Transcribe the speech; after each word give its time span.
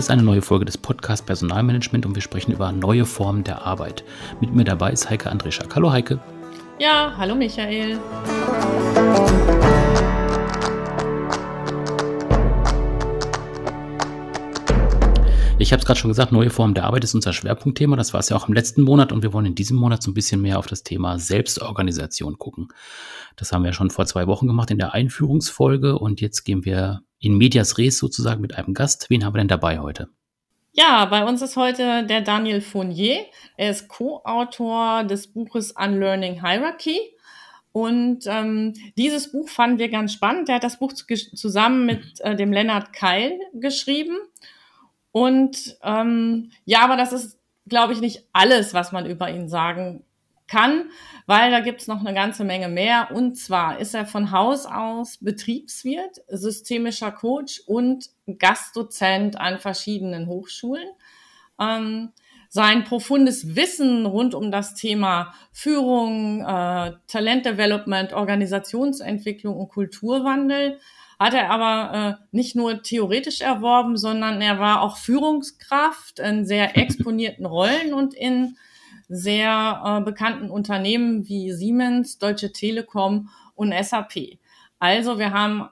ist 0.00 0.10
eine 0.10 0.22
neue 0.22 0.40
Folge 0.40 0.64
des 0.64 0.78
Podcasts 0.78 1.24
Personalmanagement 1.26 2.06
und 2.06 2.14
wir 2.14 2.22
sprechen 2.22 2.52
über 2.52 2.72
neue 2.72 3.04
Formen 3.04 3.44
der 3.44 3.66
Arbeit. 3.66 4.02
Mit 4.40 4.54
mir 4.54 4.64
dabei 4.64 4.92
ist 4.92 5.10
Heike 5.10 5.30
Andreschak. 5.30 5.76
Hallo 5.76 5.92
Heike. 5.92 6.18
Ja, 6.78 7.12
hallo 7.18 7.34
Michael. 7.34 7.98
Ich 15.58 15.70
habe 15.70 15.80
es 15.80 15.86
gerade 15.86 16.00
schon 16.00 16.08
gesagt, 16.08 16.32
neue 16.32 16.48
Formen 16.48 16.72
der 16.72 16.84
Arbeit 16.84 17.04
ist 17.04 17.14
unser 17.14 17.34
Schwerpunktthema. 17.34 17.94
Das 17.96 18.14
war 18.14 18.20
es 18.20 18.30
ja 18.30 18.36
auch 18.38 18.48
im 18.48 18.54
letzten 18.54 18.80
Monat 18.80 19.12
und 19.12 19.22
wir 19.22 19.34
wollen 19.34 19.44
in 19.44 19.54
diesem 19.54 19.76
Monat 19.76 20.02
so 20.02 20.10
ein 20.10 20.14
bisschen 20.14 20.40
mehr 20.40 20.58
auf 20.58 20.66
das 20.66 20.82
Thema 20.82 21.18
Selbstorganisation 21.18 22.38
gucken. 22.38 22.68
Das 23.36 23.52
haben 23.52 23.64
wir 23.64 23.74
schon 23.74 23.90
vor 23.90 24.06
zwei 24.06 24.26
Wochen 24.26 24.46
gemacht 24.46 24.70
in 24.70 24.78
der 24.78 24.94
Einführungsfolge 24.94 25.98
und 25.98 26.22
jetzt 26.22 26.44
gehen 26.44 26.64
wir 26.64 27.02
in 27.20 27.36
Medias 27.36 27.78
Res 27.78 27.98
sozusagen 27.98 28.40
mit 28.40 28.56
einem 28.56 28.74
Gast. 28.74 29.10
Wen 29.10 29.24
haben 29.24 29.34
wir 29.34 29.38
denn 29.38 29.48
dabei 29.48 29.78
heute? 29.78 30.08
Ja, 30.72 31.04
bei 31.04 31.24
uns 31.24 31.42
ist 31.42 31.56
heute 31.56 32.06
der 32.06 32.20
Daniel 32.20 32.60
Fournier. 32.60 33.26
Er 33.56 33.70
ist 33.70 33.88
Co-Autor 33.88 35.04
des 35.04 35.26
Buches 35.26 35.72
Unlearning 35.72 36.40
Hierarchy. 36.40 36.98
Und 37.72 38.24
ähm, 38.26 38.74
dieses 38.96 39.30
Buch 39.30 39.48
fanden 39.48 39.78
wir 39.78 39.88
ganz 39.88 40.12
spannend. 40.12 40.48
Er 40.48 40.56
hat 40.56 40.64
das 40.64 40.78
Buch 40.78 40.92
zusammen 40.92 41.86
mit 41.86 42.20
äh, 42.20 42.34
dem 42.34 42.52
Lennart 42.52 42.92
Keil 42.92 43.38
geschrieben. 43.54 44.16
Und 45.12 45.76
ähm, 45.82 46.50
ja, 46.64 46.82
aber 46.82 46.96
das 46.96 47.12
ist, 47.12 47.38
glaube 47.68 47.92
ich, 47.92 48.00
nicht 48.00 48.24
alles, 48.32 48.74
was 48.74 48.92
man 48.92 49.06
über 49.06 49.30
ihn 49.30 49.48
sagen 49.48 50.04
kann, 50.50 50.90
weil 51.26 51.50
da 51.50 51.60
gibt's 51.60 51.86
noch 51.86 52.00
eine 52.00 52.12
ganze 52.12 52.44
Menge 52.44 52.68
mehr. 52.68 53.10
Und 53.14 53.36
zwar 53.36 53.78
ist 53.78 53.94
er 53.94 54.04
von 54.04 54.32
Haus 54.32 54.66
aus 54.66 55.18
Betriebswirt, 55.18 56.20
systemischer 56.28 57.12
Coach 57.12 57.62
und 57.66 58.10
Gastdozent 58.38 59.40
an 59.40 59.58
verschiedenen 59.58 60.26
Hochschulen. 60.26 60.88
Ähm, 61.60 62.10
sein 62.48 62.82
profundes 62.82 63.54
Wissen 63.54 64.06
rund 64.06 64.34
um 64.34 64.50
das 64.50 64.74
Thema 64.74 65.32
Führung, 65.52 66.40
äh, 66.40 66.92
Talentdevelopment, 67.06 68.12
Organisationsentwicklung 68.12 69.56
und 69.56 69.68
Kulturwandel 69.68 70.80
hat 71.20 71.34
er 71.34 71.50
aber 71.50 72.18
äh, 72.18 72.24
nicht 72.32 72.56
nur 72.56 72.82
theoretisch 72.82 73.42
erworben, 73.42 73.98
sondern 73.98 74.40
er 74.40 74.58
war 74.58 74.80
auch 74.80 74.96
Führungskraft 74.96 76.18
in 76.18 76.46
sehr 76.46 76.78
exponierten 76.78 77.44
Rollen 77.44 77.92
und 77.92 78.14
in 78.14 78.56
sehr 79.10 79.82
äh, 79.84 80.04
bekannten 80.04 80.50
Unternehmen 80.50 81.28
wie 81.28 81.52
Siemens, 81.52 82.18
Deutsche 82.18 82.52
Telekom 82.52 83.28
und 83.56 83.74
SAP. 83.74 84.38
Also 84.78 85.18
wir 85.18 85.32
haben 85.32 85.68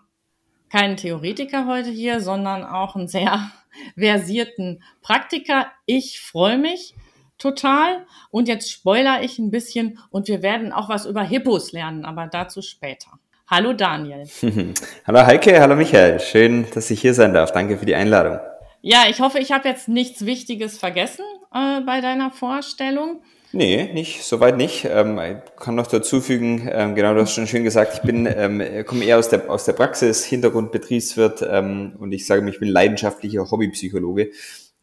keinen 0.71 0.97
Theoretiker 0.97 1.67
heute 1.67 1.89
hier, 1.89 2.21
sondern 2.21 2.65
auch 2.65 2.97
einen 2.97 3.09
sehr 3.09 3.51
versierten 3.97 4.83
Praktiker. 5.01 5.69
Ich 5.87 6.21
freue 6.21 6.59
mich 6.59 6.95
total. 7.39 8.05
Und 8.31 8.49
jetzt 8.49 8.71
spoiler 8.71 9.23
ich 9.23 9.39
ein 9.39 9.53
bisschen 9.53 9.99
und 10.11 10.27
wir 10.27 10.43
werden 10.43 10.73
auch 10.73 10.89
was 10.89 11.07
über 11.07 11.23
Hippos 11.23 11.73
lernen, 11.73 12.05
aber 12.05 12.27
dazu 12.27 12.61
später. 12.61 13.13
Hallo 13.47 13.73
Daniel. 13.73 14.29
hallo 15.07 15.27
Heike, 15.27 15.61
hallo 15.61 15.77
Michael. 15.77 16.19
Schön, 16.21 16.67
dass 16.75 16.91
ich 16.91 17.01
hier 17.01 17.15
sein 17.15 17.33
darf. 17.33 17.53
Danke 17.53 17.79
für 17.79 17.87
die 17.87 17.95
Einladung. 17.95 18.41
Ja, 18.81 19.05
ich 19.09 19.21
hoffe, 19.21 19.39
ich 19.39 19.53
habe 19.53 19.69
jetzt 19.69 19.89
nichts 19.89 20.25
Wichtiges 20.25 20.79
vergessen 20.79 21.25
äh, 21.53 21.81
bei 21.81 22.01
deiner 22.01 22.31
Vorstellung. 22.31 23.23
Nee, 23.53 23.91
nicht, 23.95 24.23
soweit 24.25 24.57
nicht. 24.57 24.85
Ähm, 24.85 25.19
ich 25.19 25.57
kann 25.57 25.75
noch 25.75 25.87
dazu 25.87 26.21
fügen, 26.21 26.69
ähm, 26.71 26.95
genau, 26.95 27.15
du 27.15 27.23
hast 27.23 27.35
schon 27.35 27.47
schön 27.47 27.65
gesagt, 27.65 27.95
ich 27.95 28.03
bin, 28.03 28.27
ähm, 28.27 28.63
komme 28.87 29.05
eher 29.05 29.19
aus 29.19 29.31
der, 29.31 29.51
aus 29.51 29.65
der 29.65 29.73
Praxis, 29.73 30.25
Hintergrund 30.25 30.71
Betriebswirt 30.71 31.43
ähm, 31.49 31.97
und 31.99 32.13
ich 32.13 32.27
sage 32.27 32.43
mir, 32.43 32.51
ich 32.51 32.61
bin 32.61 32.69
leidenschaftlicher 32.69 33.51
Hobbypsychologe, 33.51 34.33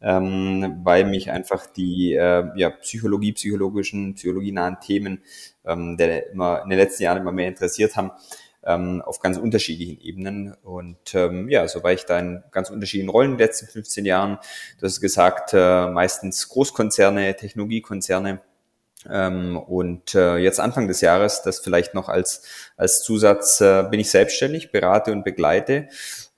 ähm, 0.01 0.81
weil 0.83 1.05
mich 1.05 1.29
einfach 1.29 1.67
die 1.67 2.13
äh, 2.13 2.45
ja, 2.55 2.71
Psychologie, 2.71 3.33
psychologischen, 3.33 4.15
psychologienahen 4.15 4.77
Themen 4.79 5.21
ähm, 5.65 5.97
der 5.97 6.31
immer 6.31 6.63
in 6.63 6.69
den 6.69 6.79
letzten 6.79 7.03
Jahren 7.03 7.19
immer 7.19 7.31
mehr 7.31 7.47
interessiert 7.47 7.95
haben 7.95 8.11
ähm, 8.65 9.01
auf 9.01 9.19
ganz 9.19 9.37
unterschiedlichen 9.37 9.99
Ebenen. 10.01 10.53
Und 10.63 11.13
ähm, 11.13 11.49
ja, 11.49 11.67
so 11.67 11.83
war 11.83 11.93
ich 11.93 12.05
da 12.05 12.19
in 12.19 12.43
ganz 12.51 12.69
unterschiedlichen 12.69 13.09
Rollen 13.09 13.31
in 13.31 13.37
den 13.37 13.47
letzten 13.47 13.67
15 13.67 14.05
Jahren. 14.05 14.37
Du 14.79 14.85
hast 14.85 15.01
gesagt, 15.01 15.53
äh, 15.53 15.87
meistens 15.87 16.49
Großkonzerne, 16.49 17.35
Technologiekonzerne. 17.35 18.41
Ähm, 19.07 19.57
und 19.57 20.15
äh, 20.15 20.37
jetzt 20.37 20.59
Anfang 20.59 20.87
des 20.87 21.01
Jahres, 21.01 21.43
das 21.43 21.59
vielleicht 21.59 21.93
noch 21.93 22.09
als, 22.09 22.43
als 22.75 23.03
Zusatz, 23.03 23.61
äh, 23.61 23.83
bin 23.89 23.99
ich 23.99 24.09
selbstständig, 24.09 24.71
berate 24.71 25.11
und 25.11 25.23
begleite 25.23 25.89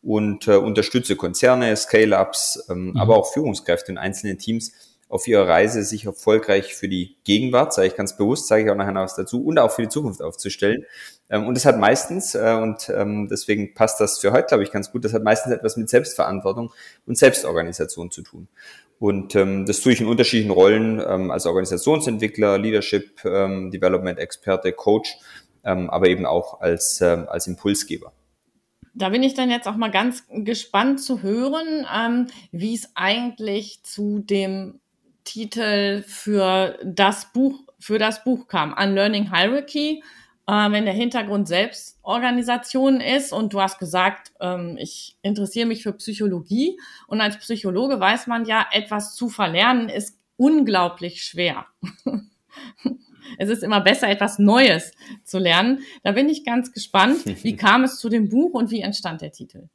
und 0.02 0.48
äh, 0.48 0.56
unterstütze 0.56 1.16
Konzerne, 1.16 1.76
Scale-ups, 1.76 2.66
ähm, 2.70 2.92
mhm. 2.92 2.98
aber 2.98 3.16
auch 3.16 3.32
Führungskräfte 3.32 3.92
in 3.92 3.98
einzelnen 3.98 4.38
Teams 4.38 4.74
auf 5.10 5.28
ihrer 5.28 5.48
Reise, 5.48 5.84
sich 5.84 6.06
erfolgreich 6.06 6.76
für 6.76 6.90
die 6.90 7.16
Gegenwart, 7.24 7.74
sage 7.74 7.88
ich 7.88 7.96
ganz 7.96 8.18
bewusst, 8.18 8.48
sage 8.48 8.64
ich 8.64 8.70
auch 8.70 8.76
nachher 8.76 8.92
noch 8.92 9.04
was 9.04 9.16
dazu, 9.16 9.44
und 9.44 9.58
auch 9.58 9.72
für 9.72 9.84
die 9.84 9.90
Zukunft 9.90 10.22
aufzustellen. 10.22 10.86
Ähm, 11.30 11.48
und 11.48 11.56
das 11.56 11.66
hat 11.66 11.78
meistens, 11.78 12.36
äh, 12.36 12.58
und 12.62 12.90
ähm, 12.90 13.28
deswegen 13.30 13.74
passt 13.74 14.02
das 14.02 14.20
für 14.20 14.32
heute, 14.32 14.48
glaube 14.48 14.64
ich, 14.64 14.72
ganz 14.72 14.92
gut, 14.92 15.06
das 15.06 15.14
hat 15.14 15.24
meistens 15.24 15.54
etwas 15.54 15.78
mit 15.78 15.90
Selbstverantwortung 15.90 16.74
und 17.06 17.18
Selbstorganisation 17.18 18.12
zu 18.12 18.22
tun. 18.22 18.48
Und 19.00 19.36
ähm, 19.36 19.66
das 19.66 19.80
tue 19.80 19.94
ich 19.94 20.02
in 20.02 20.08
unterschiedlichen 20.08 20.52
Rollen 20.52 21.00
als 21.00 21.46
Organisationsentwickler, 21.46 22.58
Leadership, 22.58 23.24
ähm, 23.26 23.70
Development 23.70 24.18
Experte, 24.18 24.72
Coach, 24.74 25.18
aber 25.64 26.08
eben 26.08 26.26
auch 26.26 26.62
als, 26.62 27.02
als 27.02 27.46
Impulsgeber. 27.48 28.14
Da 28.94 29.10
bin 29.10 29.22
ich 29.22 29.34
dann 29.34 29.52
jetzt 29.52 29.68
auch 29.68 29.76
mal 29.76 29.92
ganz 29.92 30.24
gespannt 30.30 31.02
zu 31.02 31.22
hören, 31.22 31.86
ähm, 31.94 32.28
wie 32.52 32.74
es 32.74 32.90
eigentlich 32.96 33.84
zu 33.84 34.20
dem 34.20 34.80
Titel 35.28 36.04
für 36.04 36.80
das 36.86 37.34
Buch, 37.34 37.60
für 37.80 38.00
das 38.00 38.24
Buch 38.24 38.48
kam, 38.48 38.74
Unlearning 38.74 39.30
Hierarchy, 39.36 40.02
äh, 40.48 40.72
wenn 40.72 40.86
der 40.86 40.94
Hintergrund 40.94 41.50
Selbstorganisation 41.50 43.02
ist 43.02 43.34
und 43.34 43.54
du 43.54 43.62
hast 43.62 43.78
gesagt, 43.78 44.32
ähm, 44.40 44.78
ich 44.80 45.18
interessiere 45.22 45.68
mich 45.68 45.84
für 45.84 45.92
Psychologie 45.94 46.80
und 47.08 47.20
als 47.20 47.38
Psychologe 47.38 48.00
weiß 48.00 48.28
man 48.28 48.46
ja, 48.46 48.66
etwas 48.72 49.16
zu 49.16 49.28
verlernen 49.28 49.90
ist 49.90 50.18
unglaublich 50.38 51.24
schwer. 51.24 51.66
es 53.38 53.50
ist 53.50 53.64
immer 53.64 53.82
besser, 53.82 54.08
etwas 54.08 54.40
Neues 54.40 54.94
zu 55.26 55.40
lernen. 55.40 55.80
Da 56.04 56.14
bin 56.14 56.30
ich 56.30 56.46
ganz 56.46 56.72
gespannt. 56.72 57.26
Wie 57.44 57.56
kam 57.58 57.84
es 57.84 58.00
zu 58.00 58.08
dem 58.08 58.30
Buch 58.30 58.54
und 58.54 58.72
wie 58.72 58.82
entstand 58.82 59.22
der 59.22 59.34
Titel? 59.34 59.68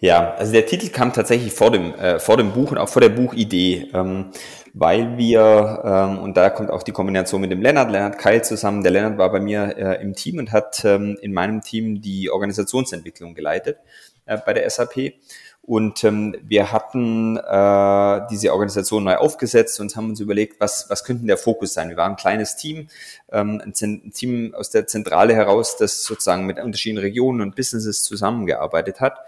Ja, 0.00 0.34
also 0.34 0.52
der 0.52 0.66
Titel 0.66 0.90
kam 0.90 1.12
tatsächlich 1.12 1.52
vor 1.52 1.70
dem, 1.70 1.94
äh, 1.94 2.18
vor 2.18 2.36
dem 2.36 2.52
Buch 2.52 2.70
und 2.70 2.78
auch 2.78 2.88
vor 2.88 3.00
der 3.00 3.08
Buchidee, 3.08 3.88
ähm, 3.94 4.26
weil 4.74 5.16
wir, 5.16 5.82
ähm, 5.84 6.18
und 6.18 6.36
da 6.36 6.50
kommt 6.50 6.70
auch 6.70 6.82
die 6.82 6.92
Kombination 6.92 7.40
mit 7.40 7.50
dem 7.50 7.62
Lennart, 7.62 7.90
Lennart 7.90 8.18
Keil 8.18 8.44
zusammen. 8.44 8.82
Der 8.82 8.92
Lennart 8.92 9.16
war 9.16 9.32
bei 9.32 9.40
mir 9.40 9.74
äh, 9.78 10.02
im 10.02 10.14
Team 10.14 10.38
und 10.38 10.52
hat 10.52 10.84
ähm, 10.84 11.16
in 11.22 11.32
meinem 11.32 11.62
Team 11.62 12.02
die 12.02 12.30
Organisationsentwicklung 12.30 13.34
geleitet 13.34 13.78
äh, 14.26 14.36
bei 14.36 14.52
der 14.52 14.68
SAP. 14.68 15.14
Und 15.62 16.04
ähm, 16.04 16.36
wir 16.42 16.72
hatten 16.72 17.38
äh, 17.38 18.20
diese 18.30 18.52
Organisation 18.52 19.02
neu 19.02 19.16
aufgesetzt 19.16 19.80
und 19.80 19.96
haben 19.96 20.10
uns 20.10 20.20
überlegt, 20.20 20.60
was, 20.60 20.90
was 20.90 21.04
könnte 21.04 21.26
der 21.26 21.38
Fokus 21.38 21.72
sein. 21.72 21.88
Wir 21.88 21.96
waren 21.96 22.12
ein 22.12 22.16
kleines 22.16 22.54
Team, 22.54 22.88
ähm, 23.32 23.62
ein, 23.64 23.72
ein 23.80 24.12
Team 24.12 24.54
aus 24.54 24.70
der 24.70 24.86
Zentrale 24.86 25.34
heraus, 25.34 25.76
das 25.78 26.04
sozusagen 26.04 26.44
mit 26.44 26.58
unterschiedlichen 26.58 27.02
Regionen 27.02 27.40
und 27.40 27.56
Businesses 27.56 28.02
zusammengearbeitet 28.02 29.00
hat 29.00 29.20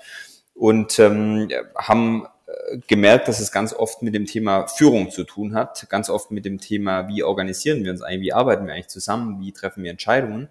und 0.58 0.98
ähm, 0.98 1.48
haben 1.76 2.26
äh, 2.46 2.78
gemerkt, 2.86 3.28
dass 3.28 3.41
es 3.41 3.52
ganz 3.52 3.72
oft 3.72 4.02
mit 4.02 4.14
dem 4.14 4.26
Thema 4.26 4.66
Führung 4.66 5.10
zu 5.10 5.24
tun 5.24 5.54
hat, 5.54 5.88
ganz 5.88 6.10
oft 6.10 6.30
mit 6.30 6.44
dem 6.44 6.58
Thema, 6.58 7.08
wie 7.08 7.22
organisieren 7.22 7.84
wir 7.84 7.92
uns 7.92 8.02
eigentlich, 8.02 8.22
wie 8.22 8.32
arbeiten 8.32 8.66
wir 8.66 8.74
eigentlich 8.74 8.88
zusammen, 8.88 9.40
wie 9.40 9.52
treffen 9.52 9.84
wir 9.84 9.90
Entscheidungen, 9.90 10.49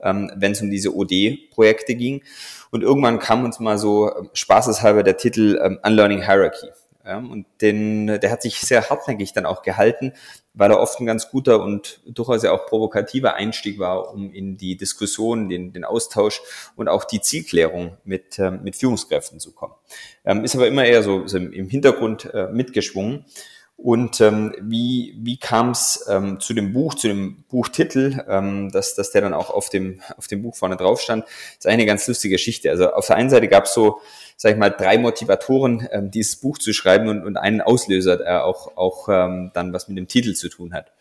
ähm, 0.00 0.32
wenn 0.34 0.52
es 0.52 0.62
um 0.62 0.70
diese 0.70 0.96
OD-Projekte 0.96 1.94
ging. 1.94 2.22
Und 2.70 2.82
irgendwann 2.82 3.18
kam 3.18 3.44
uns 3.44 3.60
mal 3.60 3.78
so 3.78 4.08
äh, 4.08 4.24
spaßeshalber 4.32 5.02
der 5.02 5.18
Titel 5.18 5.60
ähm, 5.62 5.78
Unlearning 5.84 6.24
Hierarchy. 6.24 6.68
Und 7.04 7.46
den, 7.60 8.06
der 8.06 8.30
hat 8.30 8.42
sich 8.42 8.60
sehr 8.60 8.88
hartnäckig 8.88 9.32
dann 9.32 9.46
auch 9.46 9.62
gehalten, 9.62 10.12
weil 10.54 10.70
er 10.70 10.80
oft 10.80 11.00
ein 11.00 11.06
ganz 11.06 11.30
guter 11.30 11.62
und 11.62 12.00
durchaus 12.06 12.42
ja 12.42 12.52
auch 12.52 12.66
provokativer 12.66 13.34
Einstieg 13.34 13.78
war, 13.78 14.12
um 14.12 14.32
in 14.32 14.56
die 14.56 14.76
Diskussion, 14.76 15.48
den, 15.48 15.72
den 15.72 15.84
Austausch 15.84 16.42
und 16.76 16.88
auch 16.88 17.04
die 17.04 17.20
Zielklärung 17.20 17.96
mit, 18.04 18.38
ähm, 18.38 18.62
mit 18.62 18.76
Führungskräften 18.76 19.40
zu 19.40 19.52
kommen. 19.52 19.74
Ähm, 20.24 20.44
ist 20.44 20.54
aber 20.54 20.68
immer 20.68 20.84
eher 20.84 21.02
so, 21.02 21.26
so 21.26 21.38
im 21.38 21.68
Hintergrund 21.68 22.32
äh, 22.32 22.48
mitgeschwungen. 22.48 23.24
Und 23.76 24.20
ähm, 24.20 24.54
wie, 24.60 25.16
wie 25.18 25.38
kam 25.38 25.70
es 25.70 26.06
ähm, 26.08 26.38
zu 26.38 26.54
dem 26.54 26.72
Buch, 26.72 26.94
zu 26.94 27.08
dem 27.08 27.42
Buchtitel, 27.48 28.24
ähm, 28.28 28.70
dass, 28.70 28.94
dass 28.94 29.10
der 29.10 29.22
dann 29.22 29.34
auch 29.34 29.50
auf 29.50 29.70
dem, 29.70 30.00
auf 30.16 30.28
dem 30.28 30.42
Buch 30.42 30.54
vorne 30.54 30.76
drauf 30.76 31.00
stand, 31.00 31.24
ist 31.58 31.66
eine 31.66 31.84
ganz 31.84 32.06
lustige 32.06 32.36
Geschichte. 32.36 32.70
Also 32.70 32.92
auf 32.92 33.06
der 33.06 33.16
einen 33.16 33.30
Seite 33.30 33.48
gab 33.48 33.64
es 33.64 33.74
so, 33.74 34.00
sag 34.36 34.52
ich 34.52 34.58
mal, 34.58 34.70
drei 34.70 34.98
Motivatoren, 34.98 35.88
ähm, 35.90 36.12
dieses 36.12 36.36
Buch 36.36 36.58
zu 36.58 36.72
schreiben 36.72 37.08
und, 37.08 37.24
und 37.24 37.36
einen 37.36 37.60
Auslöser, 37.60 38.18
der 38.18 38.44
auch, 38.44 38.76
auch 38.76 39.08
ähm, 39.08 39.50
dann 39.52 39.72
was 39.72 39.88
mit 39.88 39.98
dem 39.98 40.06
Titel 40.06 40.34
zu 40.34 40.48
tun 40.48 40.74
hat. 40.74 40.92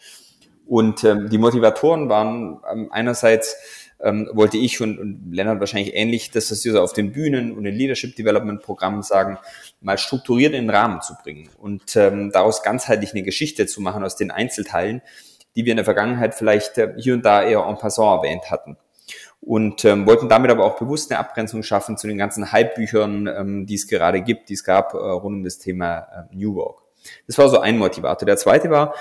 Und 0.66 1.04
ähm, 1.04 1.30
die 1.30 1.38
Motivatoren 1.38 2.10
waren 2.10 2.62
ähm, 2.72 2.88
einerseits 2.92 3.58
ähm, 4.04 4.30
wollte 4.34 4.58
ich 4.58 4.82
und, 4.82 5.00
und 5.00 5.32
Lennart 5.32 5.60
wahrscheinlich 5.60 5.96
ähnlich, 5.96 6.32
dass 6.32 6.50
das 6.50 6.64
wir 6.66 6.72
so 6.72 6.82
auf 6.82 6.94
den 6.94 7.12
Bühnen 7.12 7.52
und 7.52 7.66
in 7.66 7.76
Leadership 7.76 8.16
Development 8.16 8.62
Programmen 8.62 9.04
sagen, 9.04 9.38
mal 9.80 9.98
strukturiert 9.98 10.54
in 10.54 10.68
den 10.68 10.70
Rahmen 10.70 11.02
zu 11.02 11.14
bringen 11.22 11.50
und 11.58 11.96
ähm, 11.96 12.32
daraus 12.32 12.64
ganzheitlich 12.64 13.12
eine 13.12 13.24
Geschichte 13.24 13.66
zu 13.66 13.82
machen 13.82 14.04
aus 14.04 14.16
den 14.16 14.32
Einzelteilen, 14.32 15.02
die 15.56 15.66
wir 15.66 15.72
in 15.72 15.78
der 15.78 15.86
Vergangenheit 15.86 16.36
vielleicht 16.36 16.78
äh, 16.78 16.94
hier 16.98 17.14
und 17.14 17.26
da 17.26 17.44
eher 17.44 17.66
en 17.66 17.78
passant 17.78 18.24
erwähnt 18.24 18.50
hatten. 18.50 18.78
Und 19.44 19.86
ähm, 19.86 20.06
wollten 20.06 20.30
damit 20.30 20.52
aber 20.52 20.66
auch 20.66 20.78
bewusst 20.78 21.12
eine 21.12 21.20
Abgrenzung 21.20 21.64
schaffen 21.64 21.98
zu 21.98 22.08
den 22.08 22.18
ganzen 22.18 22.52
Hype-Büchern, 22.52 23.26
ähm, 23.28 23.66
die 23.66 23.74
es 23.74 23.88
gerade 23.88 24.22
gibt, 24.22 24.50
die 24.50 24.54
es 24.54 24.64
gab 24.64 24.94
äh, 24.94 24.98
rund 24.98 25.38
um 25.38 25.44
das 25.44 25.58
Thema 25.58 26.28
äh, 26.32 26.36
New 26.36 26.56
Work. 26.56 26.84
Das 27.26 27.40
war 27.40 27.50
so 27.50 27.60
ein 27.60 27.80
Motivator. 27.80 28.28
Der 28.28 28.38
zweite 28.38 28.70
war, 28.70 28.94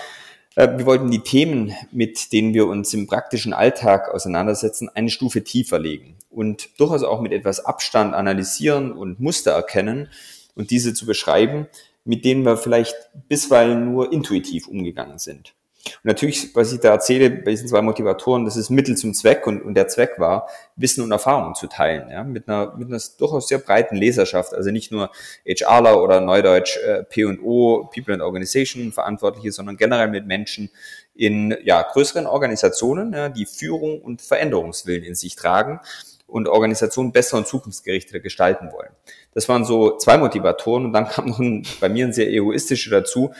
wir 0.56 0.86
wollten 0.86 1.10
die 1.10 1.20
Themen, 1.20 1.74
mit 1.92 2.32
denen 2.32 2.54
wir 2.54 2.66
uns 2.66 2.92
im 2.92 3.06
praktischen 3.06 3.52
Alltag 3.52 4.12
auseinandersetzen, 4.12 4.88
eine 4.88 5.10
Stufe 5.10 5.44
tiefer 5.44 5.78
legen 5.78 6.16
und 6.28 6.70
durchaus 6.78 7.02
auch 7.02 7.20
mit 7.20 7.32
etwas 7.32 7.64
Abstand 7.64 8.14
analysieren 8.14 8.92
und 8.92 9.20
Muster 9.20 9.52
erkennen 9.52 10.08
und 10.54 10.70
diese 10.70 10.92
zu 10.92 11.06
beschreiben, 11.06 11.66
mit 12.04 12.24
denen 12.24 12.44
wir 12.44 12.56
vielleicht 12.56 12.96
bisweilen 13.28 13.92
nur 13.92 14.12
intuitiv 14.12 14.66
umgegangen 14.66 15.18
sind. 15.18 15.54
Und 15.86 16.04
natürlich, 16.04 16.54
was 16.54 16.72
ich 16.72 16.80
da 16.80 16.90
erzähle, 16.90 17.30
bei 17.30 17.50
diesen 17.52 17.68
zwei 17.68 17.82
Motivatoren, 17.82 18.44
das 18.44 18.56
ist 18.56 18.70
Mittel 18.70 18.96
zum 18.96 19.14
Zweck 19.14 19.46
und, 19.46 19.62
und 19.62 19.74
der 19.74 19.88
Zweck 19.88 20.18
war, 20.18 20.48
Wissen 20.76 21.02
und 21.02 21.10
Erfahrung 21.10 21.54
zu 21.54 21.66
teilen, 21.66 22.10
ja, 22.10 22.22
mit 22.22 22.48
einer, 22.48 22.76
mit 22.76 22.88
einer 22.88 23.00
durchaus 23.18 23.48
sehr 23.48 23.58
breiten 23.58 23.96
Leserschaft, 23.96 24.54
also 24.54 24.70
nicht 24.70 24.92
nur 24.92 25.10
HRler 25.46 26.02
oder 26.02 26.20
Neudeutsch 26.20 26.76
äh, 26.78 27.04
P&O, 27.04 27.88
People 27.94 28.14
and 28.14 28.22
Organization 28.22 28.92
Verantwortliche, 28.92 29.52
sondern 29.52 29.76
generell 29.76 30.08
mit 30.08 30.26
Menschen 30.26 30.70
in 31.14 31.56
ja, 31.64 31.82
größeren 31.82 32.26
Organisationen, 32.26 33.12
ja, 33.12 33.28
die 33.28 33.46
Führung 33.46 34.00
und 34.00 34.22
Veränderungswillen 34.22 35.04
in 35.04 35.14
sich 35.14 35.36
tragen 35.36 35.80
und 36.26 36.48
Organisationen 36.48 37.12
besser 37.12 37.38
und 37.38 37.46
zukunftsgerichteter 37.46 38.20
gestalten 38.20 38.70
wollen. 38.72 38.90
Das 39.34 39.48
waren 39.48 39.64
so 39.64 39.96
zwei 39.96 40.16
Motivatoren 40.18 40.86
und 40.86 40.92
dann 40.92 41.08
kam 41.08 41.26
noch 41.26 41.38
ein, 41.38 41.66
bei 41.80 41.88
mir 41.88 42.06
ein 42.06 42.12
sehr 42.12 42.30
egoistischer 42.30 42.90
dazu, 42.90 43.32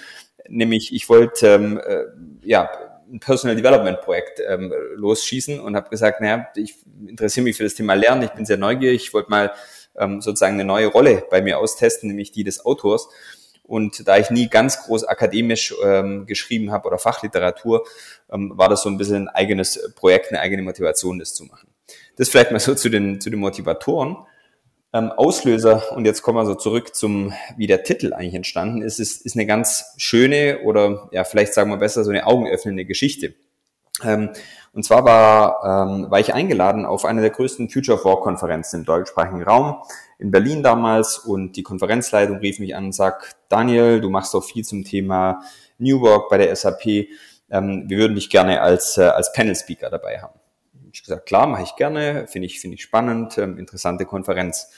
nämlich 0.49 0.93
ich 0.93 1.09
wollte 1.09 1.47
ähm, 1.47 1.79
äh, 1.79 2.05
ja 2.43 2.71
ein 3.13 3.21
Personal 3.21 3.57
Development 3.57 4.01
Projekt 4.01 4.41
ähm, 4.47 4.73
losschießen 4.95 5.61
und 5.61 5.77
habe 5.77 5.91
gesagt, 5.91 6.21
naja, 6.21 6.49
ich 6.55 6.77
interessiere 7.07 7.45
mich 7.45 7.57
für 7.57 7.65
das 7.65 7.75
Thema 7.75 7.95
Lernen, 7.95 8.23
ich 8.23 8.31
bin 8.31 8.47
sehr 8.47 8.57
neugierig, 8.57 9.03
ich 9.03 9.15
wollte 9.15 9.31
mal 9.31 9.53
ähm, 9.99 10.21
sozusagen 10.21 10.55
eine 10.55 10.65
neue 10.65 10.87
Rolle 10.87 11.25
bei 11.31 11.43
mir 11.43 11.59
austesten, 11.59 12.09
nämlich 12.09 12.33
die 12.33 12.45
des 12.45 12.65
Autors. 12.65 13.09
Und 13.65 14.09
da 14.09 14.17
ich 14.17 14.31
nie 14.31 14.49
ganz 14.49 14.83
groß 14.83 15.05
akademisch 15.05 15.75
ähm, 15.85 16.27
geschrieben 16.27 16.73
habe 16.73 16.89
oder 16.89 16.99
Fachliteratur, 16.99 17.85
ähm, 18.33 18.53
war 18.57 18.69
das 18.69 18.83
so 18.83 18.89
ein 18.89 18.99
bisschen 18.99 19.29
ein 19.29 19.29
eigenes 19.29 19.93
Projekt, 19.95 20.31
eine 20.31 20.41
eigene 20.41 20.63
Motivation, 20.63 21.19
das 21.19 21.35
zu 21.35 21.45
machen. 21.45 21.69
Das 22.17 22.29
vielleicht 22.29 22.51
mal 22.51 22.59
so 22.59 22.75
zu 22.75 22.89
den, 22.89 23.21
zu 23.21 23.31
den 23.31 23.39
Motivatoren 23.39 24.17
ähm, 24.93 25.13
Auslöser, 25.13 25.93
und 25.95 26.05
jetzt 26.05 26.23
kommen 26.23 26.39
wir 26.39 26.47
so 26.47 26.55
zurück 26.55 26.95
zum, 26.95 27.33
wie 27.57 27.67
der 27.67 27.85
Titel 27.85 28.13
eigentlich 28.13 28.35
entstanden 28.35 28.83
ist, 28.83 28.99
ist, 28.99 29.25
ist 29.25 29.37
eine 29.37 29.47
ganz 29.47 29.95
schöne 29.97 30.61
oder 30.65 31.09
ja, 31.13 31.25
vielleicht 31.25 31.55
sagen 31.55 31.71
wir 31.71 31.77
besser, 31.77 32.03
so 32.05 32.11
eine 32.11 32.27
augenöffnende 32.27 32.85
Geschichte. 32.85 33.35
Ähm, 34.03 34.31
und 34.73 34.85
zwar 34.85 35.05
war, 35.05 35.89
ähm, 35.89 36.11
war 36.11 36.21
ich 36.21 36.35
eingeladen 36.35 36.87
auf 36.87 37.05
eine 37.05 37.21
der 37.21 37.31
größten 37.31 37.71
Future 37.71 37.99
of 37.99 38.05
War 38.05 38.21
Konferenzen 38.21 38.81
im 38.81 38.85
deutschsprachigen 38.85 39.43
Raum 39.43 39.83
in 40.19 40.31
Berlin 40.31 40.63
damals 40.63 41.19
und 41.19 41.57
die 41.57 41.63
Konferenzleitung 41.63 42.39
rief 42.39 42.59
mich 42.59 42.75
an 42.75 42.87
und 42.87 42.93
sagt, 42.93 43.37
Daniel, 43.49 44.01
du 44.01 44.11
machst 44.11 44.35
doch 44.35 44.45
viel 44.45 44.65
zum 44.65 44.85
Thema 44.85 45.43
New 45.79 46.01
Work 46.01 46.29
bei 46.31 46.39
der 46.39 46.55
SAP. 46.55 47.09
Ähm, 47.51 47.85
wir 47.89 47.99
würden 47.99 48.15
dich 48.15 48.31
gerne 48.31 48.61
als, 48.61 48.97
äh, 48.99 49.03
als 49.03 49.33
Panel 49.33 49.55
Speaker 49.55 49.91
dabei 49.91 50.21
haben 50.21 50.41
ich 50.93 51.03
gesagt, 51.03 51.27
klar, 51.27 51.47
mache 51.47 51.63
ich 51.63 51.77
gerne, 51.77 52.27
finde 52.27 52.47
ich, 52.47 52.61
finde 52.61 52.77
ich 52.77 52.83
spannend, 52.83 53.39
ähm, 53.39 53.59
interessante 53.59 54.05
Konferenz. 54.05 54.71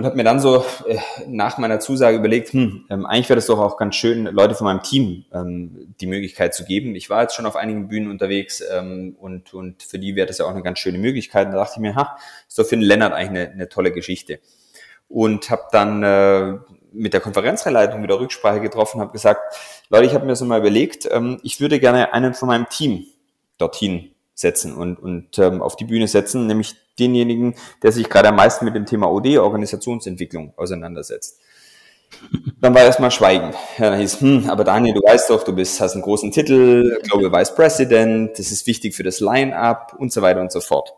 Und 0.00 0.06
habe 0.06 0.16
mir 0.16 0.24
dann 0.24 0.40
so 0.40 0.64
äh, 0.86 0.96
nach 1.26 1.58
meiner 1.58 1.78
Zusage 1.78 2.16
überlegt, 2.16 2.54
hm, 2.54 2.86
ähm, 2.88 3.04
eigentlich 3.04 3.28
wäre 3.28 3.36
das 3.36 3.44
doch 3.44 3.58
auch 3.58 3.76
ganz 3.76 3.96
schön, 3.96 4.24
Leute 4.24 4.54
von 4.54 4.64
meinem 4.64 4.82
Team 4.82 5.26
ähm, 5.30 5.94
die 6.00 6.06
Möglichkeit 6.06 6.54
zu 6.54 6.64
geben. 6.64 6.94
Ich 6.94 7.10
war 7.10 7.20
jetzt 7.20 7.34
schon 7.34 7.44
auf 7.44 7.54
einigen 7.54 7.88
Bühnen 7.88 8.10
unterwegs 8.10 8.62
ähm, 8.72 9.14
und, 9.20 9.52
und 9.52 9.82
für 9.82 9.98
die 9.98 10.16
wäre 10.16 10.26
das 10.26 10.38
ja 10.38 10.46
auch 10.46 10.52
eine 10.52 10.62
ganz 10.62 10.78
schöne 10.78 10.96
Möglichkeit. 10.96 11.48
Und 11.48 11.52
da 11.52 11.58
dachte 11.58 11.74
ich 11.74 11.82
mir, 11.82 11.96
ha, 11.96 12.16
ist 12.48 12.58
doch 12.58 12.64
für 12.64 12.76
den 12.76 12.80
Lennart 12.80 13.12
eigentlich 13.12 13.42
eine, 13.42 13.50
eine 13.50 13.68
tolle 13.68 13.92
Geschichte. 13.92 14.40
Und 15.06 15.50
habe 15.50 15.64
dann 15.70 16.02
äh, 16.02 16.56
mit 16.94 17.12
der 17.12 17.20
Konferenzleitung 17.20 18.02
wieder 18.02 18.18
Rücksprache 18.18 18.62
getroffen, 18.62 19.02
habe 19.02 19.12
gesagt, 19.12 19.54
Leute, 19.90 20.06
ich 20.06 20.14
habe 20.14 20.24
mir 20.24 20.34
so 20.34 20.46
mal 20.46 20.60
überlegt, 20.60 21.10
ähm, 21.12 21.40
ich 21.42 21.60
würde 21.60 21.78
gerne 21.78 22.14
einen 22.14 22.32
von 22.32 22.48
meinem 22.48 22.70
Team 22.70 23.04
dorthin 23.58 24.12
setzen 24.32 24.74
und, 24.74 24.98
und 24.98 25.38
ähm, 25.38 25.60
auf 25.60 25.76
die 25.76 25.84
Bühne 25.84 26.08
setzen, 26.08 26.46
nämlich 26.46 26.76
denjenigen, 27.00 27.54
der 27.82 27.92
sich 27.92 28.08
gerade 28.08 28.28
am 28.28 28.36
meisten 28.36 28.64
mit 28.64 28.74
dem 28.74 28.86
Thema 28.86 29.10
OD, 29.10 29.38
Organisationsentwicklung, 29.38 30.52
auseinandersetzt. 30.56 31.40
Dann 32.60 32.74
war 32.74 32.82
erstmal 32.82 33.10
Schweigen. 33.10 33.52
Ja, 33.78 33.90
dann 33.90 34.00
hieß, 34.00 34.20
hm, 34.20 34.50
aber 34.50 34.64
Daniel, 34.64 34.94
du 34.94 35.00
weißt 35.00 35.30
doch, 35.30 35.42
du 35.42 35.54
bist, 35.54 35.80
hast 35.80 35.94
einen 35.94 36.02
großen 36.02 36.30
Titel, 36.30 36.98
Global 37.04 37.40
Vice 37.40 37.54
President, 37.54 38.38
das 38.38 38.50
ist 38.50 38.66
wichtig 38.66 38.94
für 38.94 39.02
das 39.02 39.20
Line-Up 39.20 39.94
und 39.98 40.12
so 40.12 40.20
weiter 40.20 40.40
und 40.40 40.52
so 40.52 40.60
fort. 40.60 40.92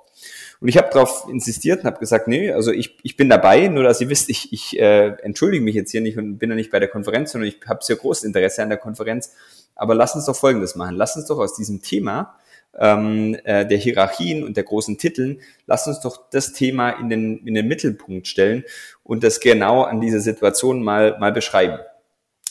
Und 0.61 0.69
ich 0.69 0.77
habe 0.77 0.91
darauf 0.93 1.27
insistiert 1.29 1.81
und 1.81 1.87
habe 1.87 1.99
gesagt, 1.99 2.29
nee, 2.29 2.53
also 2.53 2.71
ich, 2.71 2.97
ich 3.03 3.17
bin 3.17 3.29
dabei, 3.29 3.67
nur 3.67 3.83
dass 3.83 4.01
ihr 4.01 4.09
wisst, 4.09 4.29
ich, 4.29 4.53
ich 4.53 4.79
äh, 4.79 5.09
entschuldige 5.23 5.63
mich 5.63 5.75
jetzt 5.75 5.91
hier 5.91 6.01
nicht 6.01 6.17
und 6.19 6.39
bin 6.39 6.51
ja 6.51 6.57
nicht 6.57 6.71
bei 6.71 6.79
der 6.79 6.89
Konferenz, 6.89 7.33
sondern 7.33 7.49
ich 7.49 7.59
habe 7.67 7.81
sehr 7.83 7.97
großes 7.97 8.25
Interesse 8.25 8.63
an 8.63 8.69
der 8.69 8.79
Konferenz. 8.79 9.33
Aber 9.75 9.95
lass 9.95 10.15
uns 10.15 10.27
doch 10.27 10.37
Folgendes 10.37 10.77
machen. 10.77 10.95
Lass 10.95 11.17
uns 11.17 11.27
doch 11.27 11.39
aus 11.39 11.55
diesem 11.55 11.83
Thema 11.83 12.37
ähm, 12.79 13.37
äh, 13.45 13.67
der 13.67 13.79
Hierarchien 13.79 14.45
und 14.45 14.57
der 14.57 14.65
großen 14.65 14.99
Titeln, 14.99 15.41
lass 15.67 15.87
uns 15.87 16.01
doch 16.01 16.29
das 16.31 16.53
Thema 16.53 16.91
in 16.91 17.09
den, 17.09 17.47
in 17.47 17.55
den 17.55 17.69
Mittelpunkt 17.69 18.27
stellen 18.27 18.65
und 19.03 19.25
das 19.25 19.41
genau 19.41 19.83
an 19.83 20.01
dieser 20.01 20.21
Situation 20.21 20.83
mal, 20.83 21.19
mal 21.19 21.33
beschreiben. 21.33 21.79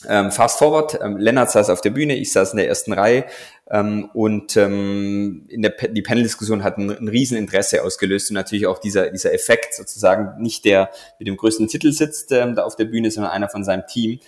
Ähm, 0.08 0.32
fast 0.32 0.58
forward, 0.58 0.98
ähm, 1.00 1.16
Lennart 1.16 1.52
saß 1.52 1.70
auf 1.70 1.80
der 1.80 1.90
Bühne, 1.90 2.16
ich 2.16 2.32
saß 2.32 2.52
in 2.52 2.56
der 2.56 2.66
ersten 2.66 2.92
Reihe 2.92 3.24
ähm, 3.70 4.10
und 4.14 4.56
ähm, 4.56 5.44
in 5.48 5.62
der, 5.62 5.70
die 5.70 6.02
Panel-Diskussion 6.02 6.64
hat 6.64 6.76
ein, 6.76 6.90
ein 6.90 7.06
Rieseninteresse 7.06 7.84
ausgelöst 7.84 8.30
und 8.30 8.34
natürlich 8.34 8.66
auch 8.66 8.78
dieser, 8.78 9.10
dieser 9.10 9.32
Effekt 9.32 9.74
sozusagen, 9.74 10.42
nicht 10.42 10.64
der 10.64 10.90
mit 11.20 11.28
dem 11.28 11.36
größten 11.36 11.68
Titel 11.68 11.92
sitzt 11.92 12.32
ähm, 12.32 12.56
da 12.56 12.64
auf 12.64 12.74
der 12.74 12.86
Bühne, 12.86 13.12
sondern 13.12 13.32
einer 13.32 13.48
von 13.48 13.62
seinem 13.62 13.86
Team, 13.86 14.18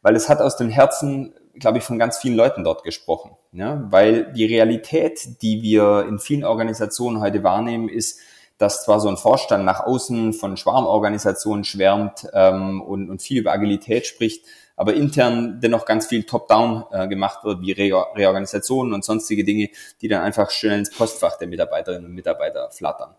weil 0.00 0.16
es 0.16 0.30
hat 0.30 0.40
aus 0.40 0.56
dem 0.56 0.70
Herzen 0.70 1.34
glaube 1.58 1.78
ich, 1.78 1.84
von 1.84 1.98
ganz 1.98 2.18
vielen 2.18 2.36
Leuten 2.36 2.64
dort 2.64 2.84
gesprochen. 2.84 3.36
Ja? 3.52 3.86
Weil 3.90 4.32
die 4.32 4.44
Realität, 4.44 5.42
die 5.42 5.62
wir 5.62 6.06
in 6.08 6.18
vielen 6.18 6.44
Organisationen 6.44 7.20
heute 7.20 7.42
wahrnehmen, 7.42 7.88
ist, 7.88 8.20
dass 8.58 8.84
zwar 8.84 9.00
so 9.00 9.08
ein 9.08 9.16
Vorstand 9.16 9.64
nach 9.64 9.86
außen 9.86 10.32
von 10.32 10.56
Schwarmorganisationen 10.56 11.64
schwärmt 11.64 12.26
ähm, 12.32 12.82
und, 12.82 13.08
und 13.08 13.22
viel 13.22 13.38
über 13.38 13.52
Agilität 13.52 14.06
spricht, 14.06 14.44
aber 14.76 14.94
intern 14.94 15.60
dennoch 15.60 15.86
ganz 15.86 16.06
viel 16.06 16.24
Top-Down 16.24 16.84
äh, 16.90 17.08
gemacht 17.08 17.44
wird, 17.44 17.62
wie 17.62 17.72
Re 17.72 18.04
Reorganisationen 18.14 18.92
und 18.92 19.04
sonstige 19.04 19.44
Dinge, 19.44 19.70
die 20.02 20.08
dann 20.08 20.22
einfach 20.22 20.50
schnell 20.50 20.78
ins 20.78 20.90
Postfach 20.90 21.38
der 21.38 21.48
Mitarbeiterinnen 21.48 22.06
und 22.06 22.14
Mitarbeiter 22.14 22.70
flattern. 22.70 23.14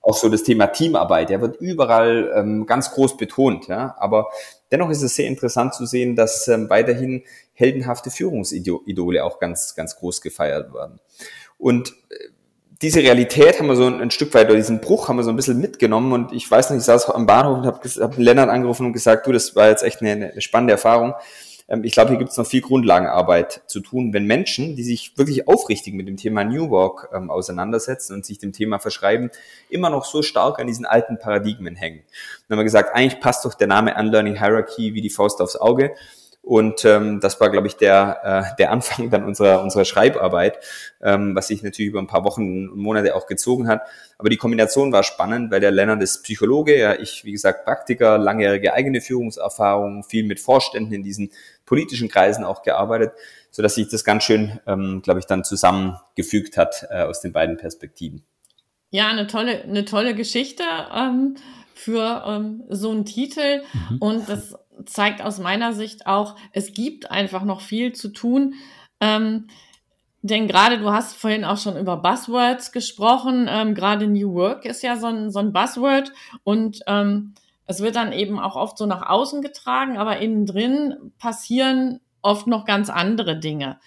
Auch 0.00 0.16
so 0.16 0.28
das 0.28 0.42
Thema 0.42 0.68
Teamarbeit, 0.68 1.28
der 1.28 1.40
wird 1.40 1.56
überall 1.60 2.32
ähm, 2.34 2.66
ganz 2.66 2.92
groß 2.92 3.16
betont, 3.18 3.68
ja, 3.68 3.94
aber 3.98 4.28
dennoch 4.70 4.90
ist 4.90 5.02
es 5.02 5.16
sehr 5.16 5.26
interessant 5.26 5.74
zu 5.74 5.86
sehen, 5.86 6.16
dass 6.16 6.48
ähm, 6.48 6.70
weiterhin 6.70 7.24
heldenhafte 7.58 8.10
Führungsidole 8.10 9.24
auch 9.24 9.40
ganz, 9.40 9.74
ganz 9.74 9.96
groß 9.96 10.20
gefeiert 10.20 10.72
werden. 10.72 11.00
Und 11.58 11.90
äh, 12.10 12.14
diese 12.80 13.00
Realität 13.00 13.58
haben 13.58 13.66
wir 13.66 13.74
so 13.74 13.86
ein, 13.86 14.10
Stück 14.12 14.32
weit, 14.34 14.46
oder 14.46 14.54
diesen 14.54 14.80
Bruch 14.80 15.08
haben 15.08 15.16
wir 15.16 15.24
so 15.24 15.30
ein 15.30 15.36
bisschen 15.36 15.60
mitgenommen 15.60 16.12
und 16.12 16.32
ich 16.32 16.48
weiß 16.48 16.70
nicht, 16.70 16.78
ich 16.78 16.84
saß 16.84 17.10
am 17.10 17.26
Bahnhof 17.26 17.58
und 17.58 17.66
habe 17.66 17.80
hab 17.88 18.16
Lennart 18.16 18.48
angerufen 18.48 18.86
und 18.86 18.92
gesagt, 18.92 19.26
du, 19.26 19.32
das 19.32 19.56
war 19.56 19.68
jetzt 19.68 19.82
echt 19.82 20.00
eine, 20.00 20.30
eine 20.30 20.40
spannende 20.40 20.72
Erfahrung. 20.72 21.14
Ähm, 21.68 21.82
ich 21.82 21.92
glaube, 21.92 22.10
hier 22.10 22.18
gibt 22.18 22.30
es 22.30 22.36
noch 22.36 22.46
viel 22.46 22.60
Grundlagenarbeit 22.60 23.62
zu 23.66 23.80
tun, 23.80 24.12
wenn 24.12 24.26
Menschen, 24.26 24.76
die 24.76 24.84
sich 24.84 25.18
wirklich 25.18 25.48
aufrichtig 25.48 25.94
mit 25.94 26.06
dem 26.06 26.16
Thema 26.16 26.44
New 26.44 26.70
Work 26.70 27.10
ähm, 27.12 27.30
auseinandersetzen 27.30 28.14
und 28.14 28.24
sich 28.24 28.38
dem 28.38 28.52
Thema 28.52 28.78
verschreiben, 28.78 29.30
immer 29.68 29.90
noch 29.90 30.04
so 30.04 30.22
stark 30.22 30.60
an 30.60 30.68
diesen 30.68 30.86
alten 30.86 31.18
Paradigmen 31.18 31.74
hängen. 31.74 32.02
dann 32.46 32.56
haben 32.56 32.60
wir 32.60 32.64
gesagt, 32.64 32.94
eigentlich 32.94 33.20
passt 33.20 33.44
doch 33.44 33.54
der 33.54 33.66
Name 33.66 33.96
Unlearning 33.98 34.38
Hierarchy 34.38 34.94
wie 34.94 35.02
die 35.02 35.10
Faust 35.10 35.40
aufs 35.40 35.56
Auge. 35.56 35.94
Und 36.48 36.86
ähm, 36.86 37.20
das 37.20 37.38
war, 37.42 37.50
glaube 37.50 37.66
ich, 37.66 37.76
der, 37.76 38.20
äh, 38.24 38.56
der 38.56 38.72
Anfang 38.72 39.10
dann 39.10 39.22
unserer, 39.24 39.62
unserer 39.62 39.84
Schreibarbeit, 39.84 40.58
ähm, 41.02 41.36
was 41.36 41.48
sich 41.48 41.62
natürlich 41.62 41.90
über 41.90 41.98
ein 41.98 42.06
paar 42.06 42.24
Wochen 42.24 42.70
und 42.70 42.78
Monate 42.78 43.14
auch 43.14 43.26
gezogen 43.26 43.68
hat. 43.68 43.82
Aber 44.16 44.30
die 44.30 44.38
Kombination 44.38 44.90
war 44.90 45.02
spannend, 45.02 45.50
weil 45.50 45.60
der 45.60 45.72
Lennart 45.72 46.02
ist 46.02 46.22
Psychologe, 46.22 46.78
ja, 46.78 46.94
ich, 46.94 47.22
wie 47.26 47.32
gesagt, 47.32 47.66
Praktiker, 47.66 48.16
langjährige 48.16 48.72
eigene 48.72 49.02
Führungserfahrung, 49.02 50.04
viel 50.04 50.24
mit 50.24 50.40
Vorständen 50.40 50.94
in 50.94 51.02
diesen 51.02 51.32
politischen 51.66 52.08
Kreisen 52.08 52.44
auch 52.44 52.62
gearbeitet, 52.62 53.12
so 53.50 53.60
dass 53.62 53.74
sich 53.74 53.90
das 53.90 54.02
ganz 54.02 54.24
schön, 54.24 54.58
ähm, 54.66 55.02
glaube 55.02 55.20
ich, 55.20 55.26
dann 55.26 55.44
zusammengefügt 55.44 56.56
hat 56.56 56.86
äh, 56.88 57.02
aus 57.02 57.20
den 57.20 57.34
beiden 57.34 57.58
Perspektiven. 57.58 58.24
Ja, 58.88 59.08
eine 59.08 59.26
tolle, 59.26 59.64
eine 59.64 59.84
tolle 59.84 60.14
Geschichte 60.14 60.62
ähm, 60.96 61.36
für 61.74 62.24
ähm, 62.26 62.64
so 62.70 62.90
einen 62.90 63.04
Titel. 63.04 63.60
Mhm. 63.90 63.98
Und 63.98 64.28
das 64.30 64.54
zeigt 64.86 65.22
aus 65.22 65.38
meiner 65.38 65.72
Sicht 65.72 66.06
auch, 66.06 66.36
es 66.52 66.72
gibt 66.72 67.10
einfach 67.10 67.44
noch 67.44 67.60
viel 67.60 67.92
zu 67.92 68.08
tun. 68.08 68.54
Ähm, 69.00 69.48
Denn 70.22 70.48
gerade 70.48 70.78
du 70.78 70.90
hast 70.90 71.16
vorhin 71.16 71.44
auch 71.44 71.58
schon 71.58 71.76
über 71.76 71.96
Buzzwords 71.96 72.72
gesprochen. 72.72 73.46
Ähm, 73.48 73.74
gerade 73.74 74.06
New 74.06 74.34
Work 74.34 74.64
ist 74.64 74.82
ja 74.82 74.96
so 74.96 75.06
ein, 75.06 75.30
so 75.30 75.38
ein 75.38 75.52
Buzzword 75.52 76.12
und 76.44 76.80
ähm, 76.86 77.34
es 77.66 77.80
wird 77.80 77.96
dann 77.96 78.12
eben 78.12 78.40
auch 78.40 78.56
oft 78.56 78.78
so 78.78 78.86
nach 78.86 79.08
außen 79.08 79.42
getragen, 79.42 79.98
aber 79.98 80.18
innen 80.18 80.46
drin 80.46 81.12
passieren 81.18 82.00
oft 82.22 82.46
noch 82.46 82.64
ganz 82.64 82.90
andere 82.90 83.38
Dinge. 83.38 83.78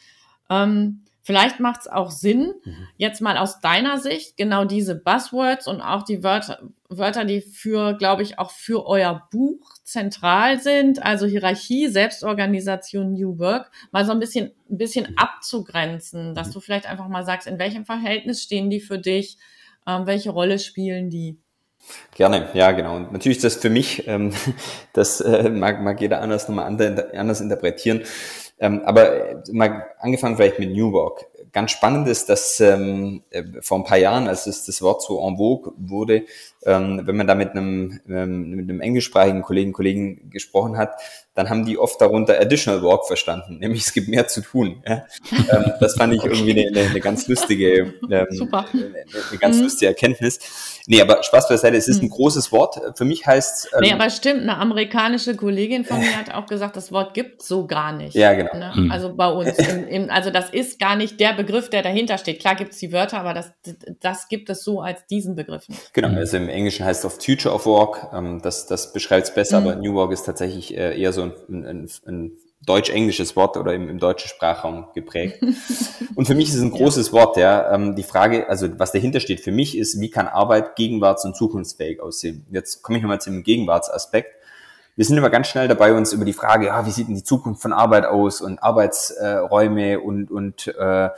Ähm, 0.49 1.03
Vielleicht 1.23 1.59
macht 1.59 1.81
es 1.81 1.87
auch 1.87 2.09
Sinn, 2.09 2.55
mhm. 2.63 2.87
jetzt 2.97 3.21
mal 3.21 3.37
aus 3.37 3.59
deiner 3.59 3.99
Sicht 3.99 4.37
genau 4.37 4.65
diese 4.65 4.95
Buzzwords 4.95 5.67
und 5.67 5.79
auch 5.79 6.01
die 6.03 6.23
Wörter, 6.23 6.61
Wörter, 6.97 7.25
die 7.25 7.41
für, 7.41 7.93
glaube 7.93 8.23
ich, 8.23 8.39
auch 8.39 8.51
für 8.51 8.85
euer 8.85 9.27
Buch 9.31 9.73
zentral 9.83 10.59
sind, 10.59 11.03
also 11.03 11.25
Hierarchie, 11.25 11.87
Selbstorganisation, 11.87 13.13
New 13.13 13.39
Work, 13.39 13.71
mal 13.91 14.05
so 14.05 14.11
ein 14.11 14.19
bisschen, 14.19 14.51
ein 14.69 14.77
bisschen 14.77 15.17
abzugrenzen, 15.17 16.35
dass 16.35 16.49
mhm. 16.49 16.53
du 16.53 16.59
vielleicht 16.59 16.85
einfach 16.85 17.07
mal 17.07 17.25
sagst, 17.25 17.47
in 17.47 17.59
welchem 17.59 17.85
Verhältnis 17.85 18.43
stehen 18.43 18.69
die 18.69 18.79
für 18.79 18.99
dich, 18.99 19.37
ähm, 19.87 20.05
welche 20.05 20.31
Rolle 20.31 20.59
spielen 20.59 21.09
die? 21.09 21.37
Gerne, 22.15 22.49
ja, 22.53 22.71
genau. 22.71 22.95
Und 22.95 23.11
natürlich 23.11 23.37
ist 23.37 23.43
das 23.43 23.55
für 23.55 23.69
mich, 23.69 24.07
ähm, 24.07 24.33
das 24.93 25.21
äh, 25.21 25.49
mag, 25.49 25.81
mag 25.81 25.99
jeder 25.99 26.21
anders 26.21 26.47
nochmal 26.47 26.65
anders 27.13 27.41
interpretieren. 27.41 28.03
Ähm, 28.61 28.83
aber 28.85 29.29
äh, 29.29 29.35
mal 29.51 29.87
angefangen 29.99 30.37
vielleicht 30.37 30.59
mit 30.59 30.71
New 30.71 30.93
Work. 30.93 31.25
Ganz 31.51 31.71
spannend 31.71 32.07
ist, 32.07 32.29
dass 32.29 32.59
ähm, 32.59 33.23
äh, 33.31 33.43
vor 33.59 33.79
ein 33.79 33.83
paar 33.83 33.97
Jahren, 33.97 34.27
als 34.27 34.45
es 34.45 34.65
das 34.65 34.81
Wort 34.83 35.01
so 35.01 35.27
en 35.27 35.35
vogue 35.35 35.73
wurde, 35.77 36.25
ähm, 36.63 37.01
wenn 37.03 37.17
man 37.17 37.25
da 37.25 37.33
mit 37.33 37.49
einem, 37.49 37.99
ähm, 38.07 38.51
mit 38.51 38.69
einem 38.69 38.79
englischsprachigen 38.79 39.41
Kollegen, 39.41 39.73
Kollegen 39.73 40.29
gesprochen 40.29 40.77
hat, 40.77 40.93
dann 41.41 41.49
haben 41.49 41.65
die 41.65 41.77
oft 41.77 41.99
darunter 41.99 42.39
Additional 42.39 42.81
Work 42.83 43.07
verstanden, 43.07 43.57
nämlich 43.59 43.81
es 43.81 43.93
gibt 43.93 44.07
mehr 44.07 44.27
zu 44.27 44.41
tun. 44.41 44.83
Ja? 44.87 45.05
ähm, 45.31 45.73
das 45.79 45.95
fand 45.95 46.13
ich 46.13 46.23
irgendwie 46.23 46.51
eine, 46.51 46.67
eine, 46.67 46.89
eine 46.89 46.99
ganz 46.99 47.27
lustige, 47.27 47.93
ähm, 48.09 48.27
Super. 48.29 48.65
Eine, 48.71 48.93
eine 49.29 49.39
ganz 49.39 49.57
mhm. 49.57 49.63
lustige 49.63 49.87
Erkenntnis. 49.87 50.39
Nee, 50.87 51.01
aber 51.01 51.23
Spaß 51.23 51.47
beiseite, 51.47 51.77
es 51.77 51.87
ist 51.87 52.01
ein 52.01 52.05
mhm. 52.05 52.11
großes 52.11 52.51
Wort. 52.51 52.79
Für 52.95 53.05
mich 53.05 53.25
heißt 53.25 53.69
ähm, 53.73 53.79
Nee, 53.81 53.93
aber 53.93 54.09
stimmt, 54.09 54.41
eine 54.41 54.57
amerikanische 54.57 55.35
Kollegin 55.35 55.85
von 55.85 55.99
mir 55.99 56.17
hat 56.17 56.33
auch 56.33 56.45
gesagt, 56.45 56.75
das 56.75 56.91
Wort 56.91 57.13
gibt 57.13 57.41
so 57.41 57.65
gar 57.65 57.91
nicht. 57.91 58.15
Ja, 58.15 58.33
genau. 58.33 58.55
Ne? 58.55 58.71
Mhm. 58.75 58.91
Also 58.91 59.13
bei 59.15 59.27
uns. 59.27 59.57
Im, 59.57 59.87
im, 59.87 60.09
also 60.09 60.29
das 60.29 60.49
ist 60.49 60.79
gar 60.79 60.95
nicht 60.95 61.19
der 61.19 61.33
Begriff, 61.33 61.69
der 61.69 61.81
dahinter 61.81 62.17
steht. 62.17 62.39
Klar 62.39 62.55
gibt 62.55 62.73
es 62.73 62.79
die 62.79 62.91
Wörter, 62.91 63.19
aber 63.19 63.33
das, 63.33 63.51
das 63.99 64.27
gibt 64.27 64.49
es 64.49 64.63
so 64.63 64.81
als 64.81 65.05
diesen 65.07 65.35
Begriff 65.35 65.67
nicht. 65.69 65.93
Genau, 65.93 66.09
also 66.09 66.37
im 66.37 66.49
Englischen 66.49 66.85
heißt 66.85 67.03
es 67.03 67.05
oft 67.05 67.23
Future 67.23 67.53
of 67.53 67.65
Work. 67.65 68.09
Ähm, 68.13 68.41
das 68.41 68.67
das 68.67 68.93
beschreibt 68.93 69.27
es 69.27 69.33
besser, 69.33 69.61
mhm. 69.61 69.67
aber 69.67 69.75
New 69.77 69.93
Work 69.93 70.11
ist 70.11 70.23
tatsächlich 70.23 70.75
äh, 70.77 70.99
eher 70.99 71.13
so 71.13 71.23
ein, 71.23 71.30
ein, 71.49 71.89
ein 72.05 72.31
deutsch-englisches 72.65 73.35
Wort 73.35 73.57
oder 73.57 73.73
im, 73.73 73.89
im 73.89 73.99
deutschen 73.99 74.29
Sprachraum 74.29 74.87
geprägt. 74.93 75.41
Und 76.15 76.25
für 76.25 76.35
mich 76.35 76.49
ist 76.49 76.55
es 76.55 76.61
ein 76.61 76.71
großes 76.71 77.07
ja. 77.07 77.13
Wort, 77.13 77.37
ja. 77.37 77.73
Ähm, 77.73 77.95
die 77.95 78.03
Frage, 78.03 78.49
also 78.49 78.67
was 78.79 78.91
dahinter 78.91 79.19
steht 79.19 79.41
für 79.41 79.51
mich 79.51 79.77
ist, 79.77 79.99
wie 79.99 80.09
kann 80.09 80.27
Arbeit 80.27 80.75
gegenwarts- 80.75 81.25
und 81.25 81.35
zukunftsfähig 81.35 81.99
aussehen? 81.99 82.45
Jetzt 82.51 82.83
komme 82.83 82.97
ich 82.97 83.03
nochmal 83.03 83.21
zum 83.21 83.43
Gegenwartsaspekt. 83.43 84.35
Wir 84.95 85.05
sind 85.05 85.17
immer 85.17 85.29
ganz 85.29 85.47
schnell 85.47 85.67
dabei, 85.67 85.93
uns 85.93 86.13
über 86.13 86.25
die 86.25 86.33
Frage, 86.33 86.67
ja, 86.67 86.85
wie 86.85 86.91
sieht 86.91 87.07
denn 87.07 87.15
die 87.15 87.23
Zukunft 87.23 87.61
von 87.61 87.73
Arbeit 87.73 88.05
aus 88.05 88.41
und 88.41 88.61
Arbeitsräume 88.61 89.99
und, 89.99 90.29
und 90.29 90.67
äh, 90.67 91.09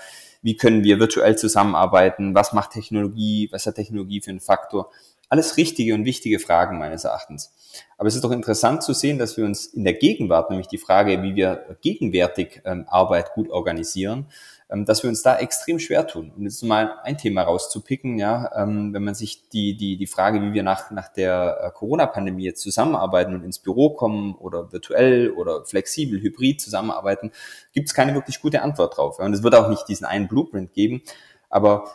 wie 0.43 0.57
können 0.57 0.83
wir 0.83 0.99
virtuell 0.99 1.37
zusammenarbeiten, 1.37 2.35
was 2.35 2.53
macht 2.53 2.71
Technologie, 2.71 3.49
was 3.51 3.65
hat 3.65 3.75
Technologie 3.75 4.21
für 4.21 4.29
einen 4.29 4.41
Faktor. 4.41 4.91
Alles 5.33 5.57
richtige 5.57 5.95
und 5.95 6.05
wichtige 6.05 6.37
Fragen 6.37 6.77
meines 6.77 7.05
Erachtens. 7.05 7.55
Aber 7.97 8.07
es 8.07 8.13
ist 8.13 8.23
doch 8.23 8.29
interessant 8.29 8.83
zu 8.83 8.93
sehen, 8.93 9.17
dass 9.17 9.35
wir 9.35 9.45
uns 9.45 9.65
in 9.65 9.83
der 9.83 9.95
Gegenwart, 9.95 10.51
nämlich 10.51 10.67
die 10.67 10.77
Frage, 10.77 11.23
wie 11.23 11.33
wir 11.33 11.75
gegenwärtig 11.81 12.61
ähm, 12.65 12.85
Arbeit 12.87 13.33
gut 13.33 13.49
organisieren, 13.49 14.27
ähm, 14.69 14.85
dass 14.85 15.01
wir 15.01 15.09
uns 15.09 15.23
da 15.23 15.39
extrem 15.39 15.79
schwer 15.79 16.05
tun. 16.05 16.31
Und 16.37 16.43
jetzt 16.43 16.61
mal 16.61 16.99
ein 17.01 17.17
Thema 17.17 17.41
rauszupicken, 17.41 18.19
ja, 18.19 18.51
ähm, 18.55 18.93
wenn 18.93 19.03
man 19.03 19.15
sich 19.15 19.49
die, 19.49 19.75
die, 19.75 19.97
die 19.97 20.05
Frage, 20.05 20.39
wie 20.43 20.53
wir 20.53 20.61
nach, 20.61 20.91
nach 20.91 21.07
der 21.07 21.61
äh, 21.63 21.71
Corona-Pandemie 21.71 22.53
zusammenarbeiten 22.53 23.33
und 23.33 23.43
ins 23.43 23.57
Büro 23.57 23.89
kommen 23.89 24.35
oder 24.35 24.71
virtuell 24.71 25.31
oder 25.31 25.65
flexibel, 25.65 26.21
hybrid 26.21 26.61
zusammenarbeiten, 26.61 27.31
gibt 27.71 27.87
es 27.89 27.95
keine 27.95 28.13
wirklich 28.13 28.39
gute 28.39 28.61
Antwort 28.61 28.97
drauf. 28.97 29.17
Und 29.17 29.33
es 29.33 29.41
wird 29.41 29.55
auch 29.55 29.67
nicht 29.67 29.87
diesen 29.87 30.05
einen 30.05 30.27
Blueprint 30.27 30.73
geben. 30.73 31.01
Aber 31.49 31.85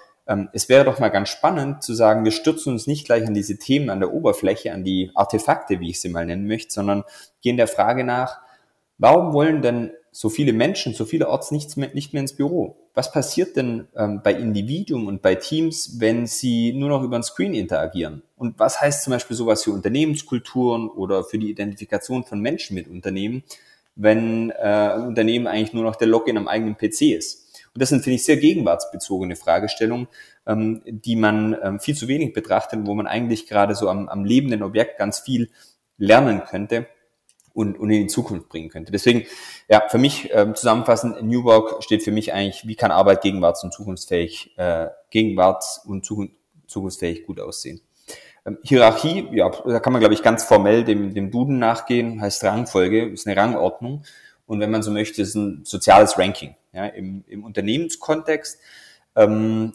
es 0.52 0.68
wäre 0.68 0.84
doch 0.84 0.98
mal 0.98 1.08
ganz 1.08 1.30
spannend 1.30 1.82
zu 1.82 1.94
sagen, 1.94 2.24
wir 2.24 2.32
stürzen 2.32 2.72
uns 2.72 2.86
nicht 2.86 3.06
gleich 3.06 3.26
an 3.26 3.32
diese 3.32 3.58
Themen 3.58 3.88
an 3.88 4.00
der 4.00 4.12
Oberfläche, 4.12 4.72
an 4.72 4.84
die 4.84 5.10
Artefakte, 5.14 5.80
wie 5.80 5.90
ich 5.90 6.00
sie 6.00 6.10
mal 6.10 6.26
nennen 6.26 6.46
möchte, 6.46 6.72
sondern 6.72 7.04
gehen 7.40 7.56
der 7.56 7.66
Frage 7.66 8.04
nach, 8.04 8.38
warum 8.98 9.32
wollen 9.32 9.62
denn 9.62 9.92
so 10.12 10.28
viele 10.28 10.52
Menschen, 10.52 10.92
so 10.92 11.06
vielerorts 11.06 11.50
nicht 11.50 11.76
mehr, 11.76 11.90
nicht 11.94 12.12
mehr 12.12 12.20
ins 12.20 12.34
Büro? 12.34 12.76
Was 12.92 13.12
passiert 13.12 13.56
denn 13.56 13.86
ähm, 13.96 14.20
bei 14.22 14.34
Individuen 14.34 15.06
und 15.06 15.22
bei 15.22 15.34
Teams, 15.34 16.00
wenn 16.00 16.26
sie 16.26 16.72
nur 16.72 16.88
noch 16.88 17.02
über 17.02 17.16
ein 17.16 17.22
Screen 17.22 17.54
interagieren? 17.54 18.22
Und 18.36 18.58
was 18.58 18.80
heißt 18.80 19.04
zum 19.04 19.12
Beispiel 19.12 19.36
sowas 19.36 19.64
für 19.64 19.70
Unternehmenskulturen 19.70 20.88
oder 20.88 21.24
für 21.24 21.38
die 21.38 21.50
Identifikation 21.50 22.24
von 22.24 22.40
Menschen 22.40 22.74
mit 22.74 22.88
Unternehmen, 22.88 23.44
wenn 23.94 24.50
äh, 24.50 24.54
ein 24.62 25.06
Unternehmen 25.06 25.46
eigentlich 25.46 25.72
nur 25.72 25.84
noch 25.84 25.96
der 25.96 26.08
Login 26.08 26.36
am 26.36 26.48
eigenen 26.48 26.76
PC 26.76 27.02
ist? 27.16 27.47
Und 27.78 27.82
das 27.82 27.90
sind, 27.90 28.02
finde 28.02 28.16
ich, 28.16 28.24
sehr 28.24 28.38
gegenwartsbezogene 28.38 29.36
Fragestellungen, 29.36 30.08
ähm, 30.48 30.82
die 30.84 31.14
man 31.14 31.56
ähm, 31.62 31.78
viel 31.78 31.94
zu 31.94 32.08
wenig 32.08 32.32
betrachtet, 32.32 32.80
wo 32.82 32.94
man 32.96 33.06
eigentlich 33.06 33.46
gerade 33.46 33.76
so 33.76 33.88
am, 33.88 34.08
am 34.08 34.24
lebenden 34.24 34.64
Objekt 34.64 34.98
ganz 34.98 35.20
viel 35.20 35.48
lernen 35.96 36.42
könnte 36.42 36.88
und, 37.52 37.78
und 37.78 37.88
in 37.92 38.02
die 38.02 38.06
Zukunft 38.08 38.48
bringen 38.48 38.68
könnte. 38.68 38.90
Deswegen, 38.90 39.26
ja, 39.68 39.84
für 39.86 39.98
mich 39.98 40.28
ähm, 40.32 40.56
zusammenfassend, 40.56 41.22
New 41.22 41.44
Work 41.44 41.84
steht 41.84 42.02
für 42.02 42.10
mich 42.10 42.32
eigentlich, 42.32 42.66
wie 42.66 42.74
kann 42.74 42.90
Arbeit 42.90 43.22
gegenwarts- 43.22 43.62
und 43.62 43.72
zukunftsfähig, 43.72 44.58
äh, 44.58 44.88
gegenwarts- 45.12 45.80
und 45.86 46.04
zukunftsfähig 46.04 47.26
gut 47.26 47.38
aussehen. 47.38 47.80
Ähm, 48.44 48.58
Hierarchie, 48.64 49.28
ja, 49.34 49.50
da 49.50 49.78
kann 49.78 49.92
man, 49.92 50.00
glaube 50.00 50.14
ich, 50.14 50.22
ganz 50.24 50.42
formell 50.42 50.82
dem, 50.82 51.14
dem 51.14 51.30
Duden 51.30 51.60
nachgehen, 51.60 52.20
heißt 52.20 52.42
Rangfolge, 52.42 53.04
ist 53.04 53.28
eine 53.28 53.36
Rangordnung. 53.36 54.02
Und 54.46 54.58
wenn 54.58 54.72
man 54.72 54.82
so 54.82 54.90
möchte, 54.90 55.22
ist 55.22 55.36
ein 55.36 55.60
soziales 55.64 56.18
Ranking 56.18 56.56
ja, 56.78 56.86
im, 56.86 57.24
im 57.26 57.44
Unternehmenskontext. 57.44 58.60
Ähm, 59.16 59.74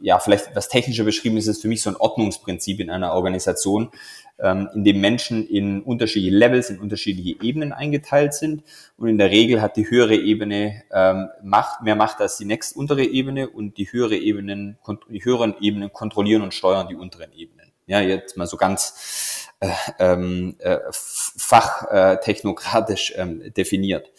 ja, 0.00 0.18
vielleicht 0.18 0.56
was 0.56 0.68
technischer 0.68 1.04
beschrieben 1.04 1.36
ist 1.36 1.46
es 1.46 1.60
für 1.60 1.68
mich 1.68 1.82
so 1.82 1.90
ein 1.90 1.96
Ordnungsprinzip 1.96 2.80
in 2.80 2.88
einer 2.90 3.12
Organisation, 3.12 3.90
ähm, 4.38 4.68
in 4.74 4.82
dem 4.82 5.00
Menschen 5.00 5.46
in 5.46 5.82
unterschiedliche 5.82 6.34
Levels, 6.34 6.70
in 6.70 6.78
unterschiedliche 6.78 7.42
Ebenen 7.42 7.72
eingeteilt 7.72 8.32
sind. 8.32 8.62
Und 8.96 9.08
in 9.08 9.18
der 9.18 9.30
Regel 9.30 9.60
hat 9.60 9.76
die 9.76 9.90
höhere 9.90 10.16
Ebene 10.16 10.84
ähm, 10.90 11.28
Macht, 11.42 11.82
mehr 11.82 11.96
Macht 11.96 12.20
als 12.20 12.38
die 12.38 12.46
nächst 12.46 12.74
untere 12.74 13.04
Ebene 13.04 13.50
und 13.50 13.76
die 13.76 13.92
höhere 13.92 14.16
Ebenen, 14.16 14.78
die 15.10 15.24
höheren 15.24 15.54
Ebenen 15.60 15.92
kontrollieren 15.92 16.42
und 16.42 16.54
steuern 16.54 16.88
die 16.88 16.96
unteren 16.96 17.32
Ebenen. 17.32 17.67
Ja, 17.88 18.00
jetzt 18.00 18.36
mal 18.36 18.46
so 18.46 18.56
ganz 18.56 19.48
äh, 19.60 19.70
ähm, 19.98 20.56
äh, 20.60 20.78
fachtechnokratisch 20.92 23.12
äh, 23.12 23.22
ähm, 23.22 23.52
definiert. 23.54 24.10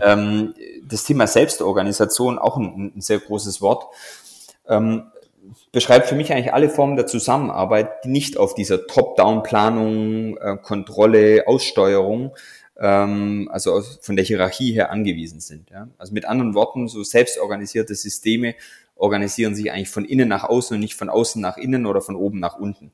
ähm, 0.00 0.54
das 0.82 1.04
Thema 1.04 1.26
Selbstorganisation, 1.26 2.38
auch 2.38 2.56
ein, 2.56 2.92
ein 2.96 3.00
sehr 3.00 3.18
großes 3.18 3.60
Wort, 3.60 3.86
ähm, 4.66 5.10
beschreibt 5.72 6.06
für 6.06 6.14
mich 6.14 6.32
eigentlich 6.32 6.54
alle 6.54 6.70
Formen 6.70 6.96
der 6.96 7.06
Zusammenarbeit, 7.06 8.04
die 8.04 8.08
nicht 8.08 8.36
auf 8.36 8.54
dieser 8.54 8.86
Top-Down-Planung, 8.86 10.36
äh, 10.38 10.56
Kontrolle, 10.62 11.44
Aussteuerung, 11.46 12.34
ähm, 12.78 13.48
also 13.52 13.82
von 14.00 14.16
der 14.16 14.24
Hierarchie 14.24 14.72
her 14.72 14.90
angewiesen 14.90 15.40
sind. 15.40 15.70
Ja? 15.70 15.88
Also 15.98 16.14
mit 16.14 16.24
anderen 16.24 16.54
Worten, 16.54 16.88
so 16.88 17.02
selbstorganisierte 17.02 17.94
Systeme 17.94 18.54
organisieren 18.94 19.54
sich 19.54 19.70
eigentlich 19.70 19.90
von 19.90 20.04
innen 20.04 20.28
nach 20.28 20.44
außen 20.44 20.76
und 20.76 20.80
nicht 20.80 20.94
von 20.94 21.08
außen 21.08 21.42
nach 21.42 21.56
innen 21.56 21.86
oder 21.86 22.00
von 22.00 22.16
oben 22.16 22.40
nach 22.40 22.56
unten. 22.56 22.92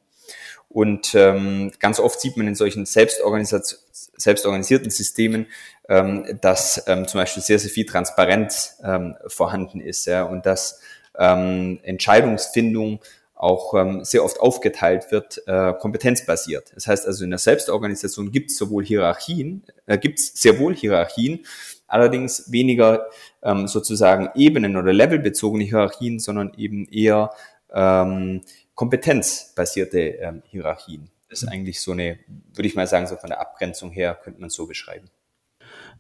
Und 0.75 1.15
ähm, 1.15 1.71
ganz 1.79 2.01
oft 2.01 2.21
sieht 2.21 2.37
man 2.37 2.49
in 2.49 2.57
solchen 2.57 2.85
selbstorganisierten 2.85 4.91
Systemen, 4.91 5.47
ähm, 5.89 6.37
dass 6.41 6.83
ähm, 6.89 7.07
zum 7.07 7.21
Beispiel 7.21 7.45
sehr, 7.45 7.61
sehr 7.61 7.71
viel 7.71 7.87
Transparenz 7.87 8.81
ähm, 8.83 9.15
vorhanden 9.29 9.81
ist 9.81 10.05
ja, 10.07 10.25
und 10.25 10.47
dass 10.47 10.81
ähm, 11.17 11.79
Entscheidungsfindung 11.85 12.99
auch 13.37 13.75
ähm, 13.75 14.05
sehr 14.05 14.25
oft 14.25 14.41
aufgeteilt 14.41 15.13
wird, 15.13 15.47
äh, 15.47 15.75
kompetenzbasiert. 15.75 16.73
Das 16.75 16.89
heißt 16.89 17.07
also, 17.07 17.23
in 17.23 17.31
der 17.31 17.39
Selbstorganisation 17.39 18.33
gibt 18.33 18.51
es 18.51 18.57
sowohl 18.57 18.85
Hierarchien, 18.85 19.63
äh, 19.87 19.97
gibt 19.97 20.19
es 20.19 20.33
sehr 20.35 20.59
wohl 20.59 20.75
Hierarchien, 20.75 21.47
allerdings 21.87 22.51
weniger 22.51 23.07
ähm, 23.45 23.69
sozusagen 23.69 24.31
Ebenen- 24.35 24.77
oder 24.77 24.93
levelbezogene 24.93 25.63
Hierarchien, 25.63 26.19
sondern 26.19 26.53
eben 26.57 26.89
eher 26.89 27.31
ähm, 27.73 28.41
kompetenzbasierte 28.75 29.99
ähm, 29.99 30.43
Hierarchien. 30.47 31.11
Das 31.29 31.43
ist 31.43 31.49
eigentlich 31.49 31.81
so 31.81 31.93
eine, 31.93 32.19
würde 32.53 32.69
ich 32.69 32.75
mal 32.75 32.87
sagen, 32.87 33.07
so 33.07 33.17
von 33.17 33.31
der 33.31 33.41
Abgrenzung 33.41 33.91
her 33.91 34.19
könnte 34.23 34.41
man 34.41 34.51
so 34.51 34.67
beschreiben. 34.67 35.11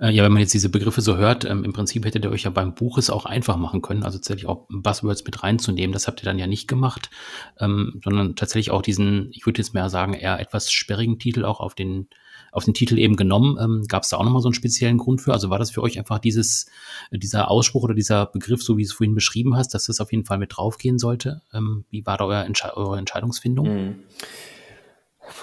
Äh, 0.00 0.11
ja, 0.11 0.25
wenn 0.25 0.33
man 0.33 0.40
jetzt 0.40 0.54
diese 0.54 0.69
Begriffe 0.69 1.00
so 1.00 1.16
hört, 1.16 1.45
ähm, 1.45 1.64
im 1.64 1.73
Prinzip 1.73 2.04
hättet 2.04 2.25
ihr 2.25 2.31
euch 2.31 2.45
ja 2.45 2.50
beim 2.50 2.75
Buch 2.75 2.99
es 2.99 3.11
auch 3.11 3.26
einfach 3.26 3.57
machen 3.57 3.83
können, 3.83 4.02
also 4.02 4.19
tatsächlich 4.19 4.47
auch 4.47 4.66
Buzzwords 4.69 5.25
mit 5.25 5.43
reinzunehmen. 5.43 5.93
Das 5.93 6.07
habt 6.07 6.23
ihr 6.23 6.25
dann 6.25 6.38
ja 6.38 6.47
nicht 6.47 6.69
gemacht, 6.69 7.11
ähm, 7.59 8.00
sondern 8.02 8.37
tatsächlich 8.37 8.71
auch 8.71 8.83
diesen, 8.83 9.31
ich 9.33 9.47
würde 9.47 9.61
jetzt 9.61 9.75
mehr 9.75 9.90
sagen, 9.90 10.14
eher 10.14 10.40
etwas 10.40 10.73
sperrigen 10.73 11.19
Titel 11.19 11.45
auch 11.45 11.61
auf 11.61 11.75
den, 11.75 12.09
auf 12.55 12.65
den 12.65 12.73
Titel 12.73 12.99
eben 12.99 13.17
genommen. 13.17 13.59
Ähm, 13.61 13.85
Gab 13.89 14.05
es 14.05 14.11
da 14.11 14.17
auch 14.17 14.25
nochmal 14.25 14.41
so 14.41 14.49
einen 14.49 14.55
speziellen 14.55 14.97
Grund 14.97 15.21
für? 15.21 15.33
Also 15.33 15.51
war 15.51 15.59
das 15.59 15.73
für 15.73 15.83
euch 15.83 15.99
einfach 15.99 16.21
dieses, 16.21 16.67
dieser 17.11 17.51
Ausspruch 17.51 17.83
oder 17.83 17.95
dieser 17.95 18.27
Begriff, 18.27 18.63
so 18.63 18.77
wie 18.77 18.83
du 18.83 18.87
es 18.87 18.93
vorhin 18.93 19.15
beschrieben 19.15 19.57
hast, 19.57 19.75
dass 19.75 19.87
das 19.87 20.01
auf 20.01 20.13
jeden 20.13 20.25
Fall 20.25 20.39
mit 20.39 20.57
draufgehen 20.57 20.99
sollte? 20.99 21.43
Ähm, 21.53 21.85
wie 21.91 22.07
war 22.07 22.17
da 22.17 22.27
euer 22.27 22.45
Entsche 22.45 22.77
eure 22.77 22.97
Entscheidungsfindung? 22.97 23.67
Mhm. 23.67 23.95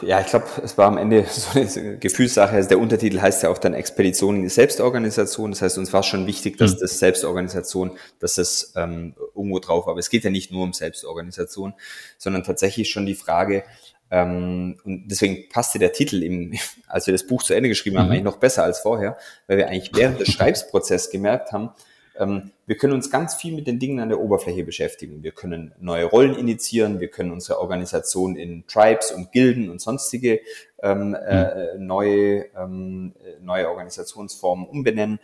Ja, 0.03 0.21
ich 0.21 0.27
glaube, 0.27 0.45
es 0.63 0.77
war 0.77 0.87
am 0.87 0.97
Ende 0.97 1.25
so 1.29 1.59
eine 1.59 1.97
Gefühlssache. 1.97 2.55
Also 2.55 2.69
der 2.69 2.79
Untertitel 2.79 3.19
heißt 3.19 3.43
ja 3.43 3.49
auch 3.49 3.57
dann 3.57 3.73
Expedition 3.73 4.37
in 4.37 4.43
die 4.43 4.49
Selbstorganisation. 4.49 5.51
Das 5.51 5.61
heißt, 5.61 5.77
uns 5.77 5.91
war 5.91 6.03
schon 6.03 6.27
wichtig, 6.27 6.57
dass 6.57 6.75
mhm. 6.75 6.79
das 6.79 6.99
Selbstorganisation, 6.99 7.97
dass 8.19 8.35
das 8.35 8.73
ähm, 8.77 9.15
irgendwo 9.35 9.59
drauf 9.59 9.85
war. 9.85 9.91
Aber 9.91 9.99
es 9.99 10.09
geht 10.09 10.23
ja 10.23 10.29
nicht 10.29 10.51
nur 10.51 10.63
um 10.63 10.71
Selbstorganisation, 10.71 11.73
sondern 12.17 12.43
tatsächlich 12.43 12.89
schon 12.89 13.05
die 13.05 13.15
Frage, 13.15 13.63
ähm, 14.11 14.77
und 14.83 15.07
deswegen 15.07 15.47
passte 15.49 15.79
der 15.79 15.93
Titel, 15.93 16.21
im, 16.21 16.53
als 16.87 17.07
wir 17.07 17.13
das 17.13 17.25
Buch 17.25 17.41
zu 17.43 17.53
Ende 17.53 17.69
geschrieben 17.69 17.97
haben, 17.97 18.07
mhm. 18.07 18.11
eigentlich 18.11 18.23
noch 18.23 18.37
besser 18.37 18.63
als 18.63 18.79
vorher, 18.79 19.17
weil 19.47 19.57
wir 19.57 19.69
eigentlich 19.69 19.91
während 19.95 20.19
des 20.19 20.27
Schreibsprozesses 20.33 21.09
gemerkt 21.09 21.53
haben, 21.53 21.71
wir 22.13 22.77
können 22.77 22.93
uns 22.93 23.09
ganz 23.09 23.35
viel 23.35 23.55
mit 23.55 23.67
den 23.67 23.79
Dingen 23.79 23.99
an 23.99 24.09
der 24.09 24.19
Oberfläche 24.19 24.63
beschäftigen. 24.63 25.23
Wir 25.23 25.31
können 25.31 25.73
neue 25.79 26.05
Rollen 26.05 26.35
initiieren, 26.35 26.99
wir 26.99 27.07
können 27.07 27.31
unsere 27.31 27.59
Organisation 27.59 28.35
in 28.35 28.67
Tribes 28.67 29.11
und 29.11 29.31
Gilden 29.31 29.69
und 29.69 29.79
sonstige 29.79 30.41
ähm, 30.83 31.15
äh, 31.15 31.73
hm. 31.73 31.87
neue, 31.87 32.45
ähm, 32.55 33.13
neue 33.39 33.69
Organisationsformen 33.69 34.67
umbenennen. 34.67 35.19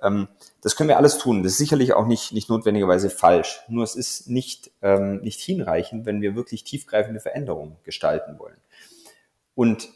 Ähm, 0.00 0.28
das 0.62 0.76
können 0.76 0.88
wir 0.88 0.96
alles 0.96 1.18
tun. 1.18 1.42
Das 1.42 1.52
ist 1.52 1.58
sicherlich 1.58 1.92
auch 1.92 2.06
nicht, 2.06 2.32
nicht 2.32 2.48
notwendigerweise 2.48 3.10
falsch. 3.10 3.60
Nur 3.68 3.84
es 3.84 3.96
ist 3.96 4.28
nicht, 4.28 4.70
ähm, 4.80 5.20
nicht 5.20 5.40
hinreichend, 5.40 6.06
wenn 6.06 6.22
wir 6.22 6.36
wirklich 6.36 6.64
tiefgreifende 6.64 7.20
Veränderungen 7.20 7.76
gestalten 7.82 8.38
wollen. 8.38 8.56
Und 9.54 9.88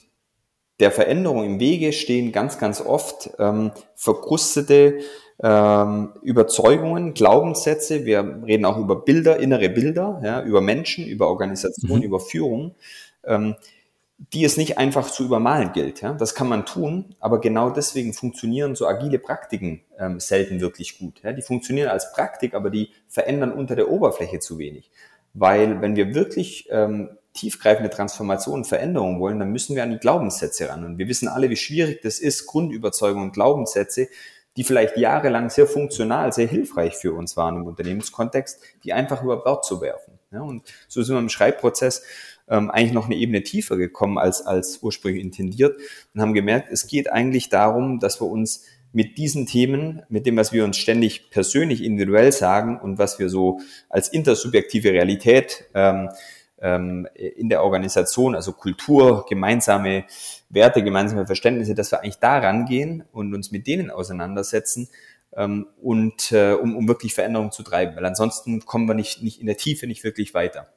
der 0.81 0.91
Veränderung 0.91 1.45
im 1.45 1.61
Wege 1.61 1.93
stehen 1.93 2.33
ganz, 2.33 2.59
ganz 2.59 2.81
oft 2.81 3.31
ähm, 3.39 3.71
verkrustete 3.95 4.99
ähm, 5.43 6.13
Überzeugungen, 6.23 7.15
Glaubenssätze. 7.15 8.05
Wir 8.05 8.43
reden 8.47 8.65
auch 8.65 8.79
über 8.79 8.97
Bilder, 8.97 9.39
innere 9.39 9.69
Bilder, 9.69 10.21
ja, 10.25 10.43
über 10.43 10.61
Menschen, 10.61 11.07
über 11.07 11.29
Organisation, 11.29 11.99
mhm. 11.99 12.05
über 12.05 12.21
Führung, 12.21 12.75
ähm, 13.25 13.57
die 14.33 14.45
es 14.45 14.57
nicht 14.57 14.79
einfach 14.79 15.11
zu 15.11 15.25
übermalen 15.25 15.73
gilt. 15.73 16.01
Ja. 16.01 16.13
Das 16.13 16.37
kann 16.37 16.49
man 16.49 16.65
tun, 16.65 17.17
aber 17.19 17.41
genau 17.41 17.71
deswegen 17.71 18.13
funktionieren 18.13 18.77
so 18.77 18.87
agile 18.87 19.19
Praktiken 19.19 19.81
ähm, 19.99 20.21
selten 20.21 20.61
wirklich 20.61 20.99
gut. 20.99 21.21
Ja. 21.25 21.33
Die 21.33 21.43
funktionieren 21.43 21.89
als 21.89 22.13
Praktik, 22.13 22.55
aber 22.55 22.71
die 22.71 22.91
verändern 23.09 23.53
unter 23.53 23.75
der 23.75 23.91
Oberfläche 23.91 24.39
zu 24.39 24.59
wenig. 24.59 24.91
Weil 25.35 25.81
wenn 25.81 25.97
wir 25.97 26.15
wirklich 26.15 26.69
ähm, 26.71 27.11
tiefgreifende 27.33 27.91
Transformationen, 27.91 28.65
Veränderungen 28.65 29.19
wollen, 29.19 29.39
dann 29.39 29.51
müssen 29.51 29.75
wir 29.75 29.83
an 29.83 29.91
die 29.91 29.99
Glaubenssätze 29.99 30.69
ran. 30.69 30.85
Und 30.85 30.99
wir 30.99 31.09
wissen 31.09 31.27
alle, 31.29 31.51
wie 31.51 31.57
schwierig 31.57 32.01
das 32.03 32.19
ist, 32.19 32.47
Grundüberzeugungen 32.47 33.29
und 33.29 33.33
Glaubenssätze 33.33 34.09
die 34.57 34.65
vielleicht 34.65 34.97
jahrelang 34.97 35.51
sehr 35.51 35.67
funktional, 35.67 36.33
sehr 36.33 36.47
hilfreich 36.47 36.97
für 36.97 37.13
uns 37.13 37.37
waren 37.37 37.57
im 37.57 37.67
Unternehmenskontext, 37.67 38.61
die 38.85 38.93
einfach 38.93 39.23
über 39.23 39.43
Bord 39.43 39.65
zu 39.65 39.81
werfen. 39.81 40.19
Ja, 40.31 40.41
und 40.41 40.63
so 40.89 41.03
sind 41.03 41.15
wir 41.15 41.21
im 41.21 41.29
Schreibprozess 41.29 42.03
ähm, 42.49 42.71
eigentlich 42.71 42.93
noch 42.93 43.07
eine 43.07 43.17
Ebene 43.17 43.43
tiefer 43.43 43.77
gekommen 43.77 44.19
als, 44.19 44.45
als 44.45 44.79
ursprünglich 44.83 45.23
intendiert 45.23 45.77
und 46.15 46.21
haben 46.21 46.35
gemerkt, 46.35 46.69
es 46.71 46.87
geht 46.87 47.11
eigentlich 47.11 47.49
darum, 47.49 47.99
dass 47.99 48.21
wir 48.21 48.27
uns 48.27 48.65
mit 48.93 49.17
diesen 49.17 49.47
Themen, 49.47 50.03
mit 50.11 50.27
dem, 50.27 50.37
was 50.37 50.53
wir 50.53 50.65
uns 50.65 50.77
ständig 50.77 51.31
persönlich 51.31 51.83
individuell 51.83 52.31
sagen 52.31 52.79
und 52.79 52.99
was 52.99 53.19
wir 53.19 53.31
so 53.31 53.61
als 53.89 54.09
intersubjektive 54.09 54.93
Realität 54.93 55.65
ähm, 55.75 56.11
ähm, 56.63 57.07
in 57.15 57.49
der 57.49 57.63
Organisation, 57.63 58.35
also 58.35 58.53
Kultur, 58.53 59.27
gemeinsame 59.29 60.05
Werte, 60.49 60.83
gemeinsame 60.83 61.27
Verständnisse, 61.27 61.75
dass 61.75 61.91
wir 61.91 62.01
eigentlich 62.01 62.19
da 62.19 62.39
rangehen 62.39 63.05
und 63.13 63.35
uns 63.35 63.51
mit 63.51 63.67
denen 63.67 63.91
auseinandersetzen 63.91 64.89
ähm, 65.37 65.67
und 65.83 66.33
äh, 66.33 66.53
um, 66.53 66.77
um 66.77 66.89
wirklich 66.89 67.15
Veränderungen 67.15 67.53
zu 67.53 67.63
treiben, 67.63 67.97
weil 67.97 68.07
ansonsten 68.07 68.65
kommen 68.65 68.87
wir 68.87 68.95
nicht, 68.95 69.23
nicht 69.23 69.41
in 69.41 69.47
der 69.47 69.57
Tiefe 69.57 69.87
nicht 69.87 70.05
wirklich 70.05 70.35
weiter. 70.35 70.69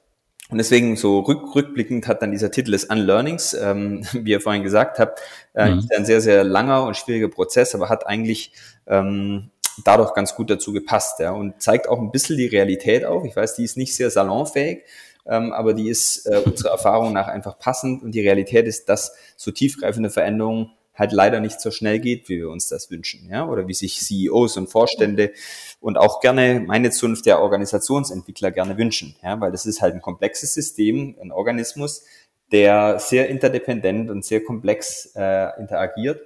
Und 0.49 0.59
deswegen 0.59 0.95
so 0.95 1.19
rück, 1.21 1.55
rückblickend 1.55 2.07
hat 2.07 2.21
dann 2.21 2.31
dieser 2.31 2.51
Titel 2.51 2.71
des 2.71 2.85
Unlearnings, 2.85 3.53
ähm, 3.53 4.05
wie 4.13 4.31
ihr 4.31 4.41
vorhin 4.41 4.63
gesagt 4.63 4.99
habt, 4.99 5.19
äh, 5.53 5.71
mhm. 5.71 5.87
ein 5.95 6.05
sehr, 6.05 6.21
sehr 6.21 6.43
langer 6.43 6.83
und 6.83 6.97
schwieriger 6.97 7.29
Prozess, 7.29 7.73
aber 7.73 7.89
hat 7.89 8.05
eigentlich 8.05 8.53
ähm, 8.87 9.51
dadurch 9.83 10.13
ganz 10.13 10.35
gut 10.35 10.49
dazu 10.49 10.73
gepasst 10.73 11.19
ja, 11.19 11.31
und 11.31 11.61
zeigt 11.61 11.89
auch 11.89 11.99
ein 11.99 12.11
bisschen 12.11 12.37
die 12.37 12.47
Realität 12.47 13.05
auf. 13.05 13.25
Ich 13.25 13.35
weiß, 13.35 13.55
die 13.55 13.63
ist 13.63 13.77
nicht 13.77 13.95
sehr 13.95 14.09
salonfähig, 14.09 14.83
ähm, 15.25 15.51
aber 15.53 15.73
die 15.73 15.89
ist 15.89 16.25
äh, 16.27 16.41
unserer 16.45 16.71
Erfahrung 16.71 17.13
nach 17.13 17.27
einfach 17.27 17.59
passend. 17.59 18.03
Und 18.03 18.11
die 18.11 18.21
Realität 18.21 18.67
ist, 18.67 18.89
dass 18.89 19.15
so 19.35 19.51
tiefgreifende 19.51 20.09
Veränderungen 20.09 20.71
halt 20.93 21.11
leider 21.11 21.39
nicht 21.39 21.59
so 21.59 21.71
schnell 21.71 21.99
geht, 21.99 22.29
wie 22.29 22.37
wir 22.37 22.49
uns 22.49 22.69
das 22.69 22.89
wünschen, 22.89 23.27
ja, 23.29 23.47
oder 23.47 23.67
wie 23.67 23.73
sich 23.73 23.99
CEOs 23.99 24.55
und 24.57 24.67
Vorstände 24.67 25.33
und 25.81 25.97
auch 25.97 26.21
gerne 26.21 26.63
meine 26.65 26.89
Zunft 26.89 27.25
der 27.25 27.41
Organisationsentwickler 27.41 28.51
gerne 28.51 28.77
wünschen, 28.77 29.15
ja, 29.21 29.39
weil 29.41 29.51
das 29.51 29.65
ist 29.65 29.81
halt 29.81 29.93
ein 29.93 30.01
komplexes 30.01 30.53
System, 30.53 31.15
ein 31.21 31.33
Organismus, 31.33 32.05
der 32.51 32.99
sehr 32.99 33.27
interdependent 33.27 34.09
und 34.09 34.23
sehr 34.23 34.43
komplex 34.43 35.11
äh, 35.15 35.59
interagiert. 35.59 36.21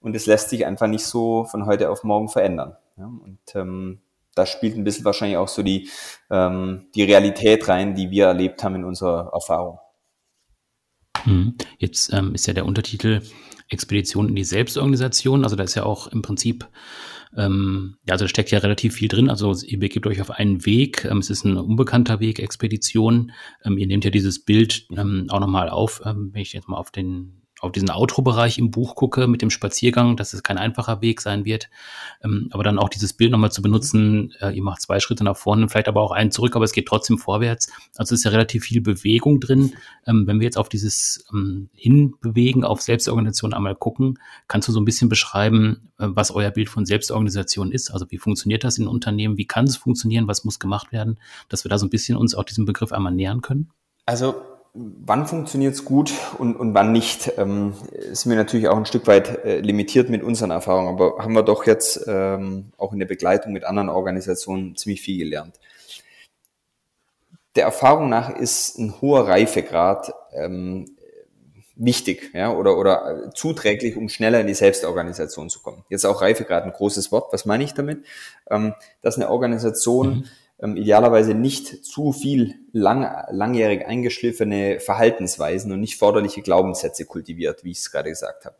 Und 0.00 0.14
es 0.14 0.26
lässt 0.26 0.50
sich 0.50 0.66
einfach 0.66 0.86
nicht 0.86 1.04
so 1.04 1.44
von 1.44 1.66
heute 1.66 1.90
auf 1.90 2.04
morgen 2.04 2.28
verändern. 2.28 2.76
Ja, 2.96 3.06
und 3.06 3.40
ähm, 3.54 4.00
da 4.34 4.46
spielt 4.46 4.76
ein 4.76 4.84
bisschen 4.84 5.04
wahrscheinlich 5.04 5.36
auch 5.36 5.48
so 5.48 5.62
die, 5.62 5.88
ähm, 6.30 6.86
die 6.94 7.02
Realität 7.02 7.68
rein, 7.68 7.94
die 7.94 8.10
wir 8.10 8.26
erlebt 8.26 8.62
haben 8.62 8.76
in 8.76 8.84
unserer 8.84 9.30
Erfahrung. 9.32 9.78
Mhm. 11.24 11.56
Jetzt 11.78 12.12
ähm, 12.12 12.34
ist 12.34 12.46
ja 12.46 12.54
der 12.54 12.66
Untertitel 12.66 13.22
Expedition 13.68 14.28
in 14.28 14.34
die 14.34 14.44
Selbstorganisation. 14.44 15.44
Also 15.44 15.56
da 15.56 15.64
ist 15.64 15.74
ja 15.74 15.84
auch 15.84 16.06
im 16.08 16.22
Prinzip, 16.22 16.68
ähm, 17.36 17.96
ja, 18.06 18.12
also 18.12 18.24
da 18.24 18.28
steckt 18.28 18.50
ja 18.50 18.58
relativ 18.58 18.94
viel 18.94 19.08
drin. 19.08 19.30
Also 19.30 19.54
ihr 19.64 19.78
begebt 19.78 20.06
euch 20.06 20.20
auf 20.20 20.30
einen 20.30 20.66
Weg. 20.66 21.04
Ähm, 21.04 21.18
es 21.18 21.30
ist 21.30 21.44
ein 21.44 21.56
unbekannter 21.56 22.20
Weg, 22.20 22.38
Expedition. 22.38 23.32
Ähm, 23.64 23.78
ihr 23.78 23.86
nehmt 23.86 24.04
ja 24.04 24.10
dieses 24.10 24.44
Bild 24.44 24.86
ähm, 24.96 25.26
auch 25.30 25.40
nochmal 25.40 25.68
auf, 25.70 26.02
ähm, 26.04 26.30
wenn 26.32 26.42
ich 26.42 26.52
jetzt 26.52 26.68
mal 26.68 26.76
auf 26.76 26.90
den 26.90 27.43
auf 27.64 27.72
diesen 27.72 27.90
Outro-Bereich 27.90 28.58
im 28.58 28.70
Buch 28.70 28.94
gucke 28.94 29.26
mit 29.26 29.42
dem 29.42 29.50
Spaziergang, 29.50 30.16
dass 30.16 30.32
es 30.32 30.42
kein 30.42 30.58
einfacher 30.58 31.00
Weg 31.00 31.20
sein 31.20 31.44
wird. 31.44 31.70
Ähm, 32.22 32.48
aber 32.52 32.62
dann 32.62 32.78
auch 32.78 32.88
dieses 32.88 33.12
Bild 33.12 33.32
nochmal 33.32 33.50
zu 33.50 33.62
benutzen, 33.62 34.32
äh, 34.40 34.54
ihr 34.54 34.62
macht 34.62 34.82
zwei 34.82 35.00
Schritte 35.00 35.24
nach 35.24 35.36
vorne, 35.36 35.68
vielleicht 35.68 35.88
aber 35.88 36.02
auch 36.02 36.12
einen 36.12 36.30
zurück, 36.30 36.56
aber 36.56 36.64
es 36.64 36.72
geht 36.72 36.86
trotzdem 36.86 37.18
vorwärts. 37.18 37.72
Also 37.96 38.14
ist 38.14 38.24
ja 38.24 38.30
relativ 38.30 38.64
viel 38.64 38.80
Bewegung 38.80 39.40
drin. 39.40 39.72
Ähm, 40.06 40.26
wenn 40.26 40.40
wir 40.40 40.44
jetzt 40.44 40.58
auf 40.58 40.68
dieses 40.68 41.24
ähm, 41.32 41.68
Hinbewegen, 41.72 42.64
auf 42.64 42.82
Selbstorganisation 42.82 43.54
einmal 43.54 43.74
gucken, 43.74 44.18
kannst 44.46 44.68
du 44.68 44.72
so 44.72 44.80
ein 44.80 44.84
bisschen 44.84 45.08
beschreiben, 45.08 45.90
äh, 45.98 46.06
was 46.08 46.30
euer 46.30 46.50
Bild 46.50 46.68
von 46.68 46.86
Selbstorganisation 46.86 47.72
ist? 47.72 47.90
Also 47.90 48.06
wie 48.10 48.18
funktioniert 48.18 48.64
das 48.64 48.78
in 48.78 48.86
Unternehmen? 48.86 49.36
Wie 49.38 49.46
kann 49.46 49.64
es 49.64 49.76
funktionieren? 49.76 50.28
Was 50.28 50.44
muss 50.44 50.58
gemacht 50.58 50.92
werden? 50.92 51.18
Dass 51.48 51.64
wir 51.64 51.70
da 51.70 51.78
so 51.78 51.86
ein 51.86 51.90
bisschen 51.90 52.16
uns 52.16 52.34
auch 52.34 52.44
diesem 52.44 52.66
Begriff 52.66 52.92
einmal 52.92 53.12
nähern 53.12 53.40
können? 53.40 53.70
Also 54.06 54.34
wann 54.74 55.26
funktioniert 55.26 55.74
es 55.74 55.84
gut 55.84 56.12
und, 56.38 56.56
und 56.56 56.74
wann 56.74 56.90
nicht, 56.90 57.32
ähm, 57.38 57.74
sind 58.12 58.30
wir 58.30 58.36
natürlich 58.36 58.68
auch 58.68 58.76
ein 58.76 58.86
Stück 58.86 59.06
weit 59.06 59.44
äh, 59.44 59.60
limitiert 59.60 60.10
mit 60.10 60.22
unseren 60.24 60.50
Erfahrungen, 60.50 60.88
aber 60.88 61.22
haben 61.22 61.34
wir 61.34 61.44
doch 61.44 61.64
jetzt 61.64 62.04
ähm, 62.08 62.72
auch 62.76 62.92
in 62.92 62.98
der 62.98 63.06
Begleitung 63.06 63.52
mit 63.52 63.64
anderen 63.64 63.88
Organisationen 63.88 64.76
ziemlich 64.76 65.00
viel 65.00 65.18
gelernt. 65.18 65.60
Der 67.54 67.64
Erfahrung 67.64 68.08
nach 68.08 68.30
ist 68.30 68.78
ein 68.78 69.00
hoher 69.00 69.28
Reifegrad 69.28 70.12
ähm, 70.32 70.86
wichtig 71.76 72.32
ja, 72.34 72.52
oder, 72.52 72.76
oder 72.76 73.30
zuträglich, 73.32 73.96
um 73.96 74.08
schneller 74.08 74.40
in 74.40 74.48
die 74.48 74.54
Selbstorganisation 74.54 75.50
zu 75.50 75.60
kommen. 75.60 75.84
Jetzt 75.88 76.04
auch 76.04 76.20
Reifegrad 76.20 76.64
ein 76.64 76.72
großes 76.72 77.12
Wort. 77.12 77.32
Was 77.32 77.46
meine 77.46 77.62
ich 77.62 77.74
damit? 77.74 78.04
Ähm, 78.50 78.74
dass 79.02 79.16
eine 79.16 79.30
Organisation 79.30 80.08
mhm 80.08 80.24
ähm, 80.60 80.76
idealerweise 80.76 81.34
nicht 81.34 81.84
zu 81.84 82.12
viel 82.12 82.54
lang, 82.72 83.10
langjährig 83.30 83.86
eingeschliffene 83.86 84.80
Verhaltensweisen 84.80 85.72
und 85.72 85.80
nicht 85.80 85.96
forderliche 85.96 86.42
Glaubenssätze 86.42 87.04
kultiviert, 87.04 87.64
wie 87.64 87.72
ich 87.72 87.78
es 87.78 87.90
gerade 87.90 88.10
gesagt 88.10 88.44
habe. 88.44 88.56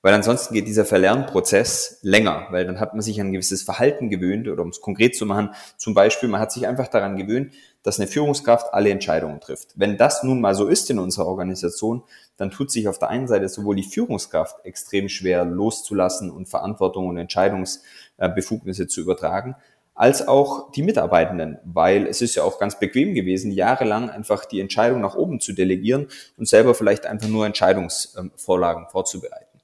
Weil 0.00 0.14
ansonsten 0.14 0.54
geht 0.54 0.68
dieser 0.68 0.84
Verlernprozess 0.84 1.98
länger, 2.02 2.46
weil 2.50 2.64
dann 2.64 2.78
hat 2.78 2.94
man 2.94 3.02
sich 3.02 3.20
an 3.20 3.28
ein 3.28 3.32
gewisses 3.32 3.62
Verhalten 3.62 4.10
gewöhnt 4.10 4.46
oder 4.46 4.62
um 4.62 4.68
es 4.68 4.80
konkret 4.80 5.16
zu 5.16 5.26
machen, 5.26 5.50
zum 5.76 5.92
Beispiel, 5.92 6.28
man 6.28 6.40
hat 6.40 6.52
sich 6.52 6.68
einfach 6.68 6.86
daran 6.86 7.16
gewöhnt, 7.16 7.52
dass 7.82 7.98
eine 7.98 8.06
Führungskraft 8.06 8.72
alle 8.72 8.90
Entscheidungen 8.90 9.40
trifft. 9.40 9.72
Wenn 9.74 9.96
das 9.96 10.22
nun 10.22 10.40
mal 10.40 10.54
so 10.54 10.68
ist 10.68 10.88
in 10.90 11.00
unserer 11.00 11.26
Organisation, 11.26 12.04
dann 12.36 12.52
tut 12.52 12.70
sich 12.70 12.86
auf 12.86 13.00
der 13.00 13.08
einen 13.08 13.26
Seite 13.26 13.48
sowohl 13.48 13.74
die 13.74 13.82
Führungskraft 13.82 14.64
extrem 14.64 15.08
schwer 15.08 15.44
loszulassen 15.44 16.30
und 16.30 16.48
Verantwortung 16.48 17.08
und 17.08 17.16
Entscheidungsbefugnisse 17.16 18.86
zu 18.86 19.00
übertragen, 19.00 19.56
als 19.98 20.28
auch 20.28 20.70
die 20.70 20.84
Mitarbeitenden, 20.84 21.58
weil 21.64 22.06
es 22.06 22.22
ist 22.22 22.36
ja 22.36 22.44
auch 22.44 22.60
ganz 22.60 22.78
bequem 22.78 23.14
gewesen, 23.14 23.50
jahrelang 23.50 24.10
einfach 24.10 24.44
die 24.44 24.60
Entscheidung 24.60 25.00
nach 25.00 25.16
oben 25.16 25.40
zu 25.40 25.52
delegieren 25.52 26.06
und 26.36 26.46
selber 26.46 26.76
vielleicht 26.76 27.04
einfach 27.04 27.26
nur 27.26 27.44
Entscheidungsvorlagen 27.46 28.86
vorzubereiten. 28.90 29.58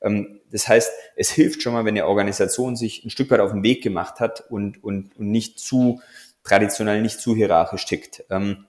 Ähm, 0.00 0.40
das 0.52 0.68
heißt, 0.68 0.92
es 1.16 1.30
hilft 1.30 1.62
schon 1.62 1.72
mal, 1.72 1.84
wenn 1.84 1.94
eine 1.94 2.06
Organisation 2.06 2.76
sich 2.76 3.04
ein 3.04 3.10
Stück 3.10 3.28
weit 3.32 3.40
auf 3.40 3.50
den 3.50 3.64
Weg 3.64 3.82
gemacht 3.82 4.20
hat 4.20 4.44
und, 4.48 4.82
und, 4.84 5.16
und 5.18 5.30
nicht 5.32 5.58
zu 5.58 6.00
traditionell, 6.44 7.02
nicht 7.02 7.20
zu 7.20 7.34
hierarchisch 7.34 7.84
tickt. 7.84 8.24
Ähm, 8.30 8.66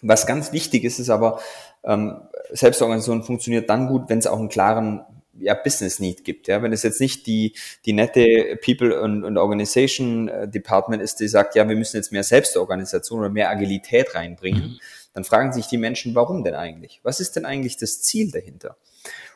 was 0.00 0.28
ganz 0.28 0.52
wichtig 0.52 0.84
ist, 0.84 1.00
ist 1.00 1.10
aber, 1.10 1.40
ähm, 1.82 2.20
Selbstorganisation 2.52 3.24
funktioniert 3.24 3.68
dann 3.68 3.88
gut, 3.88 4.04
wenn 4.08 4.20
es 4.20 4.28
auch 4.28 4.38
einen 4.38 4.48
klaren 4.48 5.04
ja, 5.38 5.54
Business 5.54 5.98
Need 5.98 6.24
gibt. 6.24 6.48
Ja, 6.48 6.62
wenn 6.62 6.72
es 6.72 6.82
jetzt 6.82 7.00
nicht 7.00 7.26
die, 7.26 7.54
die 7.84 7.92
nette 7.92 8.58
People 8.64 9.00
und, 9.00 9.24
und 9.24 9.38
Organization 9.38 10.28
äh, 10.28 10.48
Department 10.48 11.02
ist, 11.02 11.20
die 11.20 11.28
sagt, 11.28 11.54
ja, 11.54 11.68
wir 11.68 11.76
müssen 11.76 11.96
jetzt 11.96 12.12
mehr 12.12 12.24
Selbstorganisation 12.24 13.20
oder 13.20 13.30
mehr 13.30 13.50
Agilität 13.50 14.14
reinbringen, 14.14 14.62
mhm. 14.62 14.80
dann 15.14 15.24
fragen 15.24 15.52
sich 15.52 15.66
die 15.66 15.78
Menschen, 15.78 16.14
warum 16.14 16.44
denn 16.44 16.54
eigentlich? 16.54 17.00
Was 17.02 17.20
ist 17.20 17.36
denn 17.36 17.44
eigentlich 17.44 17.76
das 17.76 18.02
Ziel 18.02 18.30
dahinter? 18.30 18.76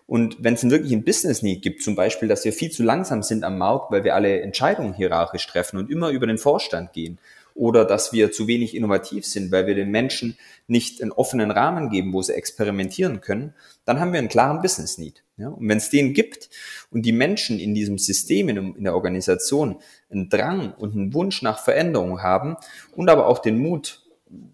Und 0.06 0.37
wenn 0.38 0.54
es 0.54 0.68
wirklich 0.68 0.92
ein 0.92 1.04
Business 1.04 1.42
Need 1.42 1.62
gibt, 1.62 1.82
zum 1.82 1.96
Beispiel, 1.96 2.28
dass 2.28 2.44
wir 2.44 2.52
viel 2.52 2.70
zu 2.70 2.85
langsam 2.85 3.24
sind 3.24 3.42
am 3.42 3.59
Markt, 3.59 3.90
weil 3.90 4.04
wir 4.04 4.14
alle 4.14 4.40
Entscheidungen 4.40 4.94
hierarchisch 4.94 5.46
treffen 5.48 5.78
und 5.78 5.90
immer 5.90 6.11
über 6.11 6.28
den 6.28 6.38
Vorstand 6.38 6.92
gehen, 6.92 7.18
oder 7.56 7.84
dass 7.84 8.12
wir 8.12 8.30
zu 8.30 8.46
wenig 8.46 8.74
innovativ 8.74 9.26
sind, 9.26 9.50
weil 9.50 9.66
wir 9.66 9.74
den 9.74 9.90
Menschen 9.90 10.36
nicht 10.66 11.02
einen 11.02 11.12
offenen 11.12 11.50
Rahmen 11.50 11.90
geben, 11.90 12.12
wo 12.12 12.22
sie 12.22 12.34
experimentieren 12.34 13.20
können, 13.20 13.54
dann 13.84 13.98
haben 13.98 14.12
wir 14.12 14.18
einen 14.18 14.28
klaren 14.28 14.62
Business 14.62 14.98
Need. 14.98 15.22
Ja? 15.36 15.48
Und 15.48 15.68
wenn 15.68 15.78
es 15.78 15.90
den 15.90 16.12
gibt 16.12 16.50
und 16.90 17.02
die 17.02 17.12
Menschen 17.12 17.58
in 17.58 17.74
diesem 17.74 17.98
System, 17.98 18.48
in, 18.48 18.76
in 18.76 18.84
der 18.84 18.94
Organisation 18.94 19.76
einen 20.10 20.28
Drang 20.28 20.74
und 20.74 20.94
einen 20.94 21.14
Wunsch 21.14 21.42
nach 21.42 21.58
Veränderung 21.58 22.22
haben 22.22 22.56
und 22.94 23.08
aber 23.08 23.26
auch 23.26 23.38
den 23.38 23.58
Mut, 23.58 24.02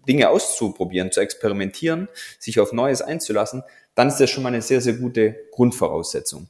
Dinge 0.07 0.29
auszuprobieren, 0.29 1.11
zu 1.11 1.19
experimentieren, 1.19 2.07
sich 2.39 2.59
auf 2.59 2.73
Neues 2.73 3.01
einzulassen, 3.01 3.63
dann 3.95 4.07
ist 4.07 4.19
das 4.19 4.29
schon 4.29 4.43
mal 4.43 4.49
eine 4.49 4.61
sehr, 4.61 4.81
sehr 4.81 4.93
gute 4.93 5.35
Grundvoraussetzung. 5.51 6.47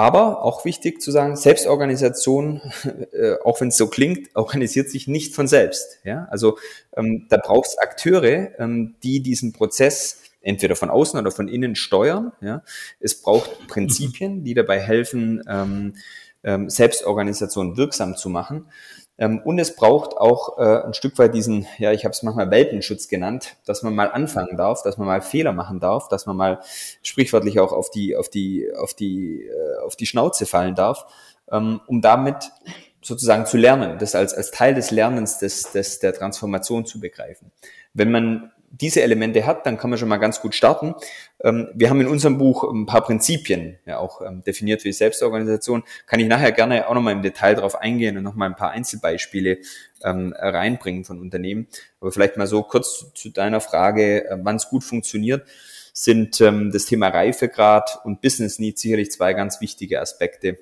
Aber 0.00 0.42
auch 0.44 0.64
wichtig 0.64 1.02
zu 1.02 1.10
sagen, 1.10 1.36
Selbstorganisation, 1.36 2.62
äh, 3.12 3.34
auch 3.44 3.60
wenn 3.60 3.68
es 3.68 3.76
so 3.76 3.86
klingt, 3.86 4.34
organisiert 4.34 4.88
sich 4.88 5.06
nicht 5.06 5.34
von 5.34 5.46
selbst. 5.46 5.98
Ja? 6.04 6.26
Also 6.30 6.56
ähm, 6.96 7.26
da 7.28 7.36
braucht 7.36 7.66
es 7.66 7.76
Akteure, 7.76 8.58
ähm, 8.58 8.94
die 9.02 9.20
diesen 9.20 9.52
Prozess 9.52 10.22
entweder 10.40 10.74
von 10.74 10.88
außen 10.88 11.20
oder 11.20 11.30
von 11.30 11.48
innen 11.48 11.76
steuern. 11.76 12.32
Ja? 12.40 12.62
Es 12.98 13.20
braucht 13.20 13.68
Prinzipien, 13.68 14.42
die 14.42 14.54
dabei 14.54 14.80
helfen, 14.80 15.42
ähm, 15.46 15.92
ähm, 16.44 16.70
Selbstorganisation 16.70 17.76
wirksam 17.76 18.16
zu 18.16 18.30
machen. 18.30 18.70
Ähm, 19.20 19.42
und 19.44 19.58
es 19.58 19.76
braucht 19.76 20.16
auch 20.16 20.58
äh, 20.58 20.86
ein 20.86 20.94
Stück 20.94 21.18
weit 21.18 21.34
diesen, 21.34 21.66
ja, 21.76 21.92
ich 21.92 22.04
habe 22.04 22.12
es 22.12 22.22
manchmal 22.22 22.50
Welpenschutz 22.50 23.06
genannt, 23.06 23.56
dass 23.66 23.82
man 23.82 23.94
mal 23.94 24.10
anfangen 24.10 24.56
darf, 24.56 24.82
dass 24.82 24.96
man 24.96 25.06
mal 25.06 25.20
Fehler 25.20 25.52
machen 25.52 25.78
darf, 25.78 26.08
dass 26.08 26.24
man 26.24 26.36
mal 26.36 26.60
sprichwörtlich 27.02 27.60
auch 27.60 27.72
auf 27.72 27.90
die, 27.90 28.16
auf 28.16 28.30
die, 28.30 28.72
auf 28.74 28.94
die, 28.94 29.42
äh, 29.44 29.84
auf 29.84 29.94
die 29.94 30.06
Schnauze 30.06 30.46
fallen 30.46 30.74
darf, 30.74 31.04
ähm, 31.52 31.82
um 31.86 32.00
damit 32.00 32.50
sozusagen 33.02 33.44
zu 33.44 33.58
lernen, 33.58 33.98
das 33.98 34.14
als, 34.14 34.32
als 34.32 34.50
Teil 34.50 34.74
des 34.74 34.90
Lernens 34.90 35.38
des, 35.38 35.70
des, 35.72 35.98
der 35.98 36.14
Transformation 36.14 36.86
zu 36.86 36.98
begreifen. 36.98 37.52
Wenn 37.92 38.10
man 38.10 38.52
diese 38.70 39.02
Elemente 39.02 39.46
hat, 39.46 39.66
dann 39.66 39.76
kann 39.76 39.90
man 39.90 39.98
schon 39.98 40.08
mal 40.08 40.18
ganz 40.18 40.40
gut 40.40 40.54
starten. 40.54 40.94
Ähm, 41.42 41.68
wir 41.74 41.90
haben 41.90 42.00
in 42.00 42.06
unserem 42.06 42.38
Buch 42.38 42.62
ein 42.64 42.86
paar 42.86 43.02
Prinzipien 43.02 43.78
ja 43.84 43.98
auch 43.98 44.22
ähm, 44.22 44.42
definiert 44.42 44.84
die 44.84 44.92
Selbstorganisation. 44.92 45.82
Kann 46.06 46.20
ich 46.20 46.28
nachher 46.28 46.52
gerne 46.52 46.88
auch 46.88 46.94
nochmal 46.94 47.14
im 47.14 47.22
Detail 47.22 47.56
darauf 47.56 47.76
eingehen 47.76 48.16
und 48.16 48.22
nochmal 48.22 48.48
ein 48.48 48.56
paar 48.56 48.70
Einzelbeispiele 48.70 49.58
ähm, 50.04 50.32
reinbringen 50.38 51.04
von 51.04 51.18
Unternehmen. 51.20 51.66
Aber 52.00 52.12
vielleicht 52.12 52.36
mal 52.36 52.46
so 52.46 52.62
kurz 52.62 53.12
zu 53.14 53.30
deiner 53.30 53.60
Frage, 53.60 54.28
äh, 54.28 54.38
wann 54.40 54.56
es 54.56 54.68
gut 54.68 54.84
funktioniert, 54.84 55.46
sind 55.92 56.40
das 56.40 56.86
Thema 56.86 57.08
Reifegrad 57.08 57.98
und 58.04 58.22
Business 58.22 58.60
Needs 58.60 58.80
sicherlich 58.80 59.10
zwei 59.10 59.34
ganz 59.34 59.60
wichtige 59.60 60.00
Aspekte, 60.00 60.56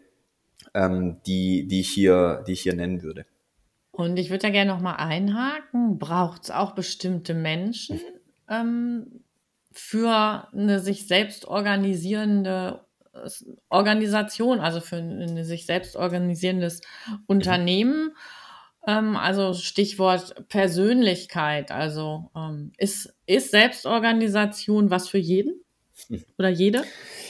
die, 0.75 1.69
die, 1.69 1.81
ich, 1.81 1.91
hier, 1.91 2.43
die 2.47 2.53
ich 2.53 2.63
hier 2.63 2.75
nennen 2.75 3.03
würde. 3.03 3.27
Und 3.99 4.17
ich 4.17 4.31
würde 4.31 4.43
da 4.43 4.51
gerne 4.51 4.71
noch 4.71 4.81
mal 4.81 4.95
einhaken. 4.95 5.99
Braucht 5.99 6.45
es 6.45 6.51
auch 6.53 6.77
bestimmte 6.77 7.35
Menschen 7.35 8.01
ähm, 8.49 9.25
für 9.73 10.47
eine 10.53 10.79
sich 10.79 11.09
selbst 11.09 11.47
organisierende 11.47 12.87
äh, 13.13 13.29
Organisation, 13.69 14.61
also 14.61 14.79
für 14.79 14.99
ein 14.99 15.43
sich 15.43 15.67
selbst 15.67 15.97
organisierendes 15.97 16.81
Unternehmen? 17.27 18.15
Ähm, 18.87 19.17
also 19.17 19.53
Stichwort 19.53 20.49
Persönlichkeit. 20.49 21.73
Also 21.73 22.31
ähm, 22.37 22.71
ist, 22.79 23.13
ist 23.27 23.51
Selbstorganisation 23.51 24.91
was 24.91 25.09
für 25.09 25.19
jeden 25.19 25.61
oder 26.39 26.49
jede? 26.49 26.85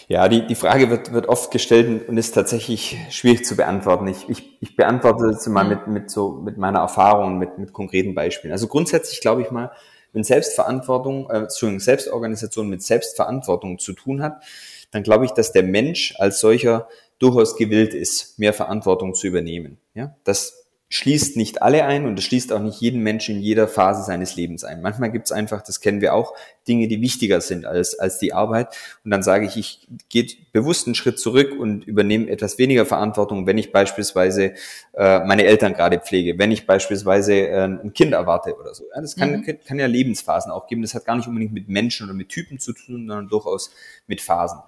Ja, 0.08 0.28
die, 0.28 0.46
die 0.46 0.54
Frage 0.54 0.88
wird, 0.90 1.12
wird 1.12 1.26
oft 1.26 1.50
gestellt 1.50 2.08
und 2.08 2.16
ist 2.16 2.32
tatsächlich 2.32 2.96
schwierig 3.10 3.44
zu 3.44 3.56
beantworten. 3.56 4.06
Ich, 4.08 4.28
ich, 4.28 4.56
ich 4.60 4.76
beantworte 4.76 5.26
es 5.26 5.46
mal 5.46 5.64
mit, 5.64 5.86
mit, 5.86 6.10
so, 6.10 6.32
mit 6.32 6.56
meiner 6.56 6.78
Erfahrung, 6.78 7.38
mit, 7.38 7.58
mit 7.58 7.72
konkreten 7.72 8.14
Beispielen. 8.14 8.52
Also 8.52 8.68
grundsätzlich 8.68 9.20
glaube 9.20 9.42
ich 9.42 9.50
mal, 9.50 9.70
wenn 10.12 10.24
Selbstverantwortung, 10.24 11.28
äh, 11.30 11.38
Entschuldigung, 11.38 11.80
Selbstorganisation 11.80 12.68
mit 12.68 12.82
Selbstverantwortung 12.82 13.78
zu 13.78 13.92
tun 13.92 14.22
hat, 14.22 14.42
dann 14.90 15.02
glaube 15.02 15.26
ich, 15.26 15.32
dass 15.32 15.52
der 15.52 15.62
Mensch 15.62 16.14
als 16.18 16.40
solcher 16.40 16.88
durchaus 17.18 17.56
gewillt 17.56 17.94
ist, 17.94 18.38
mehr 18.38 18.54
Verantwortung 18.54 19.14
zu 19.14 19.26
übernehmen. 19.26 19.78
Ja, 19.94 20.16
das 20.24 20.67
schließt 20.90 21.36
nicht 21.36 21.60
alle 21.60 21.84
ein 21.84 22.06
und 22.06 22.18
es 22.18 22.24
schließt 22.24 22.50
auch 22.52 22.60
nicht 22.60 22.80
jeden 22.80 23.02
Menschen 23.02 23.36
in 23.36 23.42
jeder 23.42 23.68
Phase 23.68 24.02
seines 24.04 24.36
Lebens 24.36 24.64
ein. 24.64 24.80
Manchmal 24.80 25.12
gibt 25.12 25.26
es 25.26 25.32
einfach, 25.32 25.60
das 25.60 25.80
kennen 25.80 26.00
wir 26.00 26.14
auch, 26.14 26.34
Dinge, 26.66 26.88
die 26.88 27.02
wichtiger 27.02 27.42
sind 27.42 27.66
als, 27.66 27.98
als 27.98 28.18
die 28.18 28.32
Arbeit. 28.32 28.74
Und 29.04 29.10
dann 29.10 29.22
sage 29.22 29.44
ich, 29.44 29.56
ich 29.58 29.88
gehe 30.08 30.26
bewusst 30.52 30.86
einen 30.86 30.94
Schritt 30.94 31.18
zurück 31.18 31.52
und 31.58 31.84
übernehme 31.84 32.30
etwas 32.30 32.56
weniger 32.56 32.86
Verantwortung, 32.86 33.46
wenn 33.46 33.58
ich 33.58 33.70
beispielsweise 33.70 34.54
äh, 34.94 35.20
meine 35.24 35.44
Eltern 35.44 35.74
gerade 35.74 35.98
pflege, 35.98 36.38
wenn 36.38 36.52
ich 36.52 36.66
beispielsweise 36.66 37.34
äh, 37.34 37.64
ein 37.64 37.92
Kind 37.92 38.14
erwarte 38.14 38.56
oder 38.58 38.74
so. 38.74 38.84
Ja, 38.94 39.02
das 39.02 39.14
kann, 39.14 39.40
mhm. 39.40 39.58
kann 39.66 39.78
ja 39.78 39.86
Lebensphasen 39.86 40.50
auch 40.50 40.66
geben. 40.66 40.80
Das 40.80 40.94
hat 40.94 41.04
gar 41.04 41.16
nicht 41.16 41.28
unbedingt 41.28 41.52
mit 41.52 41.68
Menschen 41.68 42.06
oder 42.06 42.14
mit 42.14 42.30
Typen 42.30 42.58
zu 42.58 42.72
tun, 42.72 43.06
sondern 43.06 43.28
durchaus 43.28 43.72
mit 44.06 44.22
Phasen. 44.22 44.60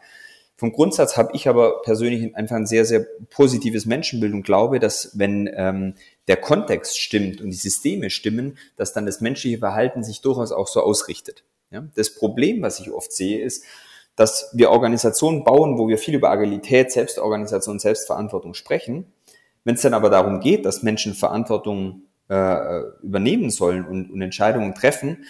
Vom 0.60 0.72
Grundsatz 0.72 1.16
habe 1.16 1.30
ich 1.32 1.48
aber 1.48 1.80
persönlich 1.80 2.36
einfach 2.36 2.54
ein 2.54 2.66
sehr, 2.66 2.84
sehr 2.84 3.06
positives 3.30 3.86
Menschenbild 3.86 4.34
und 4.34 4.42
glaube, 4.42 4.78
dass 4.78 5.18
wenn 5.18 5.48
ähm, 5.54 5.94
der 6.28 6.36
Kontext 6.36 7.00
stimmt 7.00 7.40
und 7.40 7.48
die 7.48 7.56
Systeme 7.56 8.10
stimmen, 8.10 8.58
dass 8.76 8.92
dann 8.92 9.06
das 9.06 9.22
menschliche 9.22 9.56
Verhalten 9.56 10.04
sich 10.04 10.20
durchaus 10.20 10.52
auch 10.52 10.68
so 10.68 10.82
ausrichtet. 10.82 11.44
Ja? 11.70 11.84
Das 11.94 12.14
Problem, 12.14 12.60
was 12.60 12.78
ich 12.78 12.90
oft 12.90 13.10
sehe, 13.10 13.42
ist, 13.42 13.64
dass 14.16 14.50
wir 14.52 14.70
Organisationen 14.70 15.44
bauen, 15.44 15.78
wo 15.78 15.88
wir 15.88 15.96
viel 15.96 16.14
über 16.14 16.30
Agilität, 16.30 16.92
Selbstorganisation, 16.92 17.78
Selbstverantwortung 17.78 18.52
sprechen. 18.52 19.10
Wenn 19.64 19.76
es 19.76 19.80
dann 19.80 19.94
aber 19.94 20.10
darum 20.10 20.40
geht, 20.40 20.66
dass 20.66 20.82
Menschen 20.82 21.14
Verantwortung 21.14 22.02
äh, 22.28 22.80
übernehmen 23.02 23.48
sollen 23.48 23.86
und, 23.86 24.10
und 24.10 24.20
Entscheidungen 24.20 24.74
treffen, 24.74 25.24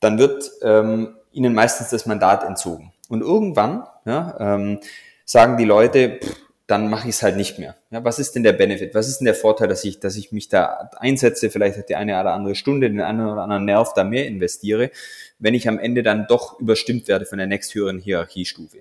dann 0.00 0.18
wird 0.18 0.50
ähm, 0.62 1.14
ihnen 1.30 1.54
meistens 1.54 1.90
das 1.90 2.04
Mandat 2.04 2.42
entzogen. 2.42 2.92
Und 3.08 3.20
irgendwann 3.20 3.86
ja, 4.04 4.36
ähm, 4.38 4.80
sagen 5.24 5.56
die 5.56 5.64
Leute, 5.64 6.18
pff, 6.22 6.36
dann 6.72 6.88
mache 6.88 7.08
ich 7.08 7.16
es 7.16 7.22
halt 7.22 7.36
nicht 7.36 7.58
mehr. 7.58 7.76
Ja, 7.90 8.02
was 8.02 8.18
ist 8.18 8.34
denn 8.34 8.44
der 8.44 8.54
Benefit? 8.54 8.94
Was 8.94 9.06
ist 9.06 9.18
denn 9.18 9.26
der 9.26 9.34
Vorteil, 9.34 9.68
dass 9.68 9.84
ich, 9.84 10.00
dass 10.00 10.16
ich 10.16 10.32
mich 10.32 10.48
da 10.48 10.90
einsetze, 10.96 11.50
vielleicht 11.50 11.88
die 11.88 11.96
eine 11.96 12.18
oder 12.18 12.32
andere 12.32 12.54
Stunde, 12.54 12.88
den 12.88 13.00
einen 13.00 13.26
oder 13.26 13.42
anderen 13.42 13.66
Nerv 13.66 13.92
da 13.94 14.04
mehr 14.04 14.26
investiere, 14.26 14.90
wenn 15.38 15.54
ich 15.54 15.68
am 15.68 15.78
Ende 15.78 16.02
dann 16.02 16.26
doch 16.28 16.58
überstimmt 16.60 17.08
werde 17.08 17.26
von 17.26 17.38
der 17.38 17.46
nächsthöheren 17.46 17.98
Hierarchiestufe. 17.98 18.78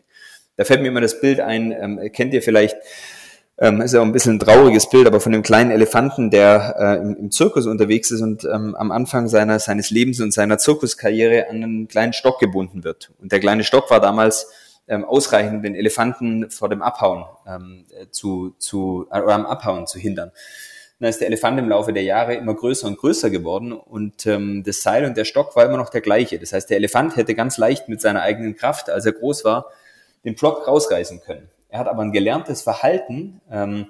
Da 0.55 0.63
fällt 0.63 0.81
mir 0.81 0.89
immer 0.89 1.01
das 1.01 1.19
Bild 1.19 1.39
ein, 1.39 1.71
ähm, 1.71 1.99
kennt 2.13 2.33
ihr 2.33 2.41
vielleicht, 2.41 2.77
ähm, 3.57 3.81
ist 3.81 3.93
ja 3.93 3.99
auch 3.99 4.05
ein 4.05 4.13
bisschen 4.13 4.35
ein 4.35 4.39
trauriges 4.39 4.89
Bild, 4.89 5.07
aber 5.07 5.19
von 5.19 5.31
dem 5.31 5.43
kleinen 5.43 5.71
Elefanten, 5.71 6.29
der 6.29 6.75
äh, 6.79 7.01
im, 7.01 7.15
im, 7.15 7.31
Zirkus 7.31 7.65
unterwegs 7.65 8.09
ist 8.11 8.21
und 8.21 8.45
ähm, 8.45 8.75
am 8.75 8.91
Anfang 8.91 9.27
seiner, 9.27 9.59
seines 9.59 9.89
Lebens 9.89 10.21
und 10.21 10.33
seiner 10.33 10.57
Zirkuskarriere 10.57 11.49
an 11.49 11.63
einen 11.63 11.87
kleinen 11.87 12.13
Stock 12.13 12.39
gebunden 12.39 12.83
wird. 12.83 13.11
Und 13.19 13.31
der 13.31 13.39
kleine 13.39 13.63
Stock 13.63 13.89
war 13.91 13.99
damals 13.99 14.47
ähm, 14.91 15.05
ausreichend, 15.05 15.63
den 15.63 15.73
Elefanten 15.73 16.51
vor 16.51 16.69
dem 16.69 16.81
Abhauen 16.81 17.25
ähm, 17.47 17.85
zu, 18.11 18.53
zu 18.59 19.07
äh, 19.09 19.21
oder 19.21 19.33
am 19.33 19.45
Abhauen 19.45 19.87
zu 19.87 19.97
hindern. 19.97 20.31
Dann 20.99 21.09
ist 21.09 21.19
der 21.19 21.27
Elefant 21.27 21.57
im 21.57 21.69
Laufe 21.69 21.93
der 21.93 22.03
Jahre 22.03 22.35
immer 22.35 22.53
größer 22.53 22.85
und 22.87 22.97
größer 22.97 23.31
geworden 23.31 23.71
und 23.71 24.27
ähm, 24.27 24.63
das 24.63 24.83
Seil 24.83 25.05
und 25.05 25.17
der 25.17 25.25
Stock 25.25 25.55
war 25.55 25.65
immer 25.65 25.77
noch 25.77 25.89
der 25.89 26.01
gleiche. 26.01 26.37
Das 26.37 26.53
heißt, 26.53 26.69
der 26.69 26.77
Elefant 26.77 27.15
hätte 27.15 27.33
ganz 27.33 27.57
leicht 27.57 27.89
mit 27.89 28.01
seiner 28.01 28.21
eigenen 28.21 28.55
Kraft, 28.55 28.89
als 28.89 29.05
er 29.05 29.13
groß 29.13 29.45
war, 29.45 29.71
den 30.25 30.35
Pflock 30.35 30.67
rausreißen 30.67 31.21
können. 31.21 31.49
Er 31.69 31.79
hat 31.79 31.87
aber 31.87 32.03
ein 32.03 32.11
gelerntes 32.11 32.61
Verhalten, 32.61 33.41
ähm, 33.49 33.87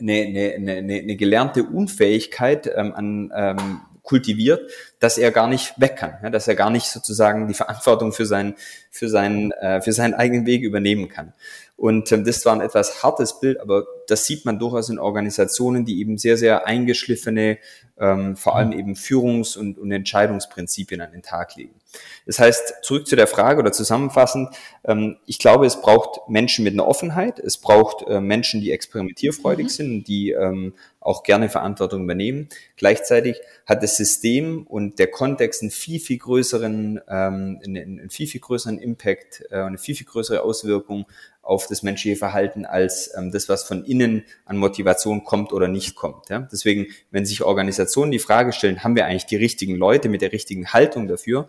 eine, 0.00 0.22
eine, 0.22 0.54
eine, 0.54 0.94
eine 0.94 1.16
gelernte 1.16 1.64
Unfähigkeit 1.64 2.70
ähm, 2.74 2.94
an 2.94 3.32
ähm, 3.34 3.80
kultiviert, 4.08 4.70
dass 5.00 5.18
er 5.18 5.30
gar 5.30 5.48
nicht 5.48 5.78
weg 5.78 5.96
kann, 5.96 6.14
ja, 6.22 6.30
dass 6.30 6.48
er 6.48 6.54
gar 6.54 6.70
nicht 6.70 6.86
sozusagen 6.86 7.46
die 7.46 7.54
Verantwortung 7.54 8.12
für 8.12 8.24
seinen, 8.24 8.54
für 8.90 9.10
seinen, 9.10 9.52
äh, 9.52 9.82
für 9.82 9.92
seinen 9.92 10.14
eigenen 10.14 10.46
Weg 10.46 10.62
übernehmen 10.62 11.10
kann. 11.10 11.34
Und 11.76 12.10
ähm, 12.10 12.24
das 12.24 12.44
war 12.46 12.54
ein 12.54 12.62
etwas 12.62 13.02
hartes 13.02 13.38
Bild, 13.38 13.60
aber 13.60 13.84
das 14.06 14.24
sieht 14.24 14.46
man 14.46 14.58
durchaus 14.58 14.88
in 14.88 14.98
Organisationen, 14.98 15.84
die 15.84 16.00
eben 16.00 16.16
sehr, 16.16 16.38
sehr 16.38 16.66
eingeschliffene, 16.66 17.58
ähm, 17.98 18.34
vor 18.36 18.56
allem 18.56 18.72
eben 18.72 18.94
Führungs- 18.94 19.58
und, 19.58 19.78
und 19.78 19.92
Entscheidungsprinzipien 19.92 21.02
an 21.02 21.12
den 21.12 21.22
Tag 21.22 21.56
legen. 21.56 21.77
Das 22.26 22.38
heißt, 22.38 22.76
zurück 22.82 23.06
zu 23.06 23.16
der 23.16 23.26
Frage 23.26 23.60
oder 23.60 23.72
zusammenfassend, 23.72 24.50
ähm, 24.84 25.16
ich 25.26 25.38
glaube, 25.38 25.66
es 25.66 25.80
braucht 25.80 26.28
Menschen 26.28 26.64
mit 26.64 26.74
einer 26.74 26.86
Offenheit, 26.86 27.38
es 27.38 27.58
braucht 27.58 28.06
äh, 28.06 28.20
Menschen, 28.20 28.60
die 28.60 28.72
experimentierfreudig 28.72 29.66
mhm. 29.66 29.70
sind, 29.70 30.08
die 30.08 30.30
ähm, 30.30 30.74
auch 31.00 31.22
gerne 31.22 31.48
Verantwortung 31.48 32.04
übernehmen. 32.04 32.48
Gleichzeitig 32.76 33.40
hat 33.66 33.82
das 33.82 33.96
System 33.96 34.66
und 34.66 34.98
der 34.98 35.06
Kontext 35.06 35.62
einen 35.62 35.70
viel, 35.70 36.00
viel 36.00 36.18
größeren, 36.18 37.00
ähm, 37.08 37.60
einen, 37.64 38.10
viel, 38.10 38.26
viel 38.26 38.40
größeren 38.40 38.78
Impact, 38.78 39.44
äh, 39.50 39.56
eine 39.56 39.78
viel, 39.78 39.94
viel 39.94 40.06
größere 40.06 40.42
Auswirkung 40.42 41.06
auf 41.48 41.66
das 41.66 41.82
menschliche 41.82 42.16
Verhalten 42.16 42.66
als 42.66 43.10
ähm, 43.16 43.30
das, 43.30 43.48
was 43.48 43.64
von 43.64 43.84
innen 43.84 44.24
an 44.44 44.58
Motivation 44.58 45.24
kommt 45.24 45.54
oder 45.54 45.66
nicht 45.66 45.96
kommt. 45.96 46.28
Ja? 46.28 46.46
Deswegen, 46.52 46.88
wenn 47.10 47.24
sich 47.24 47.42
Organisationen 47.42 48.10
die 48.10 48.18
Frage 48.18 48.52
stellen, 48.52 48.84
haben 48.84 48.96
wir 48.96 49.06
eigentlich 49.06 49.24
die 49.24 49.36
richtigen 49.36 49.76
Leute 49.76 50.10
mit 50.10 50.20
der 50.20 50.32
richtigen 50.32 50.74
Haltung 50.74 51.08
dafür, 51.08 51.48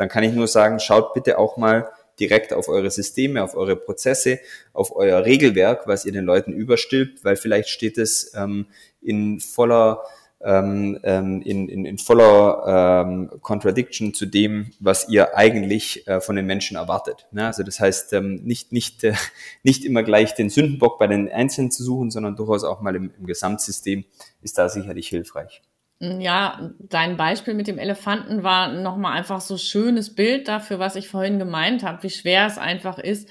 dann 0.00 0.08
kann 0.08 0.24
ich 0.24 0.32
nur 0.32 0.48
sagen, 0.48 0.80
schaut 0.80 1.12
bitte 1.12 1.38
auch 1.38 1.58
mal 1.58 1.90
direkt 2.18 2.54
auf 2.54 2.68
eure 2.68 2.90
Systeme, 2.90 3.44
auf 3.44 3.54
eure 3.54 3.76
Prozesse, 3.76 4.40
auf 4.72 4.96
euer 4.96 5.26
Regelwerk, 5.26 5.86
was 5.86 6.06
ihr 6.06 6.12
den 6.12 6.24
Leuten 6.24 6.52
überstülpt, 6.52 7.22
weil 7.22 7.36
vielleicht 7.36 7.68
steht 7.68 7.98
es 7.98 8.32
ähm, 8.34 8.66
in 9.02 9.40
voller 9.40 10.02
ähm, 10.42 10.98
ähm, 11.02 11.42
in, 11.42 11.68
in, 11.68 11.84
in 11.84 11.98
voller 11.98 13.04
ähm, 13.04 13.30
Contradiction 13.42 14.14
zu 14.14 14.24
dem, 14.24 14.70
was 14.80 15.06
ihr 15.10 15.36
eigentlich 15.36 16.06
äh, 16.08 16.22
von 16.22 16.34
den 16.34 16.46
Menschen 16.46 16.78
erwartet. 16.78 17.26
Ne? 17.30 17.44
Also 17.44 17.62
das 17.62 17.78
heißt, 17.78 18.14
ähm, 18.14 18.36
nicht, 18.36 18.72
nicht, 18.72 19.04
äh, 19.04 19.12
nicht 19.62 19.84
immer 19.84 20.02
gleich 20.02 20.34
den 20.34 20.48
Sündenbock 20.48 20.98
bei 20.98 21.08
den 21.08 21.30
Einzelnen 21.30 21.70
zu 21.70 21.84
suchen, 21.84 22.10
sondern 22.10 22.36
durchaus 22.36 22.64
auch 22.64 22.80
mal 22.80 22.96
im, 22.96 23.12
im 23.18 23.26
Gesamtsystem 23.26 24.06
ist 24.40 24.56
da 24.56 24.70
sicherlich 24.70 25.08
hilfreich. 25.08 25.60
Ja, 26.02 26.72
dein 26.78 27.18
Beispiel 27.18 27.52
mit 27.52 27.66
dem 27.66 27.78
Elefanten 27.78 28.42
war 28.42 28.72
nochmal 28.72 29.18
einfach 29.18 29.42
so 29.42 29.58
schönes 29.58 30.14
Bild 30.14 30.48
dafür, 30.48 30.78
was 30.78 30.96
ich 30.96 31.08
vorhin 31.08 31.38
gemeint 31.38 31.82
habe, 31.82 32.02
wie 32.02 32.10
schwer 32.10 32.46
es 32.46 32.56
einfach 32.56 32.98
ist, 32.98 33.28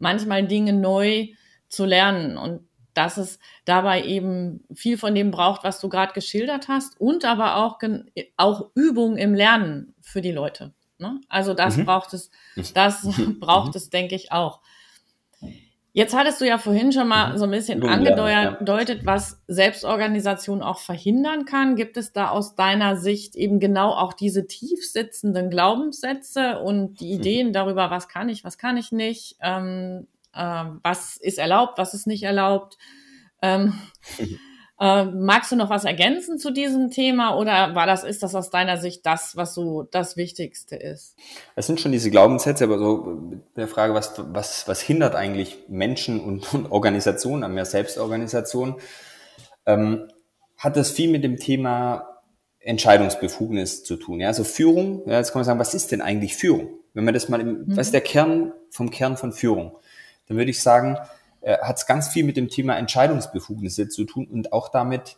manchmal 0.00 0.44
Dinge 0.44 0.72
neu 0.72 1.28
zu 1.68 1.84
lernen. 1.84 2.36
Und 2.36 2.68
dass 2.92 3.18
es 3.18 3.38
dabei 3.64 4.02
eben 4.02 4.64
viel 4.74 4.98
von 4.98 5.14
dem 5.14 5.30
braucht, 5.30 5.62
was 5.62 5.78
du 5.78 5.88
gerade 5.88 6.12
geschildert 6.12 6.66
hast 6.66 7.00
und 7.00 7.24
aber 7.24 7.56
auch, 7.56 7.78
auch 8.36 8.70
Übung 8.74 9.16
im 9.16 9.34
Lernen 9.34 9.94
für 10.00 10.20
die 10.20 10.32
Leute. 10.32 10.74
Ne? 10.98 11.20
Also 11.28 11.54
das 11.54 11.76
mhm. 11.76 11.84
braucht 11.84 12.12
es, 12.14 12.30
das 12.74 13.04
mhm. 13.04 13.38
braucht 13.40 13.76
es, 13.76 13.90
denke 13.90 14.16
ich, 14.16 14.32
auch. 14.32 14.60
Jetzt 15.98 16.14
hattest 16.14 16.40
du 16.40 16.46
ja 16.46 16.58
vorhin 16.58 16.92
schon 16.92 17.08
mal 17.08 17.32
mhm. 17.32 17.38
so 17.38 17.44
ein 17.44 17.50
bisschen 17.50 17.82
angedeutet, 17.82 19.04
was 19.04 19.42
Selbstorganisation 19.48 20.62
auch 20.62 20.78
verhindern 20.78 21.44
kann. 21.44 21.74
Gibt 21.74 21.96
es 21.96 22.12
da 22.12 22.28
aus 22.28 22.54
deiner 22.54 22.96
Sicht 22.96 23.34
eben 23.34 23.58
genau 23.58 23.90
auch 23.90 24.12
diese 24.12 24.46
tief 24.46 24.88
sitzenden 24.88 25.50
Glaubenssätze 25.50 26.60
und 26.60 27.00
die 27.00 27.14
mhm. 27.14 27.20
Ideen 27.20 27.52
darüber, 27.52 27.90
was 27.90 28.06
kann 28.06 28.28
ich, 28.28 28.44
was 28.44 28.58
kann 28.58 28.76
ich 28.76 28.92
nicht, 28.92 29.38
ähm, 29.42 30.06
ähm, 30.36 30.78
was 30.84 31.16
ist 31.16 31.38
erlaubt, 31.38 31.78
was 31.78 31.94
ist 31.94 32.06
nicht 32.06 32.22
erlaubt. 32.22 32.78
Ähm, 33.42 33.74
äh, 34.80 35.04
magst 35.04 35.50
du 35.50 35.56
noch 35.56 35.70
was 35.70 35.84
ergänzen 35.84 36.38
zu 36.38 36.52
diesem 36.52 36.90
Thema 36.90 37.36
oder 37.36 37.74
war 37.74 37.86
das, 37.86 38.04
ist 38.04 38.22
das 38.22 38.34
aus 38.34 38.50
deiner 38.50 38.76
Sicht 38.76 39.04
das, 39.06 39.36
was 39.36 39.54
so 39.54 39.82
das 39.82 40.16
Wichtigste 40.16 40.76
ist? 40.76 41.16
Es 41.56 41.66
sind 41.66 41.80
schon 41.80 41.92
diese 41.92 42.10
Glaubenssätze, 42.10 42.64
aber 42.64 42.78
so 42.78 43.32
der 43.56 43.68
Frage, 43.68 43.94
was, 43.94 44.14
was, 44.16 44.68
was 44.68 44.80
hindert 44.80 45.14
eigentlich 45.14 45.64
Menschen 45.68 46.20
und, 46.20 46.52
und 46.54 46.70
Organisationen 46.70 47.42
an 47.42 47.54
mehr 47.54 47.64
Selbstorganisation, 47.64 48.76
ähm, 49.66 50.08
hat 50.56 50.76
das 50.76 50.90
viel 50.90 51.10
mit 51.10 51.24
dem 51.24 51.36
Thema 51.36 52.20
Entscheidungsbefugnis 52.60 53.84
zu 53.84 53.96
tun. 53.96 54.20
Ja, 54.20 54.28
also 54.28 54.44
Führung, 54.44 55.02
ja, 55.06 55.18
jetzt 55.18 55.32
kann 55.32 55.40
man 55.40 55.44
sagen, 55.44 55.60
was 55.60 55.74
ist 55.74 55.92
denn 55.92 56.02
eigentlich 56.02 56.36
Führung? 56.36 56.70
Wenn 56.94 57.04
man 57.04 57.14
das 57.14 57.28
mal, 57.28 57.40
im, 57.40 57.48
mhm. 57.48 57.76
was 57.76 57.88
ist 57.88 57.94
der 57.94 58.00
Kern 58.00 58.52
vom 58.70 58.90
Kern 58.90 59.16
von 59.16 59.32
Führung? 59.32 59.76
dann 60.28 60.36
würde 60.36 60.50
ich 60.50 60.62
sagen, 60.62 60.98
äh, 61.40 61.58
hat 61.58 61.76
es 61.76 61.86
ganz 61.86 62.08
viel 62.08 62.24
mit 62.24 62.36
dem 62.36 62.48
Thema 62.48 62.76
Entscheidungsbefugnisse 62.76 63.88
zu 63.88 64.04
tun 64.04 64.26
und 64.26 64.52
auch 64.52 64.68
damit 64.68 65.16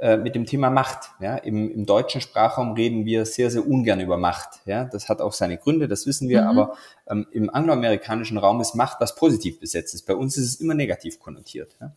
äh, 0.00 0.16
mit 0.16 0.34
dem 0.34 0.44
Thema 0.44 0.70
Macht. 0.70 1.10
Ja? 1.20 1.36
Im, 1.36 1.70
Im 1.70 1.86
deutschen 1.86 2.20
Sprachraum 2.20 2.72
reden 2.72 3.04
wir 3.04 3.24
sehr, 3.26 3.50
sehr 3.50 3.66
ungern 3.66 4.00
über 4.00 4.16
Macht. 4.16 4.60
Ja? 4.66 4.84
Das 4.84 5.08
hat 5.08 5.20
auch 5.20 5.32
seine 5.32 5.56
Gründe, 5.56 5.86
das 5.86 6.06
wissen 6.06 6.28
wir, 6.28 6.42
mhm. 6.42 6.48
aber 6.48 6.76
ähm, 7.08 7.26
im 7.30 7.48
angloamerikanischen 7.48 8.36
Raum 8.36 8.60
ist 8.60 8.74
Macht 8.74 9.00
was 9.00 9.14
positiv 9.14 9.60
besetzt 9.60 9.94
ist. 9.94 10.04
Bei 10.06 10.16
uns 10.16 10.36
ist 10.36 10.46
es 10.46 10.60
immer 10.60 10.74
negativ 10.74 11.20
konnotiert. 11.20 11.76
Ja? 11.80 11.92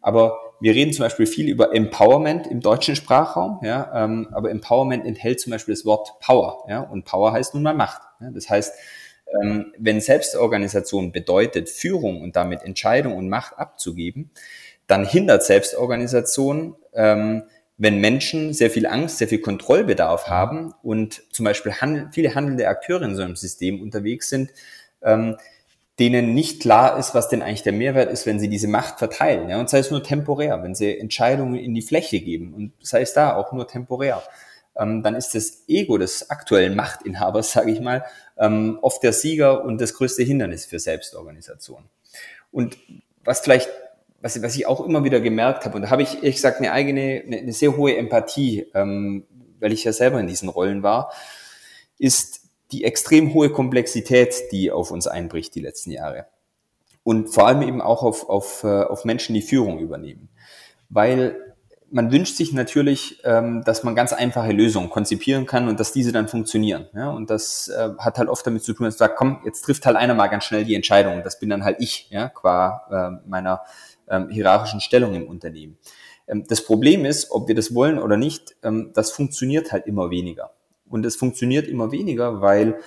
Aber 0.00 0.38
wir 0.60 0.74
reden 0.74 0.92
zum 0.92 1.04
Beispiel 1.04 1.26
viel 1.26 1.48
über 1.48 1.74
Empowerment 1.74 2.46
im 2.46 2.60
deutschen 2.60 2.96
Sprachraum, 2.96 3.58
ja, 3.62 4.04
ähm, 4.04 4.28
aber 4.32 4.50
Empowerment 4.50 5.04
enthält 5.04 5.40
zum 5.40 5.50
Beispiel 5.50 5.74
das 5.74 5.84
Wort 5.84 6.20
Power, 6.20 6.64
ja, 6.68 6.80
und 6.80 7.04
Power 7.04 7.32
heißt 7.32 7.54
nun 7.54 7.64
mal 7.64 7.74
Macht. 7.74 8.02
Ja? 8.20 8.30
Das 8.30 8.48
heißt, 8.48 8.72
ähm, 9.42 9.72
wenn 9.78 10.00
Selbstorganisation 10.00 11.12
bedeutet, 11.12 11.68
Führung 11.68 12.22
und 12.22 12.36
damit 12.36 12.62
Entscheidung 12.62 13.16
und 13.16 13.28
Macht 13.28 13.58
abzugeben, 13.58 14.30
dann 14.86 15.04
hindert 15.04 15.44
Selbstorganisation, 15.44 16.76
ähm, 16.94 17.44
wenn 17.78 18.00
Menschen 18.00 18.54
sehr 18.54 18.70
viel 18.70 18.86
Angst, 18.86 19.18
sehr 19.18 19.28
viel 19.28 19.40
Kontrollbedarf 19.40 20.28
haben 20.28 20.72
und 20.82 21.22
zum 21.32 21.44
Beispiel 21.44 21.74
handel 21.74 22.08
viele 22.12 22.34
handelnde 22.34 22.68
Akteure 22.68 23.02
in 23.02 23.16
so 23.16 23.22
einem 23.22 23.36
System 23.36 23.82
unterwegs 23.82 24.30
sind, 24.30 24.52
ähm, 25.02 25.36
denen 25.98 26.34
nicht 26.34 26.60
klar 26.60 26.98
ist, 26.98 27.14
was 27.14 27.28
denn 27.28 27.42
eigentlich 27.42 27.62
der 27.62 27.72
Mehrwert 27.72 28.10
ist, 28.10 28.26
wenn 28.26 28.38
sie 28.38 28.48
diese 28.48 28.68
Macht 28.68 28.98
verteilen. 28.98 29.48
Ja? 29.48 29.58
Und 29.58 29.70
sei 29.70 29.78
es 29.78 29.90
nur 29.90 30.02
temporär, 30.02 30.62
wenn 30.62 30.74
sie 30.74 30.98
Entscheidungen 30.98 31.56
in 31.56 31.74
die 31.74 31.82
Fläche 31.82 32.20
geben 32.20 32.54
und 32.54 32.72
sei 32.80 33.00
es 33.00 33.12
da 33.12 33.34
auch 33.34 33.52
nur 33.52 33.66
temporär 33.66 34.22
ähm, 34.78 35.02
dann 35.02 35.14
ist 35.14 35.34
das 35.34 35.64
Ego 35.68 35.98
des 35.98 36.30
aktuellen 36.30 36.76
Machtinhabers, 36.76 37.52
sage 37.52 37.70
ich 37.70 37.80
mal, 37.80 38.04
ähm, 38.38 38.78
oft 38.82 39.02
der 39.02 39.12
Sieger 39.12 39.64
und 39.64 39.80
das 39.80 39.94
größte 39.94 40.22
Hindernis 40.22 40.66
für 40.66 40.78
Selbstorganisation. 40.78 41.84
Und 42.52 42.76
was 43.24 43.40
vielleicht, 43.40 43.68
was, 44.20 44.40
was 44.42 44.56
ich 44.56 44.66
auch 44.66 44.84
immer 44.84 45.04
wieder 45.04 45.20
gemerkt 45.20 45.64
habe, 45.64 45.76
und 45.76 45.82
da 45.82 45.90
habe 45.90 46.02
ich 46.02 46.16
ehrlich 46.16 46.36
gesagt 46.36 46.58
eine 46.58 46.72
eigene, 46.72 47.22
eine, 47.26 47.38
eine 47.38 47.52
sehr 47.52 47.76
hohe 47.76 47.96
Empathie, 47.96 48.66
ähm, 48.74 49.26
weil 49.60 49.72
ich 49.72 49.84
ja 49.84 49.92
selber 49.92 50.20
in 50.20 50.26
diesen 50.26 50.48
Rollen 50.48 50.82
war, 50.82 51.12
ist 51.98 52.40
die 52.72 52.84
extrem 52.84 53.32
hohe 53.32 53.50
Komplexität, 53.50 54.52
die 54.52 54.70
auf 54.70 54.90
uns 54.90 55.06
einbricht 55.06 55.54
die 55.54 55.60
letzten 55.60 55.92
Jahre. 55.92 56.26
Und 57.04 57.28
vor 57.28 57.46
allem 57.46 57.62
eben 57.62 57.80
auch 57.80 58.02
auf, 58.02 58.28
auf, 58.28 58.64
äh, 58.64 58.82
auf 58.82 59.04
Menschen, 59.04 59.34
die 59.34 59.42
Führung 59.42 59.78
übernehmen. 59.78 60.28
Weil 60.88 61.55
man 61.96 62.12
wünscht 62.12 62.36
sich 62.36 62.52
natürlich, 62.52 63.20
ähm, 63.24 63.64
dass 63.64 63.82
man 63.82 63.94
ganz 63.94 64.12
einfache 64.12 64.52
Lösungen 64.52 64.90
konzipieren 64.90 65.46
kann 65.46 65.66
und 65.66 65.80
dass 65.80 65.92
diese 65.92 66.12
dann 66.12 66.28
funktionieren. 66.28 66.88
Ja? 66.94 67.08
Und 67.08 67.30
das 67.30 67.68
äh, 67.68 67.88
hat 67.96 68.18
halt 68.18 68.28
oft 68.28 68.46
damit 68.46 68.64
zu 68.64 68.74
tun, 68.74 68.84
dass 68.84 68.96
du 68.96 68.98
sagst, 68.98 69.16
komm, 69.16 69.40
jetzt 69.46 69.62
trifft 69.62 69.86
halt 69.86 69.96
einer 69.96 70.12
mal 70.12 70.26
ganz 70.26 70.44
schnell 70.44 70.66
die 70.66 70.74
Entscheidung. 70.74 71.22
Das 71.22 71.38
bin 71.38 71.48
dann 71.48 71.64
halt 71.64 71.78
ich, 71.80 72.08
ja, 72.10 72.28
qua 72.28 72.82
äh, 73.24 73.26
meiner 73.26 73.62
ähm, 74.10 74.28
hierarchischen 74.28 74.80
Stellung 74.80 75.14
im 75.14 75.26
Unternehmen. 75.26 75.78
Ähm, 76.28 76.44
das 76.46 76.62
Problem 76.62 77.06
ist, 77.06 77.30
ob 77.30 77.48
wir 77.48 77.54
das 77.54 77.74
wollen 77.74 77.98
oder 77.98 78.18
nicht, 78.18 78.56
ähm, 78.62 78.90
das 78.92 79.10
funktioniert 79.10 79.72
halt 79.72 79.86
immer 79.86 80.10
weniger. 80.10 80.50
Und 80.90 81.06
es 81.06 81.16
funktioniert 81.16 81.66
immer 81.66 81.92
weniger, 81.92 82.42
weil 82.42 82.78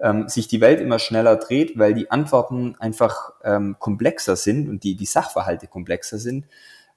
ähm, 0.00 0.26
sich 0.26 0.48
die 0.48 0.62
Welt 0.62 0.80
immer 0.80 0.98
schneller 0.98 1.36
dreht, 1.36 1.78
weil 1.78 1.92
die 1.92 2.10
Antworten 2.10 2.76
einfach 2.78 3.34
ähm, 3.44 3.76
komplexer 3.78 4.36
sind 4.36 4.70
und 4.70 4.84
die, 4.84 4.96
die 4.96 5.04
Sachverhalte 5.04 5.66
komplexer 5.66 6.16
sind 6.16 6.46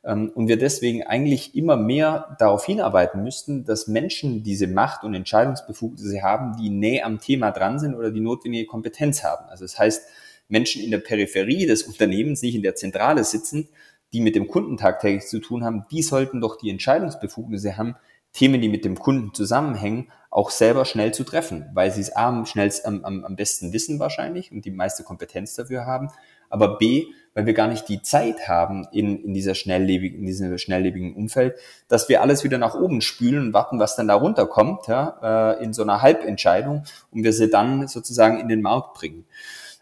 und 0.08 0.48
wir 0.48 0.58
deswegen 0.58 1.04
eigentlich 1.04 1.54
immer 1.54 1.76
mehr 1.76 2.38
darauf 2.39 2.65
hinarbeiten 2.65 3.24
müssten, 3.24 3.65
dass 3.65 3.88
Menschen 3.88 4.41
diese 4.41 4.67
Macht 4.67 5.04
und 5.04 5.13
Entscheidungsbefugnisse 5.13 6.22
haben, 6.22 6.56
die 6.58 6.70
näher 6.70 7.06
am 7.06 7.20
Thema 7.20 7.52
dran 7.52 7.78
sind 7.78 7.93
oder 7.93 8.12
die 8.12 8.22
notwendige 8.22 8.65
Kompetenz 8.67 9.24
haben. 9.24 9.46
Also 9.50 9.65
das 9.65 9.78
heißt, 9.78 10.08
Menschen 10.48 10.82
in 10.82 10.91
der 10.91 11.00
Peripherie 11.00 11.65
des 11.65 11.84
Unternehmens, 11.84 12.41
nicht 12.41 12.56
in 12.56 12.63
der 12.63 12.76
Zentrale 12.76 13.26
sitzen, 13.26 13.67
die 14.13 14.22
mit 14.22 14.36
dem 14.36 14.48
Kunden 14.48 14.78
tagtäglich 14.78 15.28
zu 15.28 15.39
tun 15.39 15.65
haben, 15.65 15.86
die 15.91 16.02
sollten 16.02 16.39
doch 16.39 16.58
die 16.58 16.70
Entscheidungsbefugnisse 16.70 17.76
haben, 17.76 17.98
Themen, 18.32 18.62
die 18.62 18.70
mit 18.70 18.86
dem 18.86 18.98
Kunden 18.98 19.34
zusammenhängen, 19.34 20.10
auch 20.30 20.52
selber 20.52 20.86
schnell 20.86 21.13
zu 21.13 21.26
treffen, 21.26 21.65
weil 21.74 21.91
sie 21.91 22.02
es 22.02 22.15
am, 22.15 22.46
schnellst, 22.46 22.86
am, 22.86 23.04
am 23.04 23.36
besten 23.36 23.74
wissen 23.74 24.00
wahrscheinlich 24.00 24.52
und 24.52 24.63
die 24.63 24.72
meiste 24.72 25.04
Kompetenz 25.04 25.56
dafür 25.56 25.86
haben, 25.86 26.10
aber 26.50 26.78
B, 26.78 27.08
weil 27.38 27.46
wir 27.46 27.54
gar 27.54 27.68
nicht 27.68 27.88
die 27.88 28.02
Zeit 28.02 28.48
haben 28.48 28.88
in, 28.92 29.24
in, 29.24 29.34
dieser 29.36 29.54
schnelllebigen, 29.54 30.22
in 30.22 30.26
diesem 30.26 30.58
schnelllebigen 30.58 31.16
Umfeld, 31.16 31.56
dass 31.88 32.10
wir 32.10 32.22
alles 32.24 32.44
wieder 32.44 32.58
nach 32.58 32.74
oben 32.74 33.00
spülen 33.02 33.48
und 33.48 33.54
warten, 33.54 33.80
was 33.80 33.96
dann 33.96 34.08
da 34.08 34.16
runterkommt, 34.16 34.88
ja, 34.88 35.54
äh, 35.54 35.64
in 35.64 35.72
so 35.72 35.84
einer 35.84 36.02
Halbentscheidung 36.02 36.86
und 37.12 37.24
wir 37.24 37.34
sie 37.34 37.48
dann 37.48 37.88
sozusagen 37.88 38.40
in 38.40 38.48
den 38.48 38.64
Markt 38.64 38.96
bringen. 38.96 39.26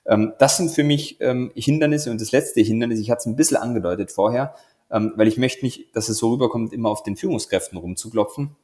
Ähm, 0.06 0.34
das 0.38 0.58
sind 0.58 0.70
für 0.70 0.84
mich 0.84 1.22
ähm, 1.22 1.50
Hindernisse 1.56 2.12
und 2.12 2.20
das 2.20 2.34
letzte 2.34 2.60
Hindernis, 2.60 3.00
ich 3.00 3.10
hatte 3.10 3.20
es 3.20 3.26
ein 3.26 3.38
bisschen 3.38 3.56
angedeutet 3.56 4.12
vorher, 4.12 4.56
ähm, 4.92 5.14
weil 5.16 5.30
ich 5.30 5.38
möchte 5.38 5.64
nicht, 5.64 5.96
dass 5.96 6.10
es 6.10 6.18
so 6.18 6.32
rüberkommt, 6.32 6.74
immer 6.74 6.90
auf 6.90 7.04
den 7.04 7.16
Führungskräften 7.16 7.78
rumzuklopfen. 7.78 8.56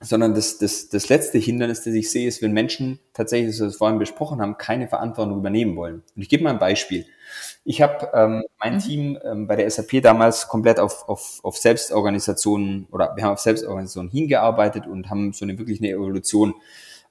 sondern 0.00 0.34
das, 0.34 0.58
das, 0.58 0.88
das 0.88 1.08
letzte 1.08 1.38
Hindernis, 1.38 1.82
das 1.82 1.92
ich 1.92 2.10
sehe, 2.10 2.26
ist, 2.26 2.40
wenn 2.40 2.52
Menschen 2.52 2.98
tatsächlich, 3.12 3.56
so 3.56 3.64
wir 3.64 3.68
es 3.68 3.76
vorhin 3.76 3.98
besprochen 3.98 4.40
haben, 4.40 4.56
keine 4.56 4.88
Verantwortung 4.88 5.38
übernehmen 5.38 5.76
wollen. 5.76 6.02
Und 6.16 6.22
ich 6.22 6.28
gebe 6.28 6.44
mal 6.44 6.50
ein 6.50 6.58
Beispiel. 6.58 7.04
Ich 7.68 7.82
habe 7.82 8.10
ähm, 8.14 8.44
mein 8.58 8.76
mhm. 8.76 8.78
Team 8.78 9.18
ähm, 9.22 9.46
bei 9.46 9.54
der 9.54 9.70
SAP 9.70 10.00
damals 10.00 10.48
komplett 10.48 10.80
auf, 10.80 11.06
auf, 11.06 11.40
auf 11.42 11.58
Selbstorganisationen 11.58 12.86
oder 12.90 13.12
wir 13.14 13.24
haben 13.24 13.34
auf 13.34 13.40
Selbstorganisationen 13.40 14.10
hingearbeitet 14.10 14.86
und 14.86 15.10
haben 15.10 15.34
so 15.34 15.44
eine 15.44 15.58
wirklich 15.58 15.78
eine 15.78 15.90
Evolution 15.90 16.54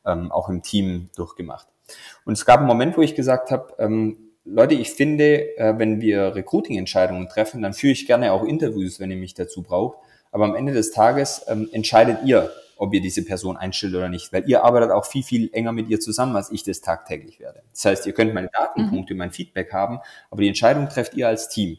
ähm, 0.04 0.32
auch 0.32 0.50
im 0.50 0.64
Team 0.64 1.10
durchgemacht. 1.16 1.68
Und 2.26 2.34
es 2.34 2.44
gab 2.44 2.58
einen 2.58 2.68
Moment, 2.68 2.98
wo 2.98 3.04
ich 3.04 3.14
gesagt 3.14 3.52
habe, 3.52 3.76
ähm, 3.78 4.18
Leute, 4.46 4.74
ich 4.74 4.90
finde, 4.90 5.56
äh, 5.60 5.78
wenn 5.78 6.02
wir 6.02 6.34
Recruiting-Entscheidungen 6.34 7.30
treffen, 7.30 7.62
dann 7.62 7.74
führe 7.74 7.94
ich 7.94 8.08
gerne 8.08 8.32
auch 8.32 8.44
Interviews, 8.44 9.00
wenn 9.00 9.12
ihr 9.12 9.18
mich 9.18 9.36
dazu 9.36 9.62
braucht. 9.62 10.00
Aber 10.32 10.46
am 10.46 10.56
Ende 10.56 10.74
des 10.74 10.90
Tages 10.90 11.46
ähm, 11.48 11.70
entscheidet 11.72 12.24
ihr, 12.26 12.50
ob 12.78 12.94
ihr 12.94 13.02
diese 13.02 13.24
Person 13.24 13.58
einstellt 13.58 13.96
oder 13.96 14.10
nicht, 14.10 14.32
weil 14.34 14.48
ihr 14.48 14.64
arbeitet 14.64 14.92
auch 14.92 15.06
viel, 15.06 15.24
viel 15.24 15.50
enger 15.54 15.72
mit 15.72 15.90
ihr 15.90 16.00
zusammen, 16.00 16.36
als 16.36 16.52
ich 16.52 16.64
das 16.64 16.82
tagtäglich 16.82 17.40
werde. 17.40 17.64
Das 17.72 17.86
heißt, 17.86 18.06
ihr 18.06 18.14
könnt 18.14 18.34
meine 18.34 18.50
Datenpunkte, 18.50 19.14
mhm. 19.14 19.20
mein 19.20 19.32
Feedback 19.32 19.74
haben, 19.74 20.00
aber 20.30 20.42
die 20.42 20.48
Entscheidung 20.48 20.90
trefft 20.90 21.14
ihr 21.16 21.28
als 21.28 21.50
Team. 21.50 21.78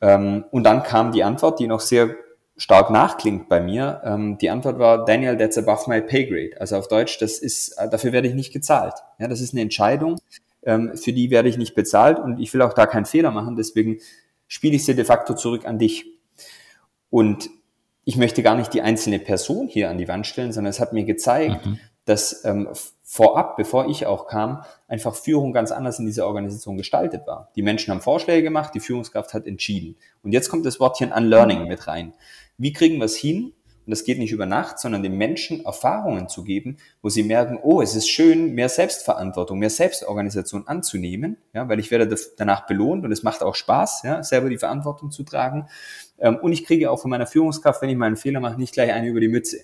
Ähm, 0.00 0.44
und 0.50 0.64
dann 0.64 0.82
kam 0.82 1.12
die 1.12 1.24
Antwort, 1.24 1.60
die 1.60 1.66
noch 1.66 1.80
sehr 1.80 2.16
stark 2.56 2.90
nachklingt 2.90 3.48
bei 3.48 3.60
mir. 3.60 4.00
Ähm, 4.04 4.38
die 4.38 4.50
Antwort 4.50 4.78
war, 4.78 5.04
Daniel, 5.04 5.36
that's 5.36 5.58
above 5.58 5.88
my 5.88 6.00
pay 6.00 6.26
grade. 6.26 6.60
Also 6.60 6.76
auf 6.76 6.88
Deutsch, 6.88 7.18
das 7.18 7.38
ist, 7.38 7.76
äh, 7.78 7.88
dafür 7.88 8.12
werde 8.12 8.28
ich 8.28 8.34
nicht 8.34 8.52
gezahlt. 8.52 8.94
Ja, 9.18 9.28
das 9.28 9.40
ist 9.40 9.54
eine 9.54 9.62
Entscheidung, 9.62 10.20
ähm, 10.62 10.96
für 10.96 11.12
die 11.12 11.30
werde 11.30 11.48
ich 11.48 11.58
nicht 11.58 11.74
bezahlt 11.74 12.18
und 12.18 12.38
ich 12.38 12.52
will 12.54 12.62
auch 12.62 12.74
da 12.74 12.86
keinen 12.86 13.06
Fehler 13.06 13.30
machen. 13.30 13.56
Deswegen 13.56 13.98
spiele 14.46 14.76
ich 14.76 14.84
sie 14.84 14.94
de 14.94 15.04
facto 15.04 15.34
zurück 15.34 15.66
an 15.66 15.78
dich. 15.78 16.06
Und 17.10 17.50
ich 18.04 18.16
möchte 18.16 18.42
gar 18.42 18.56
nicht 18.56 18.74
die 18.74 18.82
einzelne 18.82 19.18
Person 19.18 19.68
hier 19.68 19.90
an 19.90 19.98
die 19.98 20.08
Wand 20.08 20.26
stellen, 20.26 20.52
sondern 20.52 20.70
es 20.70 20.80
hat 20.80 20.92
mir 20.92 21.04
gezeigt, 21.04 21.64
mhm. 21.66 21.78
dass 22.04 22.44
ähm, 22.44 22.68
vorab, 23.02 23.56
bevor 23.56 23.88
ich 23.88 24.06
auch 24.06 24.26
kam, 24.26 24.64
einfach 24.88 25.14
Führung 25.14 25.52
ganz 25.52 25.70
anders 25.70 25.98
in 25.98 26.06
dieser 26.06 26.26
Organisation 26.26 26.76
gestaltet 26.76 27.26
war. 27.26 27.50
Die 27.56 27.62
Menschen 27.62 27.90
haben 27.92 28.00
Vorschläge 28.00 28.42
gemacht, 28.42 28.74
die 28.74 28.80
Führungskraft 28.80 29.34
hat 29.34 29.46
entschieden. 29.46 29.96
Und 30.22 30.32
jetzt 30.32 30.48
kommt 30.48 30.66
das 30.66 30.80
Wortchen 30.80 31.12
Unlearning 31.12 31.66
mit 31.66 31.86
rein. 31.86 32.14
Wie 32.58 32.72
kriegen 32.72 32.98
wir 32.98 33.04
es 33.04 33.16
hin, 33.16 33.52
und 33.86 33.90
das 33.90 34.04
geht 34.04 34.18
nicht 34.18 34.32
über 34.32 34.46
Nacht, 34.46 34.78
sondern 34.78 35.02
den 35.02 35.18
Menschen 35.18 35.64
Erfahrungen 35.64 36.28
zu 36.28 36.42
geben, 36.42 36.78
wo 37.02 37.10
sie 37.10 37.22
merken, 37.22 37.58
oh, 37.62 37.82
es 37.82 37.94
ist 37.94 38.08
schön, 38.08 38.54
mehr 38.54 38.70
Selbstverantwortung, 38.70 39.58
mehr 39.58 39.70
Selbstorganisation 39.70 40.66
anzunehmen, 40.66 41.36
ja, 41.52 41.68
weil 41.68 41.78
ich 41.78 41.90
werde 41.90 42.16
danach 42.38 42.66
belohnt 42.66 43.04
und 43.04 43.12
es 43.12 43.22
macht 43.22 43.42
auch 43.42 43.54
Spaß, 43.54 44.02
ja, 44.04 44.22
selber 44.22 44.48
die 44.48 44.58
Verantwortung 44.58 45.10
zu 45.10 45.22
tragen. 45.22 45.68
Ähm, 46.18 46.36
und 46.36 46.52
ich 46.52 46.64
kriege 46.64 46.90
auch 46.90 47.00
von 47.00 47.10
meiner 47.10 47.26
Führungskraft, 47.26 47.82
wenn 47.82 47.90
ich 47.90 47.96
mal 47.96 48.06
einen 48.06 48.16
Fehler 48.16 48.40
mache, 48.40 48.58
nicht 48.58 48.74
gleich 48.74 48.92
eine 48.92 49.08
über 49.08 49.20
die 49.20 49.28
Mütze. 49.28 49.58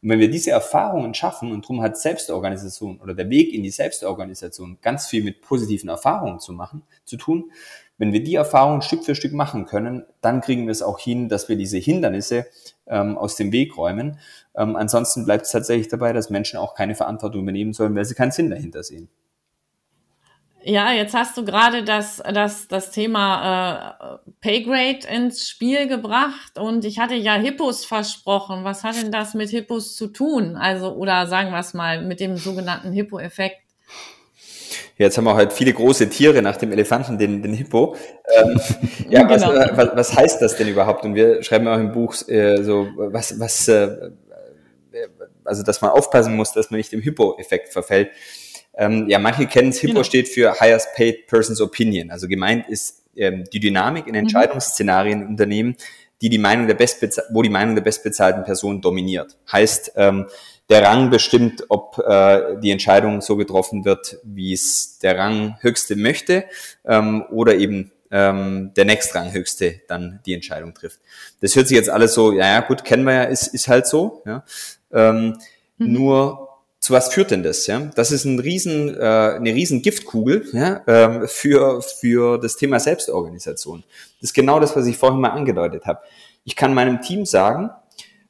Und 0.00 0.10
wenn 0.10 0.20
wir 0.20 0.30
diese 0.30 0.52
Erfahrungen 0.52 1.12
schaffen, 1.14 1.50
und 1.50 1.64
darum 1.64 1.82
hat 1.82 1.98
Selbstorganisation 1.98 3.00
oder 3.00 3.14
der 3.14 3.28
Weg 3.30 3.52
in 3.52 3.62
die 3.64 3.70
Selbstorganisation 3.70 4.78
ganz 4.80 5.06
viel 5.06 5.24
mit 5.24 5.40
positiven 5.40 5.88
Erfahrungen 5.88 6.38
zu 6.38 6.52
machen, 6.52 6.82
zu 7.04 7.16
tun, 7.16 7.50
wenn 7.98 8.12
wir 8.12 8.22
die 8.22 8.36
Erfahrungen 8.36 8.80
Stück 8.80 9.04
für 9.04 9.16
Stück 9.16 9.32
machen 9.32 9.66
können, 9.66 10.04
dann 10.20 10.40
kriegen 10.40 10.66
wir 10.66 10.72
es 10.72 10.82
auch 10.82 11.00
hin, 11.00 11.28
dass 11.28 11.48
wir 11.48 11.56
diese 11.56 11.78
Hindernisse 11.78 12.46
ähm, 12.86 13.18
aus 13.18 13.34
dem 13.34 13.50
Weg 13.50 13.76
räumen. 13.76 14.20
Ähm, 14.56 14.76
ansonsten 14.76 15.24
bleibt 15.24 15.46
es 15.46 15.50
tatsächlich 15.50 15.88
dabei, 15.88 16.12
dass 16.12 16.30
Menschen 16.30 16.58
auch 16.58 16.74
keine 16.74 16.94
Verantwortung 16.94 17.42
übernehmen 17.42 17.72
sollen, 17.72 17.96
weil 17.96 18.04
sie 18.04 18.14
keinen 18.14 18.30
Sinn 18.30 18.50
dahinter 18.50 18.84
sehen. 18.84 19.08
Ja, 20.68 20.92
jetzt 20.92 21.14
hast 21.14 21.34
du 21.38 21.46
gerade 21.46 21.82
das, 21.82 22.22
das, 22.30 22.68
das 22.68 22.90
Thema 22.90 24.20
äh, 24.22 24.30
Paygrade 24.42 25.08
ins 25.10 25.48
Spiel 25.48 25.88
gebracht 25.88 26.58
und 26.58 26.84
ich 26.84 26.98
hatte 26.98 27.14
ja 27.14 27.36
Hippos 27.36 27.86
versprochen. 27.86 28.64
Was 28.64 28.84
hat 28.84 29.00
denn 29.00 29.10
das 29.10 29.32
mit 29.32 29.48
Hippos 29.48 29.96
zu 29.96 30.08
tun? 30.08 30.56
Also, 30.56 30.92
oder 30.92 31.26
sagen 31.26 31.52
wir 31.52 31.58
es 31.58 31.72
mal, 31.72 32.02
mit 32.02 32.20
dem 32.20 32.36
sogenannten 32.36 32.92
Hippo-Effekt? 32.92 33.56
Jetzt 34.98 35.16
haben 35.16 35.24
wir 35.24 35.36
halt 35.36 35.54
viele 35.54 35.72
große 35.72 36.10
Tiere 36.10 36.42
nach 36.42 36.58
dem 36.58 36.70
Elefanten, 36.70 37.16
den, 37.16 37.42
den 37.42 37.54
Hippo. 37.54 37.96
Ähm, 38.36 38.60
ja, 39.08 39.22
genau. 39.22 39.54
was, 39.54 39.74
was, 39.74 39.96
was 39.96 40.16
heißt 40.16 40.42
das 40.42 40.56
denn 40.58 40.68
überhaupt? 40.68 41.02
Und 41.02 41.14
wir 41.14 41.42
schreiben 41.42 41.66
auch 41.66 41.78
im 41.78 41.92
Buch 41.92 42.14
äh, 42.28 42.62
so, 42.62 42.88
was, 42.94 43.40
was, 43.40 43.68
äh, 43.68 44.10
also 45.44 45.62
dass 45.62 45.80
man 45.80 45.92
aufpassen 45.92 46.36
muss, 46.36 46.52
dass 46.52 46.70
man 46.70 46.76
nicht 46.76 46.92
dem 46.92 47.00
Hippo-Effekt 47.00 47.72
verfällt. 47.72 48.10
Ähm, 48.78 49.08
ja, 49.08 49.18
manche 49.18 49.46
kennen 49.46 49.70
es, 49.70 49.80
Hippo 49.80 49.94
genau. 49.94 50.04
steht 50.04 50.28
für 50.28 50.58
Highest 50.58 50.94
Paid 50.94 51.26
Person's 51.26 51.60
Opinion. 51.60 52.10
Also 52.10 52.28
gemeint 52.28 52.68
ist 52.68 53.02
ähm, 53.16 53.44
die 53.52 53.60
Dynamik 53.60 54.06
in 54.06 54.12
mhm. 54.12 54.20
Entscheidungsszenarien 54.20 55.22
in 55.22 55.26
Unternehmen, 55.26 55.76
die 56.22 56.30
die 56.30 56.38
Meinung 56.38 56.68
der 56.68 56.78
wo 57.30 57.42
die 57.42 57.50
Meinung 57.50 57.74
der 57.74 57.82
bestbezahlten 57.82 58.44
Person 58.44 58.80
dominiert. 58.80 59.36
Heißt, 59.50 59.92
ähm, 59.96 60.26
der 60.70 60.82
Rang 60.82 61.10
bestimmt, 61.10 61.64
ob 61.68 61.98
äh, 61.98 62.56
die 62.60 62.70
Entscheidung 62.70 63.20
so 63.20 63.36
getroffen 63.36 63.84
wird, 63.84 64.18
wie 64.22 64.52
es 64.52 64.98
der 64.98 65.18
Ranghöchste 65.18 65.96
möchte 65.96 66.44
ähm, 66.84 67.24
oder 67.30 67.56
eben 67.56 67.90
ähm, 68.10 68.72
der 68.76 68.84
Nächstranghöchste 68.84 69.80
dann 69.88 70.20
die 70.24 70.34
Entscheidung 70.34 70.74
trifft. 70.74 71.00
Das 71.40 71.56
hört 71.56 71.68
sich 71.68 71.76
jetzt 71.76 71.90
alles 71.90 72.14
so, 72.14 72.32
ja, 72.32 72.46
ja 72.46 72.60
gut, 72.60 72.84
kennen 72.84 73.04
wir 73.04 73.14
ja, 73.14 73.22
ist, 73.24 73.48
ist 73.48 73.68
halt 73.68 73.86
so. 73.86 74.22
Ja. 74.24 74.44
Ähm, 74.92 75.38
mhm. 75.78 75.92
Nur 75.92 76.47
zu 76.80 76.92
was 76.92 77.12
führt 77.12 77.30
denn 77.30 77.42
das? 77.42 77.66
Ja? 77.66 77.90
Das 77.94 78.12
ist 78.12 78.24
ein 78.24 78.38
riesen, 78.38 78.94
äh, 78.96 79.00
eine 79.00 79.54
riesen 79.54 79.82
Giftkugel 79.82 80.48
ja, 80.52 80.82
ähm, 80.86 81.26
für, 81.26 81.82
für 81.82 82.38
das 82.38 82.56
Thema 82.56 82.80
Selbstorganisation. 82.80 83.82
Das 84.20 84.30
ist 84.30 84.34
genau 84.34 84.60
das, 84.60 84.76
was 84.76 84.86
ich 84.86 84.96
vorhin 84.96 85.20
mal 85.20 85.30
angedeutet 85.30 85.86
habe. 85.86 86.00
Ich 86.44 86.56
kann 86.56 86.74
meinem 86.74 87.02
Team 87.02 87.26
sagen, 87.26 87.70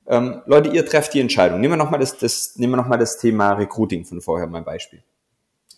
ähm, 0.07 0.43
Leute, 0.47 0.71
ihr 0.71 0.87
trefft 0.87 1.13
die 1.15 1.21
Entscheidung. 1.21 1.61
Nehmen 1.61 1.75
wir 1.75 1.77
nochmal 1.77 2.01
das, 2.01 2.17
das, 2.17 2.57
nehmen 2.57 2.73
wir 2.73 2.77
noch 2.79 2.99
das 2.99 3.19
Thema 3.19 3.53
Recruiting 3.53 4.05
von 4.05 4.21
vorher, 4.23 4.47
mein 4.47 4.65
Beispiel. 4.65 5.03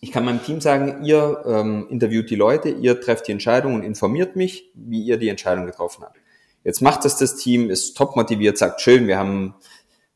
Ich 0.01 0.13
kann 0.13 0.25
meinem 0.25 0.43
Team 0.43 0.61
sagen, 0.61 1.05
ihr 1.05 1.43
ähm, 1.45 1.87
interviewt 1.91 2.31
die 2.31 2.37
Leute, 2.37 2.71
ihr 2.71 3.01
trefft 3.01 3.29
die 3.29 3.33
Entscheidung 3.33 3.75
und 3.75 3.83
informiert 3.83 4.37
mich, 4.37 4.71
wie 4.75 5.03
ihr 5.03 5.19
die 5.19 5.29
Entscheidung 5.29 5.67
getroffen 5.67 6.05
habt. 6.05 6.17
Jetzt 6.65 6.81
macht 6.81 7.05
das 7.05 7.19
das 7.19 7.37
Team, 7.37 7.69
ist 7.69 7.97
top 7.97 8.17
motiviert, 8.17 8.57
sagt, 8.57 8.81
schön, 8.81 9.07
wir 9.07 9.19
haben 9.19 9.55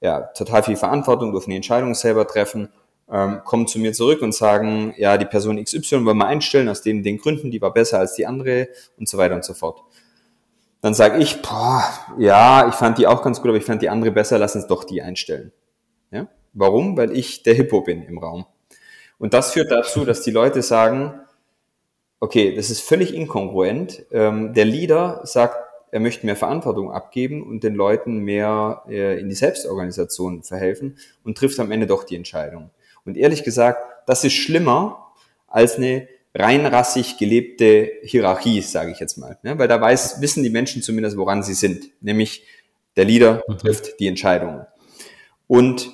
ja, 0.04 0.20
total 0.20 0.62
viel 0.62 0.76
Verantwortung, 0.76 1.32
dürfen 1.32 1.48
die 1.48 1.56
Entscheidung 1.56 1.94
selber 1.94 2.26
treffen, 2.26 2.68
ähm, 3.10 3.40
kommen 3.42 3.66
zu 3.66 3.78
mir 3.78 3.94
zurück 3.94 4.20
und 4.20 4.34
sagen, 4.34 4.92
ja, 4.98 5.16
die 5.16 5.24
Person 5.24 5.56
XY 5.56 6.04
wollen 6.04 6.18
wir 6.18 6.26
einstellen, 6.26 6.68
aus 6.68 6.82
den, 6.82 7.02
den 7.02 7.16
Gründen, 7.16 7.50
die 7.50 7.62
war 7.62 7.72
besser 7.72 8.00
als 8.00 8.12
die 8.12 8.26
andere 8.26 8.68
und 8.98 9.08
so 9.08 9.16
weiter 9.16 9.34
und 9.34 9.46
so 9.46 9.54
fort. 9.54 9.80
Dann 10.82 10.92
sage 10.92 11.22
ich, 11.22 11.40
boah, 11.40 11.82
ja, 12.18 12.68
ich 12.68 12.74
fand 12.74 12.98
die 12.98 13.06
auch 13.06 13.22
ganz 13.22 13.40
gut, 13.40 13.48
aber 13.48 13.56
ich 13.56 13.64
fand 13.64 13.80
die 13.80 13.88
andere 13.88 14.10
besser, 14.10 14.38
lass 14.38 14.54
uns 14.54 14.66
doch 14.66 14.84
die 14.84 15.00
einstellen. 15.00 15.52
Ja? 16.10 16.28
Warum? 16.52 16.98
Weil 16.98 17.16
ich 17.16 17.42
der 17.42 17.54
Hippo 17.54 17.80
bin 17.80 18.02
im 18.02 18.18
Raum. 18.18 18.44
Und 19.16 19.32
das 19.32 19.52
führt 19.52 19.70
dazu, 19.72 20.04
dass 20.04 20.20
die 20.20 20.32
Leute 20.32 20.60
sagen, 20.60 21.18
okay, 22.20 22.54
das 22.54 22.68
ist 22.68 22.82
völlig 22.82 23.14
inkongruent. 23.14 24.04
Ähm, 24.10 24.52
der 24.52 24.66
Leader 24.66 25.22
sagt, 25.24 25.63
er 25.94 26.00
möchte 26.00 26.26
mehr 26.26 26.34
Verantwortung 26.34 26.90
abgeben 26.90 27.40
und 27.44 27.62
den 27.62 27.76
Leuten 27.76 28.18
mehr 28.18 28.82
äh, 28.88 29.20
in 29.20 29.28
die 29.28 29.36
Selbstorganisation 29.36 30.42
verhelfen 30.42 30.98
und 31.22 31.38
trifft 31.38 31.60
am 31.60 31.70
Ende 31.70 31.86
doch 31.86 32.02
die 32.02 32.16
Entscheidung. 32.16 32.70
Und 33.04 33.16
ehrlich 33.16 33.44
gesagt, 33.44 33.78
das 34.08 34.24
ist 34.24 34.32
schlimmer 34.32 35.12
als 35.46 35.76
eine 35.76 36.08
reinrassig 36.34 37.16
gelebte 37.16 37.92
Hierarchie, 38.02 38.60
sage 38.62 38.90
ich 38.90 38.98
jetzt 38.98 39.18
mal. 39.18 39.38
Ja, 39.44 39.56
weil 39.56 39.68
da 39.68 39.80
weiß, 39.80 40.20
wissen 40.20 40.42
die 40.42 40.50
Menschen 40.50 40.82
zumindest, 40.82 41.16
woran 41.16 41.44
sie 41.44 41.54
sind. 41.54 41.84
Nämlich 42.00 42.44
der 42.96 43.04
Leader 43.04 43.44
mhm. 43.46 43.58
trifft 43.58 44.00
die 44.00 44.08
Entscheidungen. 44.08 44.66
Und 45.46 45.92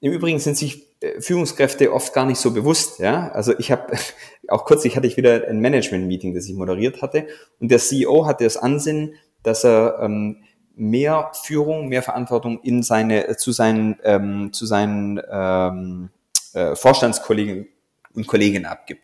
im 0.00 0.12
Übrigen 0.12 0.38
sind 0.38 0.56
sich 0.56 0.86
äh, 1.00 1.20
Führungskräfte 1.20 1.92
oft 1.92 2.14
gar 2.14 2.24
nicht 2.24 2.38
so 2.38 2.52
bewusst. 2.52 3.00
Ja? 3.00 3.28
Also 3.28 3.52
ich 3.58 3.70
habe 3.70 3.94
auch 4.48 4.64
kürzlich 4.64 4.96
hatte 4.96 5.06
ich 5.06 5.18
wieder 5.18 5.46
ein 5.46 5.60
Management-Meeting, 5.60 6.34
das 6.34 6.46
ich 6.46 6.54
moderiert 6.54 7.02
hatte, 7.02 7.26
und 7.60 7.70
der 7.70 7.78
CEO 7.78 8.26
hatte 8.26 8.44
das 8.44 8.56
Ansinnen, 8.56 9.14
dass 9.46 9.64
er 9.64 10.00
ähm, 10.02 10.38
mehr 10.74 11.30
Führung, 11.44 11.88
mehr 11.88 12.02
Verantwortung 12.02 12.60
in 12.62 12.82
seine 12.82 13.36
zu 13.36 13.52
seinen 13.52 13.98
ähm, 14.02 14.52
zu 14.52 14.66
seinen 14.66 15.20
ähm, 15.30 16.10
äh, 16.52 16.74
Vorstandskollegen 16.74 17.68
und 18.14 18.26
Kolleginnen 18.26 18.66
abgibt. 18.66 19.02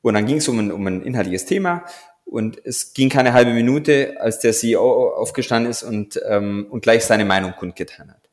Und 0.00 0.14
dann 0.14 0.26
ging 0.26 0.38
es 0.38 0.48
um 0.48 0.58
ein, 0.58 0.72
um 0.72 0.86
ein 0.86 1.02
inhaltliches 1.02 1.44
Thema 1.44 1.84
und 2.24 2.60
es 2.64 2.94
ging 2.94 3.08
keine 3.08 3.32
halbe 3.32 3.52
Minute, 3.52 4.16
als 4.20 4.38
der 4.38 4.52
CEO 4.52 5.10
aufgestanden 5.14 5.70
ist 5.70 5.82
und, 5.82 6.20
ähm, 6.26 6.66
und 6.70 6.82
gleich 6.82 7.04
seine 7.04 7.24
Meinung 7.24 7.52
kundgetan 7.52 8.10
hat. 8.10 8.28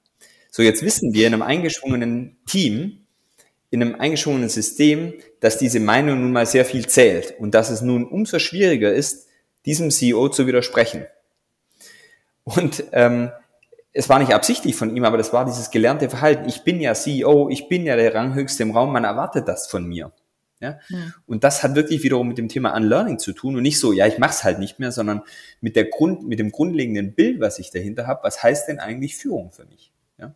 So, 0.51 0.61
jetzt 0.63 0.83
wissen 0.83 1.13
wir 1.13 1.27
in 1.27 1.33
einem 1.33 1.43
eingeschwungenen 1.43 2.37
Team, 2.45 3.05
in 3.71 3.81
einem 3.81 3.95
eingeschwungenen 3.95 4.49
System, 4.49 5.13
dass 5.39 5.57
diese 5.57 5.79
Meinung 5.79 6.21
nun 6.21 6.31
mal 6.31 6.45
sehr 6.45 6.65
viel 6.65 6.87
zählt 6.87 7.35
und 7.39 7.53
dass 7.53 7.69
es 7.69 7.81
nun 7.81 8.05
umso 8.05 8.39
schwieriger 8.39 8.93
ist, 8.93 9.24
diesem 9.65 9.91
CEO 9.91 10.29
zu 10.29 10.47
widersprechen. 10.47 11.05
Und 12.43 12.83
ähm, 12.91 13.31
es 13.91 14.09
war 14.09 14.19
nicht 14.19 14.33
absichtlich 14.33 14.75
von 14.75 14.95
ihm, 14.95 15.05
aber 15.05 15.17
das 15.17 15.33
war 15.33 15.45
dieses 15.45 15.71
gelernte 15.71 16.09
Verhalten. 16.09 16.47
Ich 16.47 16.63
bin 16.63 16.81
ja 16.81 16.93
CEO, 16.93 17.49
ich 17.49 17.69
bin 17.69 17.85
ja 17.85 17.95
der 17.95 18.13
Ranghöchste 18.13 18.63
im 18.63 18.71
Raum, 18.71 18.91
man 18.91 19.05
erwartet 19.05 19.47
das 19.47 19.67
von 19.67 19.85
mir. 19.85 20.11
Ja? 20.59 20.79
ja? 20.89 20.97
Und 21.25 21.43
das 21.43 21.63
hat 21.63 21.75
wirklich 21.75 22.03
wiederum 22.03 22.27
mit 22.27 22.37
dem 22.37 22.49
Thema 22.49 22.75
Unlearning 22.75 23.19
zu 23.19 23.33
tun 23.33 23.55
und 23.55 23.61
nicht 23.61 23.79
so, 23.79 23.93
ja, 23.93 24.05
ich 24.05 24.17
mache 24.17 24.31
es 24.31 24.43
halt 24.43 24.59
nicht 24.59 24.79
mehr, 24.79 24.91
sondern 24.91 25.21
mit, 25.61 25.75
der 25.75 25.85
Grund, 25.85 26.27
mit 26.27 26.39
dem 26.39 26.51
grundlegenden 26.51 27.13
Bild, 27.13 27.39
was 27.39 27.57
ich 27.57 27.71
dahinter 27.71 28.05
habe, 28.05 28.23
was 28.23 28.43
heißt 28.43 28.67
denn 28.67 28.79
eigentlich 28.79 29.15
Führung 29.15 29.51
für 29.51 29.65
mich? 29.65 29.93
Ja? 30.19 30.35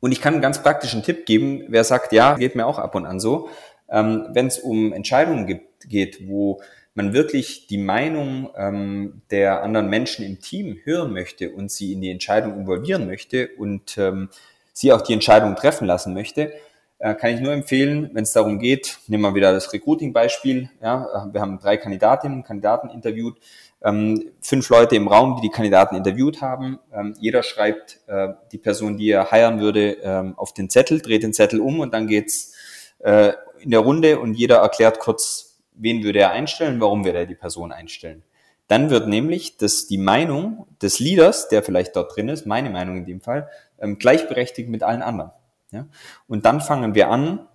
Und 0.00 0.12
ich 0.12 0.20
kann 0.20 0.34
einen 0.34 0.42
ganz 0.42 0.62
praktischen 0.62 1.02
Tipp 1.02 1.26
geben, 1.26 1.64
wer 1.68 1.84
sagt, 1.84 2.12
ja, 2.12 2.34
geht 2.34 2.54
mir 2.54 2.66
auch 2.66 2.78
ab 2.78 2.94
und 2.94 3.04
an 3.04 3.18
so, 3.18 3.48
ähm, 3.88 4.26
wenn 4.30 4.46
es 4.46 4.58
um 4.58 4.92
Entscheidungen 4.92 5.46
gibt, 5.46 5.88
geht, 5.88 6.28
wo 6.28 6.60
man 6.96 7.12
wirklich 7.12 7.66
die 7.66 7.78
Meinung 7.78 8.50
ähm, 8.56 9.22
der 9.30 9.62
anderen 9.62 9.88
Menschen 9.88 10.24
im 10.24 10.40
Team 10.40 10.78
hören 10.84 11.12
möchte 11.12 11.50
und 11.50 11.70
sie 11.70 11.92
in 11.92 12.00
die 12.00 12.10
Entscheidung 12.10 12.58
involvieren 12.58 13.06
möchte 13.06 13.48
und 13.58 13.98
ähm, 13.98 14.30
sie 14.72 14.92
auch 14.92 15.02
die 15.02 15.12
Entscheidung 15.12 15.56
treffen 15.56 15.86
lassen 15.86 16.14
möchte, 16.14 16.52
äh, 16.98 17.14
kann 17.14 17.34
ich 17.34 17.40
nur 17.40 17.52
empfehlen, 17.52 18.10
wenn 18.14 18.22
es 18.22 18.32
darum 18.32 18.58
geht, 18.58 18.98
nehmen 19.06 19.22
wir 19.22 19.34
wieder 19.34 19.52
das 19.52 19.72
Recruiting-Beispiel, 19.72 20.70
ja, 20.82 21.28
wir 21.30 21.40
haben 21.40 21.58
drei 21.58 21.76
Kandidatinnen 21.76 22.38
und 22.38 22.44
Kandidaten 22.44 22.88
interviewt, 22.88 23.36
ähm, 23.84 24.30
fünf 24.40 24.68
Leute 24.70 24.96
im 24.96 25.06
Raum, 25.06 25.36
die 25.36 25.42
die 25.42 25.50
Kandidaten 25.50 25.96
interviewt 25.96 26.40
haben. 26.40 26.78
Ähm, 26.92 27.14
jeder 27.20 27.42
schreibt 27.42 28.00
äh, 28.06 28.28
die 28.50 28.58
Person, 28.58 28.96
die 28.96 29.10
er 29.10 29.30
heiren 29.30 29.60
würde, 29.60 29.98
ähm, 30.02 30.34
auf 30.36 30.54
den 30.54 30.70
Zettel, 30.70 31.00
dreht 31.00 31.22
den 31.22 31.34
Zettel 31.34 31.60
um 31.60 31.80
und 31.80 31.92
dann 31.92 32.06
geht's 32.06 32.54
äh, 33.00 33.32
in 33.60 33.70
der 33.70 33.80
Runde 33.80 34.18
und 34.18 34.34
jeder 34.34 34.56
erklärt 34.56 34.98
kurz, 34.98 35.55
wen 35.76 36.02
würde 36.02 36.20
er 36.20 36.30
einstellen, 36.30 36.80
warum 36.80 37.04
würde 37.04 37.18
er 37.18 37.26
die 37.26 37.34
Person 37.34 37.72
einstellen. 37.72 38.22
Dann 38.68 38.90
wird 38.90 39.08
nämlich 39.08 39.56
das, 39.58 39.86
die 39.86 39.98
Meinung 39.98 40.66
des 40.82 40.98
Leaders, 40.98 41.48
der 41.48 41.62
vielleicht 41.62 41.94
dort 41.94 42.16
drin 42.16 42.28
ist, 42.28 42.46
meine 42.46 42.70
Meinung 42.70 42.96
in 42.96 43.06
dem 43.06 43.20
Fall, 43.20 43.48
ähm, 43.78 43.98
gleichberechtigt 43.98 44.68
mit 44.68 44.82
allen 44.82 45.02
anderen. 45.02 45.30
Ja? 45.70 45.86
Und 46.26 46.46
dann 46.46 46.60
fangen 46.60 46.94
wir 46.94 47.08
an, 47.08 47.46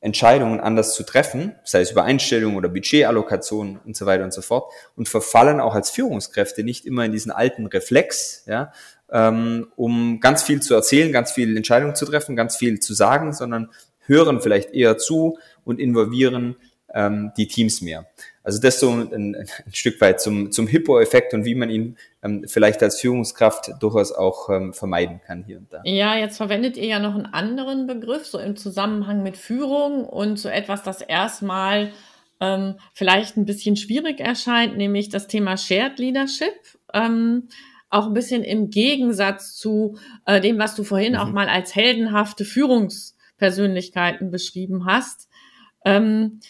Entscheidungen 0.00 0.60
anders 0.60 0.94
zu 0.94 1.02
treffen, 1.02 1.56
sei 1.64 1.80
es 1.80 1.90
über 1.90 2.04
Einstellungen 2.04 2.56
oder 2.56 2.68
Budgetallokation 2.68 3.80
und 3.84 3.96
so 3.96 4.06
weiter 4.06 4.22
und 4.22 4.32
so 4.32 4.42
fort, 4.42 4.72
und 4.94 5.08
verfallen 5.08 5.58
auch 5.58 5.74
als 5.74 5.90
Führungskräfte 5.90 6.62
nicht 6.62 6.86
immer 6.86 7.04
in 7.04 7.12
diesen 7.12 7.32
alten 7.32 7.66
Reflex, 7.66 8.44
ja, 8.46 8.72
ähm, 9.10 9.72
um 9.74 10.20
ganz 10.20 10.42
viel 10.44 10.60
zu 10.60 10.74
erzählen, 10.74 11.12
ganz 11.12 11.32
viel 11.32 11.56
Entscheidungen 11.56 11.96
zu 11.96 12.06
treffen, 12.06 12.36
ganz 12.36 12.56
viel 12.56 12.78
zu 12.78 12.94
sagen, 12.94 13.32
sondern 13.32 13.70
hören 14.00 14.40
vielleicht 14.40 14.70
eher 14.70 14.96
zu 14.98 15.38
und 15.64 15.80
involvieren 15.80 16.56
ähm, 16.96 17.32
die 17.36 17.46
Teams 17.46 17.82
mehr. 17.82 18.06
Also 18.42 18.60
das 18.60 18.80
so 18.80 18.90
ein, 18.90 19.36
ein 19.36 19.46
Stück 19.72 20.00
weit 20.00 20.20
zum, 20.20 20.50
zum 20.50 20.66
Hippo-Effekt 20.66 21.34
und 21.34 21.44
wie 21.44 21.54
man 21.54 21.68
ihn 21.68 21.96
ähm, 22.22 22.44
vielleicht 22.48 22.82
als 22.82 23.00
Führungskraft 23.00 23.70
durchaus 23.80 24.12
auch 24.12 24.48
ähm, 24.48 24.72
vermeiden 24.72 25.20
kann 25.24 25.44
hier 25.44 25.58
und 25.58 25.72
da. 25.72 25.82
Ja, 25.84 26.16
jetzt 26.16 26.38
verwendet 26.38 26.76
ihr 26.76 26.86
ja 26.86 26.98
noch 26.98 27.14
einen 27.14 27.26
anderen 27.26 27.86
Begriff, 27.86 28.26
so 28.26 28.38
im 28.38 28.56
Zusammenhang 28.56 29.22
mit 29.22 29.36
Führung 29.36 30.04
und 30.04 30.38
so 30.38 30.48
etwas, 30.48 30.82
das 30.82 31.02
erstmal 31.02 31.92
ähm, 32.40 32.76
vielleicht 32.94 33.36
ein 33.36 33.44
bisschen 33.44 33.76
schwierig 33.76 34.20
erscheint, 34.20 34.76
nämlich 34.76 35.10
das 35.10 35.26
Thema 35.26 35.56
Shared 35.58 35.98
Leadership. 35.98 36.54
Ähm, 36.94 37.48
auch 37.90 38.06
ein 38.06 38.14
bisschen 38.14 38.42
im 38.42 38.70
Gegensatz 38.70 39.54
zu 39.54 39.98
äh, 40.24 40.40
dem, 40.40 40.58
was 40.58 40.74
du 40.74 40.82
vorhin 40.82 41.12
mhm. 41.12 41.18
auch 41.18 41.30
mal 41.30 41.48
als 41.48 41.74
heldenhafte 41.74 42.44
Führungspersönlichkeiten 42.44 44.30
beschrieben 44.30 44.86
hast. 44.86 45.28
Ähm, 45.84 46.40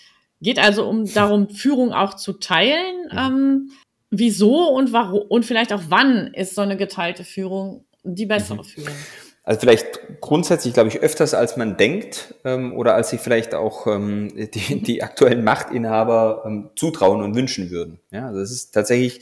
Geht 0.41 0.59
also 0.59 0.87
um 0.87 1.13
darum, 1.13 1.49
Führung 1.49 1.93
auch 1.93 2.15
zu 2.15 2.35
teilen. 2.35 3.09
Ähm, 3.17 3.71
wieso 4.11 4.69
und 4.69 4.93
warum 4.93 5.23
und 5.29 5.45
vielleicht 5.45 5.73
auch 5.73 5.83
wann 5.89 6.33
ist 6.35 6.55
so 6.55 6.63
eine 6.63 6.77
geteilte 6.77 7.25
Führung 7.25 7.85
die 8.05 8.27
bessere 8.27 8.59
mhm. 8.59 8.65
Führung? 8.65 8.95
Also 9.43 9.61
vielleicht 9.61 10.21
grundsätzlich, 10.21 10.75
glaube 10.75 10.89
ich, 10.89 11.01
öfters 11.01 11.33
als 11.33 11.57
man 11.57 11.77
denkt 11.77 12.35
ähm, 12.45 12.73
oder 12.73 12.95
als 12.95 13.11
sich 13.11 13.21
vielleicht 13.21 13.55
auch 13.55 13.87
ähm, 13.87 14.33
die, 14.55 14.83
die 14.83 15.03
aktuellen 15.05 15.45
Machtinhaber 15.45 16.43
ähm, 16.45 16.71
zutrauen 16.75 17.23
und 17.23 17.37
wünschen 17.37 17.71
würden. 17.71 18.01
Ja, 18.11 18.27
also 18.27 18.41
das 18.41 18.51
ist 18.51 18.73
tatsächlich 18.73 19.21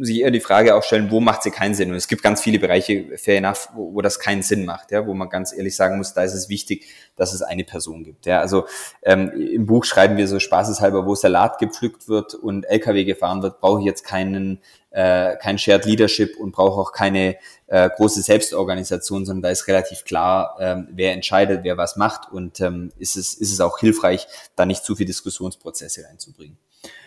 sich 0.00 0.20
eher 0.20 0.30
die 0.30 0.40
Frage 0.40 0.74
auch 0.74 0.82
stellen, 0.82 1.10
wo 1.10 1.20
macht 1.20 1.42
sie 1.42 1.50
keinen 1.50 1.74
Sinn? 1.74 1.90
Und 1.90 1.96
es 1.96 2.08
gibt 2.08 2.22
ganz 2.22 2.40
viele 2.40 2.58
Bereiche, 2.58 3.18
fair 3.18 3.38
enough, 3.38 3.68
wo, 3.74 3.94
wo 3.94 4.00
das 4.00 4.18
keinen 4.18 4.42
Sinn 4.42 4.64
macht, 4.64 4.90
ja, 4.90 5.06
wo 5.06 5.12
man 5.12 5.28
ganz 5.28 5.52
ehrlich 5.52 5.76
sagen 5.76 5.98
muss, 5.98 6.14
da 6.14 6.22
ist 6.22 6.32
es 6.32 6.48
wichtig, 6.48 6.86
dass 7.16 7.34
es 7.34 7.42
eine 7.42 7.64
Person 7.64 8.02
gibt. 8.02 8.24
Ja, 8.24 8.40
also 8.40 8.66
ähm, 9.02 9.30
im 9.30 9.66
Buch 9.66 9.84
schreiben 9.84 10.16
wir 10.16 10.28
so 10.28 10.38
spaßeshalber, 10.38 11.04
wo 11.04 11.14
Salat 11.14 11.58
gepflückt 11.58 12.08
wird 12.08 12.34
und 12.34 12.64
LKW 12.64 13.04
gefahren 13.04 13.42
wird, 13.42 13.60
brauche 13.60 13.80
ich 13.80 13.86
jetzt 13.86 14.04
keinen 14.04 14.60
äh, 14.92 15.36
kein 15.36 15.58
Shared 15.58 15.84
Leadership 15.84 16.38
und 16.38 16.52
brauche 16.52 16.80
auch 16.80 16.92
keine 16.92 17.36
äh, 17.66 17.88
große 17.90 18.22
Selbstorganisation, 18.22 19.24
sondern 19.24 19.42
da 19.42 19.50
ist 19.50 19.66
relativ 19.66 20.04
klar, 20.04 20.56
ähm, 20.60 20.88
wer 20.90 21.12
entscheidet, 21.12 21.64
wer 21.64 21.76
was 21.76 21.96
macht 21.96 22.30
und 22.30 22.60
ähm, 22.60 22.92
ist 22.98 23.16
es 23.16 23.34
ist 23.34 23.52
es 23.52 23.60
auch 23.60 23.78
hilfreich, 23.78 24.26
da 24.54 24.66
nicht 24.66 24.84
zu 24.84 24.94
viel 24.94 25.06
Diskussionsprozesse 25.06 26.04
reinzubringen. 26.06 26.58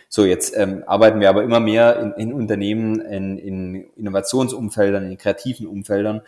So, 0.08 0.24
jetzt 0.24 0.56
ähm, 0.56 0.84
arbeiten 0.86 1.20
wir 1.20 1.28
aber 1.28 1.42
immer 1.42 1.60
mehr 1.60 1.98
in, 1.98 2.12
in 2.12 2.32
Unternehmen, 2.32 3.00
in, 3.00 3.38
in 3.38 3.90
Innovationsumfeldern, 3.96 5.10
in 5.10 5.18
kreativen 5.18 5.66
Umfeldern. 5.66 6.22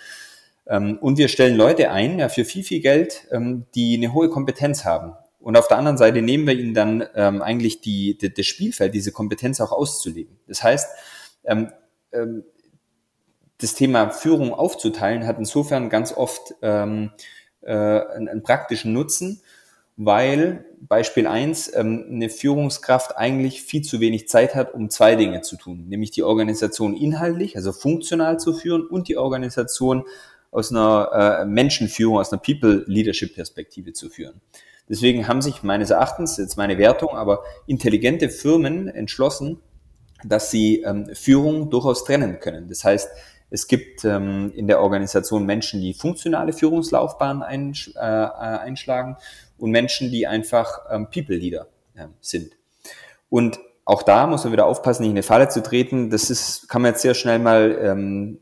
Ähm, 0.66 0.99
und 1.01 1.18
wir 1.18 1.29
stellen 1.29 1.57
Leute 1.57 1.91
ein, 1.91 2.18
ja, 2.18 2.29
für 2.29 2.45
viel, 2.45 2.64
viel 2.64 2.81
Geld, 2.81 3.26
ähm, 3.31 3.66
die 3.74 3.97
eine 3.97 4.12
hohe 4.12 4.29
Kompetenz 4.29 4.85
haben. 4.85 5.12
Und 5.41 5.57
auf 5.57 5.68
der 5.68 5.79
anderen 5.79 5.99
Seite 5.99 6.20
nehmen 6.20 6.47
wir 6.47 6.55
ihnen 6.55 6.74
dann 6.74 7.07
ähm, 7.14 7.43
eigentlich 7.43 7.81
die, 7.81 8.18
die, 8.18 8.33
das 8.33 8.47
Spielfeld, 8.47 8.95
diese 8.95 9.12
Kompetenz 9.12 9.61
auch 9.61 9.72
auszuleben. 9.72 10.39
Das 10.47 10.62
heißt, 10.62 10.91
ähm, 11.45 11.72
ähm, 12.12 12.45
das 13.59 13.74
Thema 13.74 14.11
Führung 14.11 14.53
aufzuteilen 14.53 15.26
hat 15.26 15.39
insofern 15.39 15.89
ganz 15.91 16.12
oft 16.12 16.55
ähm, 16.62 17.11
äh, 17.62 17.72
einen, 17.72 18.29
einen 18.29 18.43
praktischen 18.43 18.93
Nutzen, 18.93 19.41
weil 19.99 20.64
Beispiel 20.80 21.26
eins 21.26 21.74
ähm, 21.74 22.07
eine 22.09 22.30
Führungskraft 22.30 23.16
eigentlich 23.16 23.62
viel 23.62 23.82
zu 23.82 23.99
wenig 23.99 24.28
Zeit 24.28 24.55
hat, 24.55 24.72
um 24.72 24.90
zwei 24.90 25.16
Dinge 25.16 25.40
zu 25.40 25.57
tun, 25.57 25.86
nämlich 25.88 26.12
die 26.12 26.22
Organisation 26.22 26.96
inhaltlich, 26.96 27.57
also 27.57 27.72
funktional 27.72 28.38
zu 28.38 28.55
führen 28.55 28.86
und 28.86 29.09
die 29.09 29.16
Organisation 29.16 30.05
aus 30.53 30.70
einer 30.70 31.40
äh, 31.40 31.44
Menschenführung, 31.44 32.18
aus 32.18 32.32
einer 32.32 32.40
People-Leadership-Perspektive 32.40 33.92
zu 33.92 34.09
führen. 34.09 34.40
Deswegen 34.88 35.26
haben 35.26 35.42
sich 35.42 35.64
meines 35.64 35.90
Erachtens, 35.90 36.36
jetzt 36.36 36.57
meine 36.57 36.78
Wertung, 36.78 37.11
aber 37.11 37.42
intelligente 37.66 38.30
Firmen 38.30 38.86
entschlossen, 38.86 39.61
dass 40.24 40.53
sie 40.53 40.82
ähm, 40.82 41.09
Führung 41.12 41.70
durchaus 41.70 42.05
trennen 42.05 42.38
können. 42.38 42.68
Das 42.68 42.84
heißt, 42.84 43.11
es 43.51 43.66
gibt 43.66 44.05
ähm, 44.05 44.53
in 44.55 44.66
der 44.66 44.80
Organisation 44.80 45.46
Menschen, 45.46 45.80
die 45.80 45.94
funktionale 45.94 46.53
Führungslaufbahnen 46.53 47.42
einsch 47.42 47.88
äh, 47.96 48.01
äh 48.01 48.28
einschlagen 48.28 49.16
und 49.57 49.70
Menschen, 49.70 50.11
die 50.11 50.26
einfach 50.26 50.80
ähm, 50.90 51.09
People-Leader 51.11 51.66
äh, 51.94 52.07
sind. 52.20 52.53
Und 53.30 53.59
auch 53.84 54.03
da 54.03 54.26
muss 54.26 54.44
man 54.44 54.53
wieder 54.53 54.66
aufpassen, 54.66 55.03
nicht 55.03 55.11
in 55.11 55.16
eine 55.16 55.22
Falle 55.22 55.49
zu 55.49 55.62
treten. 55.62 56.11
Das 56.11 56.28
ist, 56.28 56.68
kann 56.68 56.82
man 56.82 56.92
jetzt 56.92 57.01
sehr 57.01 57.14
schnell 57.14 57.38
mal 57.38 57.78
ähm, 57.80 58.38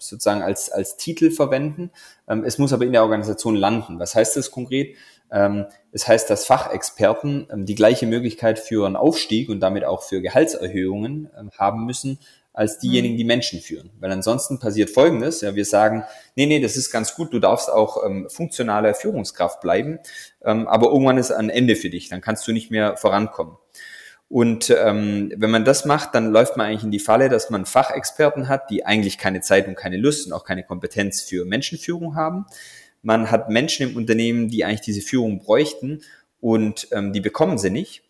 sozusagen 0.00 0.42
als, 0.42 0.70
als 0.70 0.96
Titel 0.96 1.30
verwenden. 1.30 1.90
Ähm, 2.28 2.44
es 2.44 2.58
muss 2.58 2.72
aber 2.72 2.84
in 2.84 2.92
der 2.92 3.02
Organisation 3.02 3.54
landen. 3.54 3.98
Was 3.98 4.14
heißt 4.14 4.36
das 4.36 4.50
konkret? 4.50 4.96
Ähm, 5.30 5.66
es 5.92 6.08
heißt, 6.08 6.28
dass 6.28 6.44
Fachexperten 6.44 7.46
ähm, 7.50 7.66
die 7.66 7.74
gleiche 7.74 8.06
Möglichkeit 8.06 8.58
für 8.58 8.86
einen 8.86 8.96
Aufstieg 8.96 9.48
und 9.48 9.60
damit 9.60 9.84
auch 9.84 10.02
für 10.02 10.20
Gehaltserhöhungen 10.20 11.30
ähm, 11.38 11.50
haben 11.56 11.86
müssen, 11.86 12.18
als 12.52 12.78
diejenigen, 12.78 13.14
mhm. 13.14 13.18
die 13.18 13.24
Menschen 13.24 13.60
führen. 13.60 13.90
Weil 14.00 14.12
ansonsten 14.12 14.58
passiert 14.58 14.90
Folgendes, 14.90 15.40
ja, 15.40 15.54
wir 15.54 15.64
sagen, 15.64 16.04
nee, 16.36 16.46
nee, 16.46 16.60
das 16.60 16.76
ist 16.76 16.90
ganz 16.90 17.14
gut, 17.14 17.32
du 17.32 17.38
darfst 17.38 17.70
auch 17.70 18.04
ähm, 18.04 18.28
funktionale 18.28 18.94
Führungskraft 18.94 19.60
bleiben, 19.60 19.98
ähm, 20.44 20.68
aber 20.68 20.88
irgendwann 20.88 21.18
ist 21.18 21.30
ein 21.30 21.50
Ende 21.50 21.76
für 21.76 21.90
dich, 21.90 22.08
dann 22.08 22.20
kannst 22.20 22.46
du 22.46 22.52
nicht 22.52 22.70
mehr 22.70 22.96
vorankommen. 22.96 23.56
Und 24.28 24.70
ähm, 24.70 25.30
wenn 25.36 25.50
man 25.50 25.66
das 25.66 25.84
macht, 25.84 26.14
dann 26.14 26.32
läuft 26.32 26.56
man 26.56 26.66
eigentlich 26.66 26.84
in 26.84 26.90
die 26.90 26.98
Falle, 26.98 27.28
dass 27.28 27.50
man 27.50 27.66
Fachexperten 27.66 28.48
hat, 28.48 28.70
die 28.70 28.86
eigentlich 28.86 29.18
keine 29.18 29.42
Zeit 29.42 29.68
und 29.68 29.74
keine 29.74 29.98
Lust 29.98 30.26
und 30.26 30.32
auch 30.32 30.44
keine 30.44 30.62
Kompetenz 30.62 31.20
für 31.20 31.44
Menschenführung 31.44 32.16
haben. 32.16 32.46
Man 33.02 33.30
hat 33.30 33.50
Menschen 33.50 33.90
im 33.90 33.96
Unternehmen, 33.96 34.48
die 34.48 34.64
eigentlich 34.64 34.80
diese 34.80 35.02
Führung 35.02 35.40
bräuchten 35.40 36.00
und 36.40 36.88
ähm, 36.92 37.12
die 37.12 37.20
bekommen 37.20 37.58
sie 37.58 37.68
nicht 37.68 38.04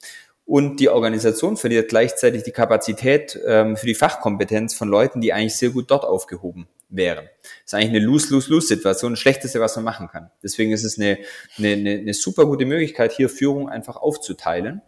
und 0.44 0.80
die 0.80 0.88
Organisation 0.88 1.56
verliert 1.56 1.88
gleichzeitig 1.88 2.42
die 2.42 2.50
Kapazität 2.50 3.38
ähm, 3.46 3.76
für 3.76 3.86
die 3.86 3.94
Fachkompetenz 3.94 4.74
von 4.74 4.88
Leuten, 4.88 5.20
die 5.20 5.32
eigentlich 5.32 5.56
sehr 5.56 5.70
gut 5.70 5.90
dort 5.90 6.04
aufgehoben 6.04 6.68
wären. 6.88 7.24
Das 7.42 7.50
ist 7.66 7.74
eigentlich 7.74 7.90
eine 7.90 8.00
Lose-Lose-Lose-Situation, 8.00 9.12
das 9.12 9.20
Schlechteste, 9.20 9.60
was 9.60 9.76
man 9.76 9.84
machen 9.84 10.08
kann. 10.08 10.30
Deswegen 10.42 10.72
ist 10.72 10.84
es 10.84 10.98
eine, 10.98 11.18
eine, 11.58 11.72
eine, 11.72 12.14
super 12.14 12.44
gute 12.44 12.66
Möglichkeit, 12.66 13.12
hier 13.12 13.28
Führung 13.28 13.68
einfach 13.68 13.96
aufzuteilen. 13.96 14.82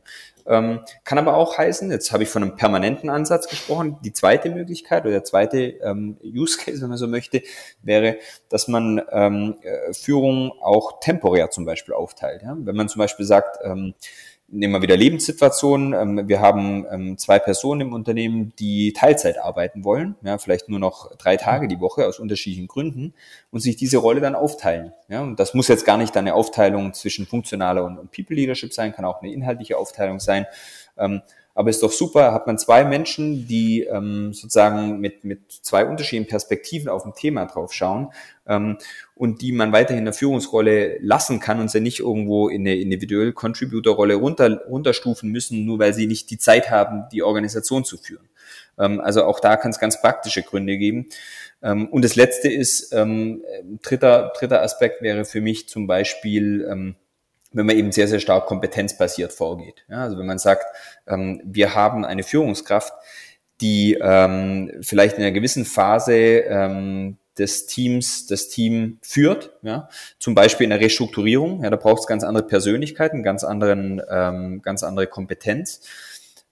Ähm, 0.47 0.81
kann 1.05 1.17
aber 1.17 1.37
auch 1.37 1.57
heißen, 1.57 1.91
jetzt 1.91 2.13
habe 2.13 2.25
ich 2.25 2.29
von 2.29 2.43
einem 2.43 2.57
permanenten 2.57 3.09
Ansatz 3.09 3.49
gesprochen, 3.49 3.97
die 4.05 4.13
zweite 4.13 4.51
Möglichkeit 4.51 5.05
oder 5.05 5.13
der 5.13 5.25
zweite 5.25 5.59
ähm, 5.59 6.19
Use 6.23 6.59
Case, 6.59 6.83
wenn 6.83 6.91
man 6.91 6.99
so 6.99 7.07
möchte, 7.07 7.43
wäre, 7.83 8.19
dass 8.51 8.69
man 8.69 9.01
ähm, 9.11 9.57
äh, 9.63 9.95
Führung 9.95 10.53
auch 10.61 11.01
temporär 11.01 11.51
zum 11.51 11.65
Beispiel 11.65 11.95
aufteilt. 11.95 12.43
Ja? 12.43 12.55
Wenn 12.59 12.77
man 12.77 12.91
zum 12.91 12.99
Beispiel 12.99 13.25
sagt, 13.25 13.59
ähm, 13.65 13.95
nehmen 14.49 14.75
wir 14.75 14.83
wieder 14.83 14.97
Lebenssituationen. 14.97 15.93
Ähm, 15.93 16.29
wir 16.29 16.41
haben 16.41 16.87
ähm, 16.91 17.19
zwei 17.19 17.39
Personen 17.39 17.83
im 17.83 17.93
Unternehmen, 17.93 18.53
die 18.59 18.93
Teilzeit 18.93 19.39
arbeiten 19.39 19.85
wollen, 19.85 20.17
ja, 20.23 20.39
vielleicht 20.39 20.69
nur 20.69 20.79
noch 20.79 21.15
drei 21.17 21.37
Tage 21.37 21.69
die 21.69 21.81
Woche 21.81 22.07
aus 22.07 22.19
unterschiedlichen 22.19 22.69
Gründen 22.69 23.15
und 23.51 23.61
sich 23.61 23.77
diese 23.77 23.99
Rolle 23.99 24.21
dann 24.21 24.35
aufteilen. 24.35 24.93
Ja, 25.09 25.23
und 25.23 25.41
das 25.41 25.55
muss 25.55 25.69
jetzt 25.69 25.85
gar 25.85 25.97
nicht 25.97 26.17
eine 26.17 26.35
Aufteilung 26.35 26.93
zwischen 26.93 27.27
funktionaler 27.27 27.85
und, 27.85 27.99
und 27.99 28.11
People 28.13 28.37
Leadership 28.37 28.73
sein, 28.73 28.93
kann 28.93 29.05
auch 29.05 29.23
eine 29.23 29.33
inhaltliche 29.33 29.79
Aufteilung 29.79 30.21
sein. 30.21 30.47
Aber 31.55 31.71
ist 31.71 31.83
doch 31.83 31.93
super, 31.93 32.33
hat 32.33 32.47
man 32.47 32.59
zwei 32.59 32.85
Menschen, 32.85 33.47
die 33.47 33.83
ähm, 33.83 34.33
sozusagen 34.33 34.99
mit, 34.99 35.25
mit 35.25 35.41
zwei 35.51 35.85
unterschiedlichen 35.85 36.29
Perspektiven 36.29 36.89
auf 36.89 37.05
ein 37.05 37.15
Thema 37.15 37.47
drauf 37.47 37.73
schauen 37.73 38.13
ähm, 38.47 38.79
und 39.15 39.41
die 39.41 39.53
man 39.53 39.73
weiterhin 39.73 40.01
in 40.01 40.05
der 40.05 40.15
Führungsrolle 40.15 40.99
lassen 41.01 41.39
kann 41.39 41.61
und 41.61 41.71
sie 41.71 41.81
nicht 41.81 42.01
irgendwo 42.01 42.49
in 42.49 42.63
eine 42.63 42.75
individuelle 42.75 43.33
Contributor-Rolle 43.33 44.17
runter, 44.17 44.63
runterstufen 44.67 45.31
müssen, 45.31 45.65
nur 45.65 45.79
weil 45.79 45.95
sie 45.95 46.09
nicht 46.09 46.31
die 46.31 46.39
Zeit 46.39 46.71
haben, 46.71 47.05
die 47.13 47.23
Organisation 47.23 47.85
zu 47.85 47.99
führen. 47.99 48.29
Ähm, 48.79 49.01
also 49.01 49.25
auch 49.25 49.39
da 49.39 49.57
kann 49.57 49.71
es 49.71 49.79
ganz 49.79 50.01
praktische 50.01 50.43
Gründe 50.43 50.77
geben. 50.77 51.07
Ähm, 51.63 51.89
und 51.89 52.05
das 52.05 52.17
Letzte 52.17 52.49
ist, 52.49 52.93
ähm, 52.93 53.43
dritter, 53.83 54.33
dritter 54.37 54.63
Aspekt 54.63 55.03
wäre 55.03 55.25
für 55.25 55.41
mich 55.41 55.69
zum 55.69 55.87
Beispiel, 55.87 56.67
ähm, 56.71 56.97
wenn 57.55 57.67
man 57.67 57.77
eben 57.77 57.93
sehr, 57.93 58.09
sehr 58.09 58.21
stark 58.21 58.47
kompetenzbasiert 58.47 59.33
vorgeht. 59.33 59.85
Ja, 59.89 60.03
also 60.03 60.19
wenn 60.19 60.27
man 60.27 60.39
sagt, 60.39 60.67
ähm, 61.07 61.41
wir 61.45 61.75
haben 61.75 62.05
eine 62.05 62.23
Führungskraft, 62.23 62.93
die 63.61 63.97
ähm, 64.01 64.71
vielleicht 64.83 65.17
in 65.17 65.23
einer 65.23 65.33
gewissen 65.33 65.65
Phase 65.65 66.15
ähm, 66.15 67.17
des 67.39 67.67
Teams, 67.67 68.27
das 68.27 68.49
Team 68.49 68.99
führt, 69.03 69.53
ja, 69.63 69.89
zum 70.19 70.35
Beispiel 70.35 70.65
in 70.65 70.71
der 70.71 70.81
Restrukturierung, 70.81 71.63
ja, 71.63 71.71
da 71.71 71.77
braucht 71.77 72.01
es 72.01 72.07
ganz 72.07 72.25
andere 72.25 72.47
Persönlichkeiten, 72.47 73.23
ganz 73.23 73.45
anderen, 73.45 74.03
ähm, 74.11 74.61
ganz 74.63 74.83
andere 74.83 75.07
Kompetenz. 75.07 75.81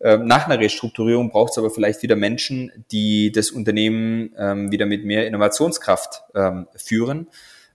Ähm, 0.01 0.27
nach 0.27 0.47
einer 0.47 0.59
Restrukturierung 0.59 1.31
braucht 1.31 1.53
es 1.53 1.59
aber 1.59 1.71
vielleicht 1.71 2.03
wieder 2.03 2.17
Menschen, 2.17 2.73
die 2.91 3.31
das 3.31 3.51
Unternehmen 3.51 4.33
ähm, 4.37 4.73
wieder 4.73 4.87
mit 4.87 5.05
mehr 5.05 5.27
Innovationskraft 5.27 6.23
ähm, 6.35 6.67
führen 6.75 7.29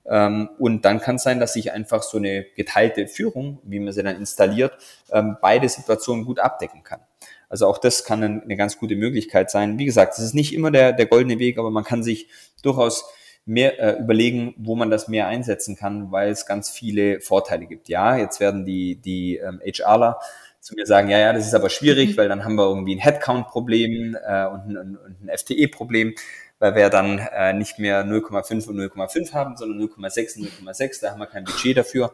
und 0.10 0.86
dann 0.86 1.00
kann 1.00 1.16
es 1.18 1.24
sein, 1.24 1.40
dass 1.40 1.54
sich 1.54 1.72
einfach 1.74 2.02
so 2.02 2.18
eine 2.18 2.46
geteilte 2.56 3.08
Führung, 3.08 3.60
wie 3.64 3.80
man 3.80 3.92
sie 3.92 4.04
dann 4.04 4.16
installiert, 4.16 4.74
ähm, 5.12 5.38
beide 5.42 5.68
Situationen 5.68 6.26
gut 6.26 6.40
abdecken 6.40 6.84
kann. 6.84 7.02
Also 7.50 7.68
auch 7.68 7.78
das 7.78 8.04
kann 8.04 8.24
eine 8.24 8.56
ganz 8.58 8.78
gute 8.78 8.96
Möglichkeit 8.96 9.50
sein. 9.52 9.80
Wie 9.80 9.86
gesagt, 9.86 10.18
es 10.18 10.24
ist 10.24 10.34
nicht 10.34 10.54
immer 10.54 10.72
der, 10.72 10.94
der 10.94 11.06
goldene 11.06 11.40
Weg, 11.40 11.58
aber 11.58 11.72
man 11.72 11.84
kann 11.84 12.04
sich 12.04 12.28
durchaus 12.62 13.06
mehr 13.46 13.80
äh, 13.80 14.00
überlegen, 14.02 14.54
wo 14.58 14.76
man 14.76 14.90
das 14.90 15.08
mehr 15.08 15.28
einsetzen 15.28 15.78
kann, 15.78 16.12
weil 16.12 16.30
es 16.30 16.46
ganz 16.46 16.70
viele 16.70 17.22
Vorteile 17.22 17.66
gibt. 17.66 17.88
Ja, 17.88 18.18
jetzt 18.18 18.42
werden 18.42 18.66
die, 18.66 18.98
die 18.98 19.38
ähm, 19.38 19.62
HRler 19.66 20.20
zu 20.60 20.76
mir 20.76 20.86
sagen, 20.86 21.10
ja, 21.10 21.18
ja, 21.18 21.32
das 21.32 21.48
ist 21.48 21.54
aber 21.54 21.70
schwierig, 21.70 22.12
mhm. 22.12 22.18
weil 22.18 22.28
dann 22.28 22.44
haben 22.44 22.56
wir 22.56 22.68
irgendwie 22.68 22.96
ein 22.96 23.00
Headcount-Problem 23.00 24.16
äh, 24.16 24.48
und 24.48 24.70
ein, 24.70 24.98
und 24.98 25.24
ein 25.24 25.38
FTE-Problem 25.38 26.16
weil 26.60 26.76
wir 26.76 26.90
dann 26.90 27.20
äh, 27.20 27.54
nicht 27.54 27.80
mehr 27.80 28.06
0,5 28.06 28.68
und 28.68 28.80
0,5 28.80 29.34
haben, 29.34 29.58
sondern 29.58 29.80
0,6 29.80 30.40
und 30.40 30.68
0,6. 30.68 31.02
Da 31.02 31.12
haben 31.12 31.20
wir 31.20 31.28
kein 31.28 31.44
Budget 31.44 31.78
dafür. 31.78 32.12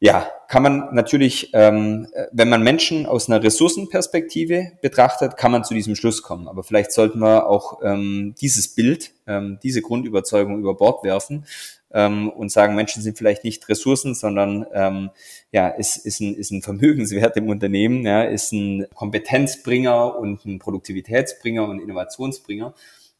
Ja, 0.00 0.28
kann 0.48 0.62
man 0.62 0.94
natürlich, 0.94 1.50
ähm, 1.54 2.08
wenn 2.32 2.48
man 2.48 2.62
Menschen 2.62 3.06
aus 3.06 3.30
einer 3.30 3.42
Ressourcenperspektive 3.42 4.72
betrachtet, 4.82 5.36
kann 5.36 5.52
man 5.52 5.64
zu 5.64 5.72
diesem 5.72 5.94
Schluss 5.94 6.22
kommen. 6.22 6.48
Aber 6.48 6.62
vielleicht 6.62 6.92
sollten 6.92 7.20
wir 7.20 7.46
auch 7.46 7.80
ähm, 7.82 8.34
dieses 8.40 8.74
Bild, 8.74 9.12
ähm, 9.26 9.58
diese 9.62 9.80
Grundüberzeugung 9.80 10.58
über 10.58 10.74
Bord 10.74 11.04
werfen 11.04 11.46
ähm, 11.92 12.28
und 12.28 12.50
sagen, 12.50 12.74
Menschen 12.74 13.02
sind 13.02 13.16
vielleicht 13.16 13.44
nicht 13.44 13.66
Ressourcen, 13.68 14.14
sondern 14.14 14.66
ähm, 14.74 15.10
ja, 15.52 15.68
ist, 15.68 15.96
ist, 15.96 16.20
ein, 16.20 16.34
ist 16.34 16.50
ein 16.50 16.60
Vermögenswert 16.60 17.36
im 17.36 17.48
Unternehmen, 17.48 18.04
ja, 18.04 18.24
ist 18.24 18.52
ein 18.52 18.86
Kompetenzbringer 18.94 20.18
und 20.18 20.44
ein 20.44 20.58
Produktivitätsbringer 20.58 21.66
und 21.66 21.80
Innovationsbringer. 21.80 22.74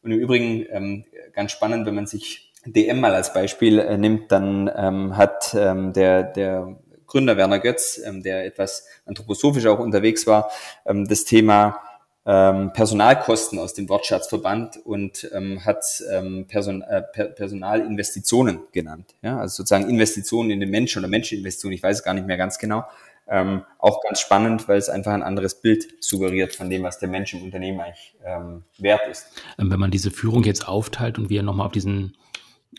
Und 0.05 0.11
im 0.11 0.19
Übrigen 0.19 0.67
ähm, 0.69 1.05
ganz 1.33 1.51
spannend, 1.51 1.87
wenn 1.87 1.95
man 1.95 2.05
sich 2.05 2.53
DM 2.63 2.99
mal 2.99 3.15
als 3.15 3.33
Beispiel 3.33 3.79
äh, 3.79 3.97
nimmt, 3.97 4.31
dann 4.31 4.69
ähm, 4.75 5.17
hat 5.17 5.55
ähm, 5.59 5.93
der, 5.93 6.21
der 6.21 6.77
Gründer 7.07 7.37
Werner 7.37 7.57
Götz, 7.57 7.99
ähm, 8.05 8.21
der 8.21 8.45
etwas 8.45 8.85
anthroposophisch 9.07 9.65
auch 9.65 9.79
unterwegs 9.79 10.27
war, 10.27 10.51
ähm, 10.85 11.07
das 11.07 11.25
Thema 11.25 11.81
ähm, 12.23 12.71
Personalkosten 12.73 13.57
aus 13.57 13.73
dem 13.73 13.89
Wortschatz 13.89 14.27
verbannt 14.27 14.77
und 14.77 15.27
ähm, 15.33 15.65
hat 15.65 15.83
ähm, 16.11 16.45
Person, 16.47 16.83
äh, 16.83 17.01
per 17.01 17.25
Personalinvestitionen 17.25 18.59
genannt. 18.71 19.15
Ja? 19.23 19.39
Also 19.39 19.57
sozusagen 19.57 19.89
Investitionen 19.89 20.51
in 20.51 20.59
den 20.59 20.69
Menschen 20.69 20.99
oder 20.99 21.07
Menscheninvestitionen, 21.07 21.75
ich 21.75 21.81
weiß 21.81 21.97
es 21.97 22.03
gar 22.03 22.13
nicht 22.13 22.27
mehr 22.27 22.37
ganz 22.37 22.59
genau. 22.59 22.85
Ähm, 23.27 23.63
auch 23.79 24.01
ganz 24.01 24.19
spannend, 24.19 24.67
weil 24.67 24.77
es 24.77 24.89
einfach 24.89 25.13
ein 25.13 25.23
anderes 25.23 25.61
Bild 25.61 25.87
suggeriert 25.99 26.55
von 26.55 26.69
dem, 26.69 26.83
was 26.83 26.99
der 26.99 27.09
Mensch 27.09 27.33
im 27.33 27.41
Unternehmen 27.41 27.79
eigentlich 27.79 28.15
ähm, 28.23 28.63
wert 28.77 29.01
ist. 29.09 29.27
Ähm, 29.57 29.71
wenn 29.71 29.79
man 29.79 29.91
diese 29.91 30.11
Führung 30.11 30.43
jetzt 30.43 30.67
aufteilt 30.67 31.17
und 31.17 31.29
wir 31.29 31.41
nochmal 31.41 31.65
auf 31.65 31.71
diesen 31.71 32.15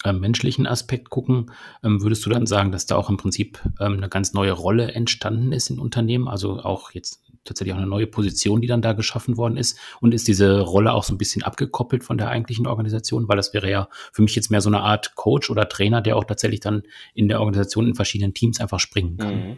äh, 0.05 0.13
menschlichen 0.13 0.67
Aspekt 0.67 1.11
gucken, 1.11 1.51
ähm, 1.83 2.01
würdest 2.01 2.25
du 2.25 2.31
dann 2.31 2.47
sagen, 2.47 2.71
dass 2.71 2.87
da 2.87 2.97
auch 2.97 3.11
im 3.11 3.17
Prinzip 3.17 3.61
ähm, 3.81 3.95
eine 3.95 4.09
ganz 4.09 4.35
neue 4.35 4.53
Rolle 4.53 4.93
entstanden 4.93 5.51
ist 5.53 5.69
in 5.71 5.81
Unternehmen? 5.81 6.29
Also 6.29 6.61
auch 6.61 6.93
jetzt 6.93 7.25
tatsächlich 7.45 7.75
auch 7.75 7.79
eine 7.79 7.87
neue 7.87 8.07
Position, 8.07 8.61
die 8.61 8.67
dann 8.69 8.83
da 8.83 8.93
geschaffen 8.93 9.37
worden 9.37 9.57
ist? 9.57 9.79
Und 10.01 10.15
ist 10.15 10.29
diese 10.29 10.61
Rolle 10.61 10.93
auch 10.93 11.03
so 11.03 11.13
ein 11.13 11.19
bisschen 11.19 11.43
abgekoppelt 11.43 12.05
von 12.05 12.19
der 12.19 12.29
eigentlichen 12.29 12.69
Organisation? 12.69 13.29
Weil 13.29 13.37
das 13.37 13.53
wäre 13.53 13.71
ja 13.71 13.89
für 14.13 14.23
mich 14.23 14.37
jetzt 14.37 14.51
mehr 14.51 14.61
so 14.61 14.71
eine 14.71 14.81
Art 14.81 15.17
Coach 15.17 15.51
oder 15.51 15.69
Trainer, 15.69 16.03
der 16.03 16.17
auch 16.17 16.25
tatsächlich 16.25 16.61
dann 16.61 16.83
in 17.15 17.29
der 17.29 17.41
Organisation 17.41 17.89
in 17.89 17.95
verschiedenen 17.95 18.35
Teams 18.35 18.61
einfach 18.61 18.81
springen 18.81 19.17
kann. 19.17 19.35
Mhm 19.35 19.57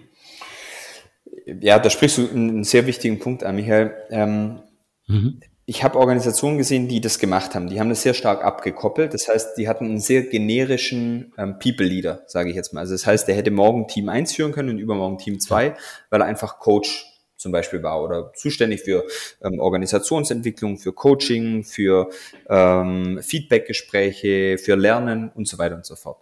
ja, 1.60 1.78
da 1.78 1.90
sprichst 1.90 2.18
du 2.18 2.28
einen 2.28 2.64
sehr 2.64 2.86
wichtigen 2.86 3.18
Punkt 3.18 3.44
an, 3.44 3.56
Michael. 3.56 3.94
Ähm, 4.10 4.60
mhm. 5.06 5.40
Ich 5.64 5.84
habe 5.84 5.98
Organisationen 5.98 6.56
gesehen, 6.56 6.88
die 6.88 7.00
das 7.00 7.18
gemacht 7.18 7.54
haben. 7.54 7.68
Die 7.68 7.78
haben 7.78 7.90
das 7.90 8.02
sehr 8.02 8.14
stark 8.14 8.42
abgekoppelt. 8.42 9.12
Das 9.12 9.28
heißt, 9.28 9.58
die 9.58 9.68
hatten 9.68 9.84
einen 9.84 10.00
sehr 10.00 10.22
generischen 10.22 11.34
ähm, 11.36 11.58
People-Leader, 11.58 12.22
sage 12.26 12.48
ich 12.50 12.56
jetzt 12.56 12.72
mal. 12.72 12.80
Also 12.80 12.94
das 12.94 13.06
heißt, 13.06 13.28
der 13.28 13.34
hätte 13.34 13.50
morgen 13.50 13.86
Team 13.86 14.08
1 14.08 14.34
führen 14.34 14.52
können 14.52 14.70
und 14.70 14.78
übermorgen 14.78 15.18
Team 15.18 15.40
2, 15.40 15.74
weil 16.10 16.20
er 16.20 16.26
einfach 16.26 16.58
Coach 16.58 17.04
zum 17.36 17.52
Beispiel 17.52 17.82
war 17.82 18.02
oder 18.02 18.32
zuständig 18.34 18.82
für 18.82 19.04
ähm, 19.42 19.60
Organisationsentwicklung, 19.60 20.78
für 20.78 20.92
Coaching, 20.92 21.64
für 21.64 22.08
ähm, 22.48 23.20
Feedbackgespräche, 23.22 24.58
für 24.58 24.74
Lernen 24.74 25.30
und 25.34 25.46
so 25.46 25.58
weiter 25.58 25.76
und 25.76 25.86
so 25.86 25.96
fort. 25.96 26.18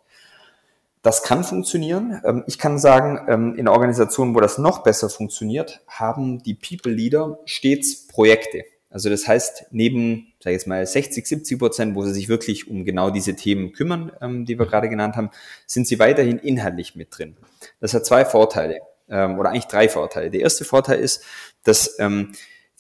Das 1.07 1.22
kann 1.22 1.44
funktionieren. 1.44 2.20
Ähm, 2.24 2.42
ich 2.48 2.59
kann 2.59 2.80
sagen, 2.80 3.20
ähm, 3.28 3.54
in 3.54 3.68
Organisationen, 3.68 4.34
wo 4.34 4.40
das 4.40 4.59
noch 4.59 4.82
besser 4.82 5.09
funktioniert, 5.09 5.80
haben 5.86 6.42
die 6.42 6.54
People 6.54 6.90
Leader 6.90 7.38
stets 7.44 8.09
Projekte. 8.09 8.64
Also 8.90 9.09
das 9.09 9.28
heißt, 9.28 9.66
neben, 9.70 10.32
sag 10.40 10.50
ich 10.50 10.54
jetzt 10.54 10.66
mal, 10.66 10.84
60, 10.84 11.24
70 11.24 11.61
Prozent, 11.61 11.94
wo 11.94 12.02
sie 12.02 12.12
sich 12.12 12.28
wirklich 12.28 12.68
um 12.68 12.84
genau 12.84 13.11
diese 13.11 13.36
Themen 13.36 13.72
kümmern, 13.72 14.11
ähm, 14.20 14.46
die 14.46 14.59
wir 14.59 14.66
gerade 14.66 14.88
genannt 14.88 15.14
haben, 15.14 15.30
sind 15.64 15.86
sie 15.86 16.00
weiterhin 16.00 16.38
inhaltlich 16.38 16.96
mit 16.96 17.16
drin. 17.16 17.36
Das 17.78 17.94
hat 17.94 18.04
zwei 18.04 18.24
Vorteile 18.24 18.80
oder 19.09 19.50
eigentlich 19.50 19.66
drei 19.66 19.88
Vorteile. 19.88 20.32
Der 20.32 20.40
erste 20.40 20.64
Vorteil 20.64 20.98
ist, 20.98 21.22
dass 21.62 21.96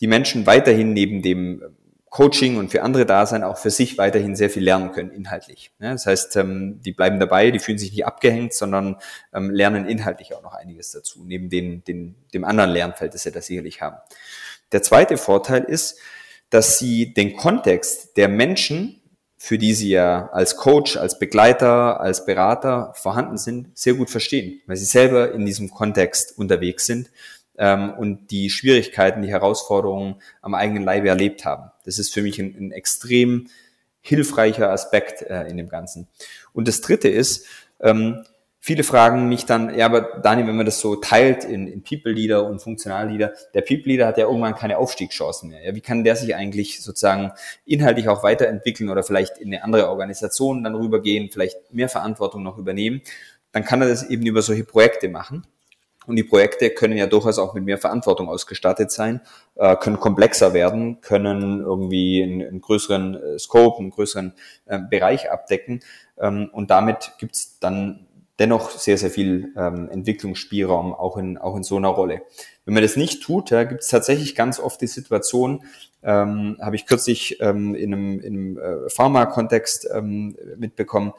die 0.00 0.06
Menschen 0.08 0.44
weiterhin 0.44 0.92
neben 0.92 1.22
dem 1.22 1.62
Coaching 2.10 2.56
und 2.56 2.70
für 2.70 2.82
andere 2.82 3.04
da 3.04 3.26
sein, 3.26 3.42
auch 3.42 3.58
für 3.58 3.70
sich 3.70 3.98
weiterhin 3.98 4.36
sehr 4.36 4.48
viel 4.48 4.62
lernen 4.62 4.92
können, 4.92 5.10
inhaltlich. 5.10 5.72
das 5.78 6.06
heißt, 6.06 6.36
ähm, 6.36 6.80
die 6.82 6.92
bleiben 6.92 7.20
dabei, 7.20 7.50
die 7.50 7.58
fühlen 7.58 7.78
sich 7.78 7.90
nicht 7.90 8.06
abgehängt, 8.06 8.54
sondern 8.54 8.96
ähm, 9.34 9.50
lernen 9.50 9.86
inhaltlich 9.86 10.34
auch 10.34 10.42
noch 10.42 10.54
einiges 10.54 10.92
dazu, 10.92 11.24
neben 11.24 11.50
den, 11.50 11.84
den, 11.84 12.14
dem 12.32 12.44
anderen 12.44 12.70
Lernfeld, 12.70 13.12
das 13.12 13.22
sie 13.22 13.32
da 13.32 13.40
sicherlich 13.40 13.82
haben. 13.82 13.96
Der 14.72 14.82
zweite 14.82 15.16
Vorteil 15.16 15.64
ist, 15.64 15.98
dass 16.48 16.78
sie 16.78 17.12
den 17.12 17.36
Kontext 17.36 18.16
der 18.16 18.28
Menschen, 18.28 19.00
für 19.36 19.58
die 19.58 19.74
sie 19.74 19.90
ja 19.90 20.28
als 20.32 20.56
Coach, 20.56 20.96
als 20.96 21.18
Begleiter, 21.18 22.00
als 22.00 22.24
Berater 22.24 22.92
vorhanden 22.94 23.36
sind, 23.36 23.76
sehr 23.76 23.94
gut 23.94 24.10
verstehen, 24.10 24.62
weil 24.66 24.76
sie 24.76 24.86
selber 24.86 25.32
in 25.32 25.44
diesem 25.44 25.70
Kontext 25.70 26.38
unterwegs 26.38 26.86
sind 26.86 27.10
ähm, 27.58 27.92
und 27.92 28.30
die 28.30 28.50
Schwierigkeiten, 28.50 29.22
die 29.22 29.30
Herausforderungen 29.30 30.16
am 30.42 30.54
eigenen 30.54 30.84
Leibe 30.84 31.08
erlebt 31.08 31.44
haben. 31.44 31.70
Das 31.84 31.98
ist 31.98 32.12
für 32.12 32.22
mich 32.22 32.38
ein, 32.38 32.54
ein 32.58 32.72
extrem 32.72 33.48
hilfreicher 34.00 34.70
Aspekt 34.70 35.22
äh, 35.22 35.48
in 35.48 35.56
dem 35.56 35.68
Ganzen. 35.68 36.08
Und 36.52 36.68
das 36.68 36.80
Dritte 36.80 37.08
ist, 37.08 37.46
ähm, 37.80 38.24
viele 38.60 38.82
fragen 38.82 39.28
mich 39.28 39.46
dann, 39.46 39.76
ja, 39.76 39.86
aber 39.86 40.20
Daniel, 40.22 40.48
wenn 40.48 40.56
man 40.56 40.66
das 40.66 40.80
so 40.80 40.96
teilt 40.96 41.44
in, 41.44 41.66
in 41.66 41.82
People 41.82 42.12
Leader 42.12 42.46
und 42.46 42.60
Funktional 42.60 43.10
Leader, 43.10 43.32
der 43.54 43.62
People 43.62 43.92
Leader 43.92 44.06
hat 44.06 44.18
ja 44.18 44.26
irgendwann 44.26 44.54
keine 44.54 44.78
Aufstiegschancen 44.78 45.50
mehr. 45.50 45.64
Ja, 45.64 45.74
wie 45.74 45.80
kann 45.80 46.04
der 46.04 46.16
sich 46.16 46.34
eigentlich 46.34 46.82
sozusagen 46.82 47.32
inhaltlich 47.64 48.08
auch 48.08 48.22
weiterentwickeln 48.22 48.90
oder 48.90 49.02
vielleicht 49.02 49.38
in 49.38 49.54
eine 49.54 49.62
andere 49.62 49.88
Organisation 49.88 50.64
dann 50.64 50.74
rübergehen, 50.74 51.30
vielleicht 51.30 51.72
mehr 51.72 51.88
Verantwortung 51.88 52.42
noch 52.42 52.58
übernehmen? 52.58 53.02
Dann 53.52 53.64
kann 53.64 53.82
er 53.82 53.88
das 53.88 54.08
eben 54.10 54.26
über 54.26 54.42
solche 54.42 54.64
Projekte 54.64 55.08
machen. 55.08 55.46
Und 56.06 56.16
die 56.16 56.24
Projekte 56.24 56.70
können 56.70 56.96
ja 56.96 57.06
durchaus 57.06 57.38
auch 57.38 57.54
mit 57.54 57.64
mehr 57.64 57.78
Verantwortung 57.78 58.28
ausgestattet 58.28 58.90
sein, 58.90 59.20
äh, 59.56 59.76
können 59.76 59.98
komplexer 59.98 60.54
werden, 60.54 61.00
können 61.00 61.60
irgendwie 61.60 62.22
einen, 62.22 62.60
größeren 62.60 63.14
äh, 63.14 63.38
Scope, 63.38 63.78
einen 63.78 63.90
größeren 63.90 64.32
äh, 64.66 64.78
Bereich 64.78 65.30
abdecken. 65.30 65.80
Ähm, 66.18 66.48
und 66.52 66.70
damit 66.70 67.12
gibt's 67.18 67.58
dann 67.58 68.06
dennoch 68.38 68.70
sehr, 68.70 68.98
sehr 68.98 69.10
viel 69.10 69.52
ähm, 69.56 69.88
Entwicklungsspielraum 69.90 70.94
auch 70.94 71.16
in, 71.16 71.38
auch 71.38 71.56
in 71.56 71.62
so 71.62 71.76
einer 71.76 71.88
Rolle. 71.88 72.22
Wenn 72.64 72.74
man 72.74 72.82
das 72.82 72.96
nicht 72.96 73.22
tut, 73.22 73.50
ja, 73.50 73.64
gibt 73.64 73.82
es 73.82 73.88
tatsächlich 73.88 74.34
ganz 74.34 74.60
oft 74.60 74.80
die 74.80 74.86
Situation, 74.86 75.64
ähm, 76.02 76.58
habe 76.60 76.76
ich 76.76 76.86
kürzlich 76.86 77.40
ähm, 77.40 77.74
in 77.74 77.94
einem, 77.94 78.20
in 78.20 78.34
einem 78.34 78.58
äh, 78.58 78.90
Pharma-Kontext 78.90 79.88
ähm, 79.92 80.36
mitbekommen, 80.56 81.12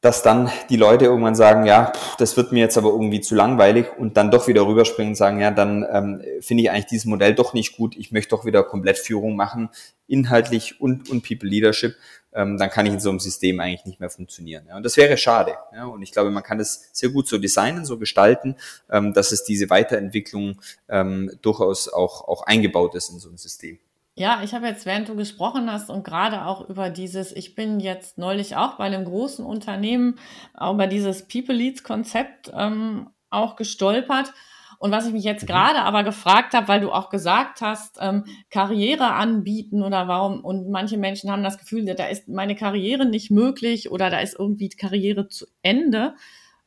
dass 0.00 0.22
dann 0.22 0.50
die 0.70 0.76
Leute 0.76 1.06
irgendwann 1.06 1.34
sagen, 1.34 1.66
ja, 1.66 1.92
pff, 1.92 2.16
das 2.16 2.36
wird 2.36 2.52
mir 2.52 2.60
jetzt 2.60 2.78
aber 2.78 2.90
irgendwie 2.90 3.20
zu 3.20 3.34
langweilig 3.34 3.86
und 3.98 4.16
dann 4.16 4.30
doch 4.30 4.46
wieder 4.46 4.66
rüberspringen 4.66 5.12
und 5.12 5.16
sagen, 5.16 5.40
ja, 5.40 5.50
dann 5.50 5.84
ähm, 5.90 6.22
finde 6.40 6.62
ich 6.62 6.70
eigentlich 6.70 6.86
dieses 6.86 7.06
Modell 7.06 7.34
doch 7.34 7.52
nicht 7.52 7.76
gut, 7.76 7.96
ich 7.96 8.12
möchte 8.12 8.30
doch 8.30 8.44
wieder 8.44 8.62
komplett 8.62 8.98
Führung 8.98 9.34
machen, 9.34 9.70
inhaltlich 10.06 10.80
und, 10.80 11.10
und 11.10 11.26
People 11.26 11.48
Leadership, 11.48 11.96
ähm, 12.32 12.58
dann 12.58 12.70
kann 12.70 12.86
ich 12.86 12.92
in 12.92 13.00
so 13.00 13.10
einem 13.10 13.18
System 13.18 13.58
eigentlich 13.58 13.86
nicht 13.86 13.98
mehr 13.98 14.10
funktionieren. 14.10 14.66
Ja. 14.68 14.76
Und 14.76 14.84
das 14.84 14.96
wäre 14.96 15.16
schade. 15.16 15.56
Ja. 15.74 15.86
Und 15.86 16.02
ich 16.02 16.12
glaube, 16.12 16.30
man 16.30 16.42
kann 16.42 16.58
das 16.58 16.88
sehr 16.92 17.08
gut 17.08 17.26
so 17.26 17.38
designen, 17.38 17.84
so 17.84 17.98
gestalten, 17.98 18.54
ähm, 18.90 19.12
dass 19.12 19.32
es 19.32 19.42
diese 19.44 19.68
Weiterentwicklung 19.70 20.60
ähm, 20.88 21.32
durchaus 21.42 21.88
auch, 21.88 22.28
auch 22.28 22.42
eingebaut 22.42 22.94
ist 22.94 23.10
in 23.10 23.18
so 23.18 23.30
ein 23.30 23.36
System. 23.36 23.78
Ja, 24.18 24.40
ich 24.42 24.52
habe 24.52 24.66
jetzt, 24.66 24.84
während 24.84 25.08
du 25.08 25.14
gesprochen 25.14 25.70
hast 25.70 25.90
und 25.90 26.02
gerade 26.02 26.44
auch 26.44 26.68
über 26.68 26.90
dieses, 26.90 27.30
ich 27.30 27.54
bin 27.54 27.78
jetzt 27.78 28.18
neulich 28.18 28.56
auch 28.56 28.74
bei 28.74 28.82
einem 28.82 29.04
großen 29.04 29.46
Unternehmen 29.46 30.18
über 30.60 30.88
dieses 30.88 31.28
People 31.28 31.54
Leads 31.54 31.84
Konzept 31.84 32.50
ähm, 32.52 33.10
auch 33.30 33.54
gestolpert. 33.54 34.32
Und 34.80 34.90
was 34.90 35.06
ich 35.06 35.12
mich 35.12 35.22
jetzt 35.22 35.44
mhm. 35.44 35.46
gerade 35.46 35.82
aber 35.82 36.02
gefragt 36.02 36.54
habe, 36.54 36.66
weil 36.66 36.80
du 36.80 36.90
auch 36.90 37.10
gesagt 37.10 37.60
hast, 37.60 37.98
ähm, 38.00 38.24
Karriere 38.50 39.12
anbieten 39.12 39.84
oder 39.84 40.08
warum, 40.08 40.44
und 40.44 40.68
manche 40.68 40.98
Menschen 40.98 41.30
haben 41.30 41.44
das 41.44 41.58
Gefühl, 41.58 41.84
da 41.84 42.06
ist 42.08 42.26
meine 42.26 42.56
Karriere 42.56 43.06
nicht 43.06 43.30
möglich 43.30 43.88
oder 43.88 44.10
da 44.10 44.18
ist 44.18 44.36
irgendwie 44.36 44.68
Karriere 44.68 45.28
zu 45.28 45.46
Ende. 45.62 46.16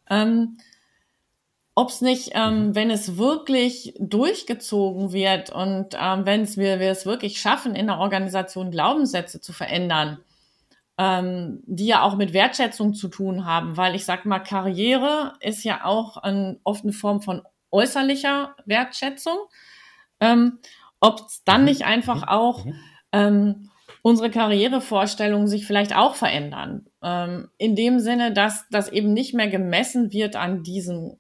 Ähm, 0.10 0.56
ob 1.74 1.90
es 1.90 2.02
nicht, 2.02 2.32
ähm, 2.34 2.68
mhm. 2.68 2.76
wenn 2.76 2.92
es 2.92 3.18
wirklich 3.18 3.94
durchgezogen 4.00 5.14
wird 5.14 5.50
und 5.52 5.96
ähm, 6.00 6.26
wenn 6.26 6.42
es 6.42 6.58
wir, 6.58 6.80
wir 6.80 6.92
es 6.92 7.06
wirklich 7.06 7.40
schaffen, 7.40 7.76
in 7.76 7.88
der 7.88 8.00
Organisation 8.00 8.72
Glaubenssätze 8.72 9.40
zu 9.40 9.54
verändern, 9.54 10.20
ähm, 10.98 11.64
die 11.66 11.88
ja 11.88 12.02
auch 12.04 12.16
mit 12.16 12.34
Wertschätzung 12.34 12.94
zu 12.94 13.08
tun 13.08 13.46
haben, 13.46 13.78
weil 13.78 13.96
ich 13.96 14.06
sag 14.06 14.26
mal, 14.26 14.40
Karriere 14.40 15.34
ist 15.40 15.64
ja 15.64 15.86
auch 15.86 16.18
ein, 16.18 16.60
oft 16.64 16.84
eine 16.84 16.94
Form 16.94 17.22
von 17.22 17.42
äußerlicher 17.72 18.56
Wertschätzung. 18.66 19.38
Ähm, 20.20 20.60
ob 21.00 21.26
es 21.28 21.44
dann 21.44 21.62
mhm. 21.62 21.66
nicht 21.66 21.86
einfach 21.86 22.22
mhm. 22.22 22.30
auch 22.30 22.66
ähm, 23.12 23.70
unsere 24.02 24.30
Karrierevorstellungen 24.30 25.48
sich 25.48 25.66
vielleicht 25.66 25.96
auch 25.96 26.16
verändern. 26.16 26.86
Ähm, 27.04 27.50
in 27.58 27.76
dem 27.76 28.00
Sinne, 28.00 28.34
dass 28.34 28.66
das 28.70 28.90
eben 28.90 29.14
nicht 29.14 29.34
mehr 29.34 29.48
gemessen 29.48 30.12
wird 30.12 30.36
an 30.36 30.64
diesem 30.64 31.18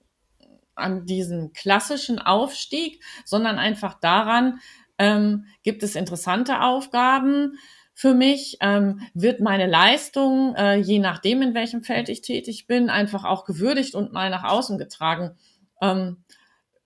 an 0.81 1.05
diesem 1.05 1.53
klassischen 1.53 2.19
Aufstieg, 2.19 3.03
sondern 3.25 3.57
einfach 3.57 3.99
daran, 3.99 4.59
ähm, 4.97 5.45
gibt 5.63 5.83
es 5.83 5.95
interessante 5.95 6.61
Aufgaben 6.61 7.57
für 7.93 8.13
mich, 8.13 8.57
ähm, 8.61 9.01
wird 9.13 9.41
meine 9.41 9.67
Leistung, 9.67 10.55
äh, 10.55 10.77
je 10.77 10.99
nachdem, 10.99 11.41
in 11.41 11.53
welchem 11.53 11.83
Feld 11.83 12.09
ich 12.09 12.21
tätig 12.21 12.67
bin, 12.67 12.89
einfach 12.89 13.25
auch 13.25 13.45
gewürdigt 13.45 13.95
und 13.95 14.13
mal 14.13 14.29
nach 14.29 14.43
außen 14.43 14.77
getragen. 14.77 15.37
Ähm, 15.81 16.23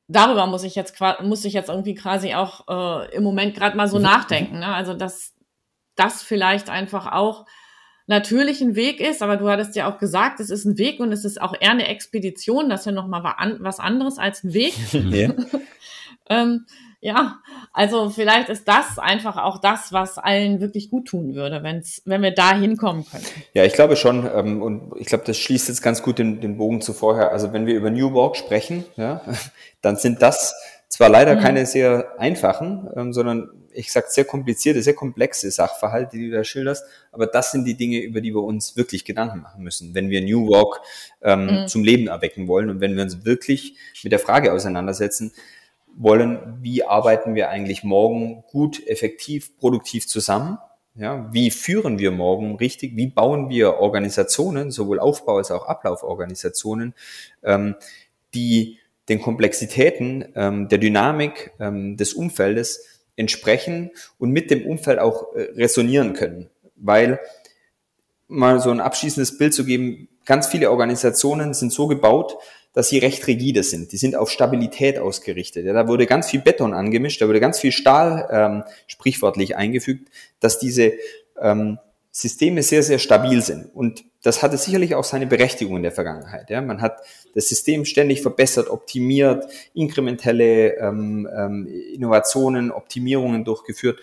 darüber 0.07 0.45
muss 0.45 0.63
ich 0.63 0.75
jetzt 0.75 0.99
muss 1.21 1.45
ich 1.45 1.53
jetzt 1.53 1.69
irgendwie 1.69 1.95
quasi 1.95 2.33
auch 2.35 2.67
äh, 2.67 3.15
im 3.15 3.23
Moment 3.23 3.55
gerade 3.55 3.77
mal 3.77 3.87
so 3.87 3.97
mhm. 3.97 4.03
nachdenken. 4.03 4.59
Ne? 4.59 4.67
Also 4.67 4.93
dass 4.93 5.33
das 5.95 6.21
vielleicht 6.21 6.69
einfach 6.69 7.11
auch 7.11 7.45
natürlich 8.07 8.61
ein 8.61 8.75
Weg 8.75 8.99
ist, 8.99 9.21
aber 9.21 9.37
du 9.37 9.49
hattest 9.49 9.75
ja 9.75 9.91
auch 9.91 9.97
gesagt, 9.97 10.39
es 10.39 10.49
ist 10.49 10.65
ein 10.65 10.77
Weg 10.77 10.99
und 10.99 11.11
es 11.11 11.25
ist 11.25 11.41
auch 11.41 11.53
eher 11.59 11.71
eine 11.71 11.87
Expedition, 11.87 12.69
das 12.69 12.81
ist 12.81 12.85
ja 12.87 12.91
nochmal 12.91 13.23
was 13.59 13.79
anderes 13.79 14.17
als 14.17 14.43
ein 14.43 14.53
Weg. 14.53 14.73
Ja. 14.93 15.29
ähm, 16.29 16.65
ja, 17.05 17.37
also 17.71 18.09
vielleicht 18.09 18.49
ist 18.49 18.67
das 18.67 18.97
einfach 18.97 19.37
auch 19.37 19.59
das, 19.59 19.93
was 19.93 20.17
allen 20.17 20.59
wirklich 20.59 20.89
gut 20.89 21.07
tun 21.07 21.35
würde, 21.35 21.61
wenn's, 21.61 22.01
wenn 22.05 22.23
wir 22.23 22.31
da 22.31 22.55
hinkommen 22.55 23.05
können. 23.05 23.23
Ja, 23.53 23.63
ich 23.63 23.73
glaube 23.73 23.95
schon. 23.95 24.27
Ähm, 24.33 24.63
und 24.63 24.93
ich 24.97 25.05
glaube, 25.05 25.23
das 25.23 25.37
schließt 25.37 25.67
jetzt 25.67 25.83
ganz 25.83 26.01
gut 26.01 26.17
den, 26.17 26.41
den 26.41 26.57
Bogen 26.57 26.81
zu 26.81 26.93
vorher. 26.93 27.31
Also 27.31 27.53
wenn 27.53 27.67
wir 27.67 27.75
über 27.75 27.91
New 27.91 28.13
Work 28.13 28.37
sprechen, 28.37 28.85
ja, 28.95 29.21
dann 29.83 29.97
sind 29.97 30.23
das 30.23 30.55
zwar 30.89 31.09
leider 31.09 31.35
mhm. 31.35 31.39
keine 31.39 31.65
sehr 31.65 32.19
einfachen, 32.19 32.89
ähm, 32.95 33.13
sondern 33.13 33.49
ich 33.73 33.91
sag 33.91 34.09
sehr 34.09 34.25
komplizierte, 34.25 34.81
sehr 34.81 34.93
komplexe 34.93 35.51
Sachverhalte, 35.51 36.17
die 36.17 36.29
du 36.29 36.35
da 36.35 36.43
schilderst, 36.43 36.85
aber 37.11 37.27
das 37.27 37.51
sind 37.51 37.65
die 37.65 37.75
Dinge, 37.75 37.99
über 37.99 38.21
die 38.21 38.33
wir 38.33 38.43
uns 38.43 38.77
wirklich 38.77 39.03
Gedanken 39.03 39.41
machen 39.41 39.63
müssen, 39.63 39.93
wenn 39.93 40.09
wir 40.09 40.21
New 40.21 40.47
Work 40.47 40.81
ähm, 41.21 41.63
mhm. 41.63 41.67
zum 41.67 41.83
Leben 41.83 42.07
erwecken 42.07 42.47
wollen 42.47 42.69
und 42.69 42.79
wenn 42.79 42.95
wir 42.95 43.03
uns 43.03 43.25
wirklich 43.25 43.75
mit 44.03 44.11
der 44.11 44.19
Frage 44.19 44.53
auseinandersetzen 44.53 45.33
wollen, 45.97 46.57
wie 46.61 46.83
arbeiten 46.83 47.35
wir 47.35 47.49
eigentlich 47.49 47.83
morgen 47.83 48.43
gut, 48.51 48.85
effektiv, 48.87 49.57
produktiv 49.57 50.07
zusammen? 50.07 50.57
Ja, 50.97 51.27
wie 51.33 51.51
führen 51.51 51.99
wir 51.99 52.11
morgen 52.11 52.55
richtig? 52.55 52.95
Wie 52.95 53.07
bauen 53.07 53.49
wir 53.49 53.75
Organisationen, 53.79 54.71
sowohl 54.71 54.99
Aufbau 54.99 55.37
als 55.37 55.51
auch 55.51 55.67
Ablauforganisationen, 55.67 56.93
ähm, 57.43 57.75
die 58.33 58.79
den 59.09 59.21
Komplexitäten 59.21 60.25
ähm, 60.35 60.67
der 60.67 60.77
Dynamik 60.77 61.51
ähm, 61.59 61.97
des 61.97 62.13
Umfeldes 62.13 62.85
entsprechen 63.15 63.91
und 64.17 64.31
mit 64.31 64.51
dem 64.51 64.65
Umfeld 64.65 64.99
auch 64.99 65.35
äh, 65.35 65.41
resonieren 65.55 66.13
können. 66.13 66.49
Weil 66.75 67.19
mal 68.27 68.59
so 68.59 68.71
ein 68.71 68.79
abschließendes 68.79 69.37
Bild 69.37 69.53
zu 69.53 69.65
geben, 69.65 70.09
ganz 70.25 70.47
viele 70.47 70.71
Organisationen 70.71 71.53
sind 71.53 71.71
so 71.71 71.87
gebaut, 71.87 72.37
dass 72.73 72.89
sie 72.89 72.97
recht 72.97 73.25
rigide 73.27 73.63
sind. 73.63 73.93
Die 73.93 73.97
sind 73.97 74.15
auf 74.15 74.29
Stabilität 74.29 74.99
ausgerichtet. 74.99 75.65
Ja, 75.65 75.73
da 75.73 75.87
wurde 75.87 76.05
ganz 76.05 76.29
viel 76.29 76.41
Beton 76.41 76.73
angemischt, 76.73 77.21
da 77.21 77.27
wurde 77.27 77.39
ganz 77.39 77.59
viel 77.59 77.71
Stahl 77.71 78.27
ähm, 78.29 78.63
sprichwörtlich 78.87 79.55
eingefügt, 79.55 80.09
dass 80.41 80.59
diese 80.59 80.93
ähm, 81.39 81.79
Systeme 82.17 82.63
sehr, 82.63 82.81
sehr 82.81 82.97
stabil 82.97 83.41
sind. 83.41 83.65
Und 83.75 84.05
das 84.23 84.41
hatte 84.41 84.57
sicherlich 84.57 84.95
auch 84.95 85.03
seine 85.03 85.27
Berechtigung 85.27 85.75
in 85.75 85.83
der 85.83 85.91
Vergangenheit. 85.91 86.49
Ja. 86.49 86.61
Man 86.61 86.79
hat 86.79 86.99
das 87.33 87.49
System 87.49 87.83
ständig 87.83 88.21
verbessert, 88.21 88.69
optimiert, 88.69 89.43
inkrementelle 89.73 90.77
ähm, 90.77 91.27
ähm, 91.37 91.67
Innovationen, 91.67 92.71
Optimierungen 92.71 93.43
durchgeführt. 93.43 93.99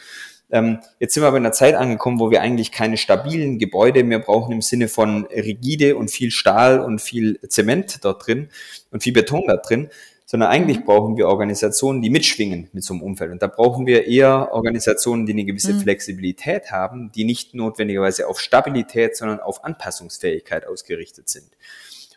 Ähm, 0.51 0.81
jetzt 1.01 1.15
sind 1.15 1.23
wir 1.23 1.29
aber 1.29 1.39
in 1.39 1.47
einer 1.47 1.55
Zeit 1.55 1.75
angekommen, 1.75 2.21
wo 2.21 2.31
wir 2.31 2.43
eigentlich 2.43 2.71
keine 2.71 2.99
stabilen 2.99 3.59
Gebäude 3.59 4.05
mehr 4.05 4.19
brauchen 4.19 4.53
im 4.53 4.61
Sinne 4.61 4.89
von 4.89 5.25
rigide 5.25 5.97
und 5.97 6.11
viel 6.11 6.31
Stahl 6.31 6.81
und 6.81 7.01
viel 7.01 7.41
Zement 7.49 8.05
dort 8.05 8.27
drin 8.27 8.51
und 8.91 9.03
viel 9.03 9.15
Beton 9.15 9.45
da 9.47 9.57
drin, 9.57 9.89
sondern 10.33 10.49
eigentlich 10.49 10.81
mhm. 10.81 10.85
brauchen 10.85 11.17
wir 11.19 11.29
Organisationen, 11.29 12.01
die 12.01 12.09
mitschwingen 12.09 12.71
mit 12.73 12.85
so 12.85 12.95
einem 12.95 13.03
Umfeld. 13.03 13.33
Und 13.33 13.43
da 13.43 13.49
brauchen 13.49 13.85
wir 13.85 14.07
eher 14.07 14.49
Organisationen, 14.53 15.27
die 15.27 15.33
eine 15.33 15.45
gewisse 15.45 15.75
mhm. 15.75 15.81
Flexibilität 15.81 16.71
haben, 16.71 17.13
die 17.13 17.25
nicht 17.25 17.53
notwendigerweise 17.53 18.27
auf 18.27 18.41
Stabilität, 18.41 19.15
sondern 19.15 19.41
auf 19.41 19.63
Anpassungsfähigkeit 19.63 20.67
ausgerichtet 20.67 21.29
sind. 21.29 21.51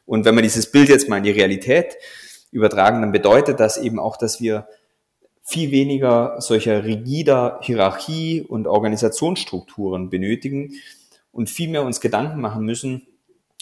Und 0.06 0.24
wenn 0.24 0.34
wir 0.34 0.42
dieses 0.42 0.72
Bild 0.72 0.88
jetzt 0.88 1.10
mal 1.10 1.18
in 1.18 1.26
die 1.26 1.32
Realität 1.32 1.98
übertragen, 2.52 3.02
dann 3.02 3.12
bedeutet 3.12 3.60
das 3.60 3.78
eben 3.78 4.00
auch, 4.00 4.16
dass 4.16 4.40
wir 4.40 4.70
viel 5.44 5.72
weniger 5.72 6.40
solcher 6.40 6.86
rigider 6.86 7.60
Hierarchie 7.64 8.46
und 8.48 8.66
Organisationsstrukturen 8.66 10.10
benötigen 10.10 10.76
und 11.34 11.50
viel 11.50 11.68
mehr 11.68 11.84
uns 11.84 12.00
Gedanken 12.00 12.40
machen 12.40 12.64
müssen 12.64 13.08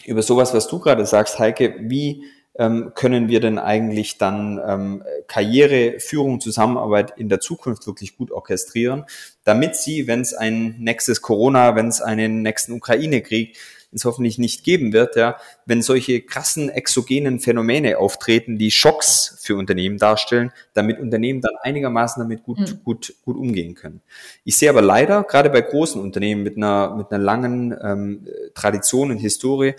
über 0.06 0.22
sowas, 0.22 0.54
was 0.54 0.68
du 0.68 0.78
gerade 0.78 1.08
sagst, 1.08 1.40
Heike, 1.40 1.76
wie 1.80 2.26
können 2.56 3.30
wir 3.30 3.40
denn 3.40 3.58
eigentlich 3.58 4.18
dann 4.18 4.62
ähm, 4.66 5.04
Karriere, 5.28 6.00
Führung, 6.00 6.40
Zusammenarbeit 6.40 7.14
in 7.18 7.28
der 7.30 7.40
Zukunft 7.40 7.88
wirklich 7.88 8.16
gut 8.16 8.32
orchestrieren, 8.32 9.06
damit 9.44 9.76
sie, 9.76 10.08
wenn 10.08 10.22
es 10.22 10.34
ein 10.34 10.76
nächstes 10.80 11.22
Corona, 11.22 11.76
wenn 11.76 11.88
es 11.88 12.02
einen 12.02 12.42
nächsten 12.44 12.74
Ukraine-Krieg 12.74 13.58
es 13.96 14.06
hoffentlich 14.06 14.38
nicht 14.38 14.64
geben 14.64 14.94
wird, 14.94 15.16
ja, 15.16 15.38
wenn 15.66 15.82
solche 15.82 16.22
krassen 16.22 16.70
exogenen 16.70 17.40
Phänomene 17.40 17.98
auftreten, 17.98 18.58
die 18.58 18.72
Schocks 18.72 19.38
für 19.42 19.56
Unternehmen 19.56 19.98
darstellen, 19.98 20.52
damit 20.74 21.00
Unternehmen 21.00 21.42
dann 21.42 21.56
einigermaßen 21.62 22.22
damit 22.22 22.44
gut, 22.44 22.60
mhm. 22.60 22.84
gut, 22.84 23.14
gut 23.24 23.38
umgehen 23.38 23.76
können. 23.76 24.02
Ich 24.44 24.58
sehe 24.58 24.70
aber 24.70 24.82
leider, 24.82 25.24
gerade 25.24 25.50
bei 25.50 25.62
großen 25.62 26.02
Unternehmen 26.02 26.44
mit 26.44 26.58
einer, 26.58 26.96
mit 26.96 27.12
einer 27.12 27.24
langen 27.24 27.76
ähm, 27.82 28.28
Tradition 28.54 29.12
und 29.12 29.18
Historie, 29.18 29.76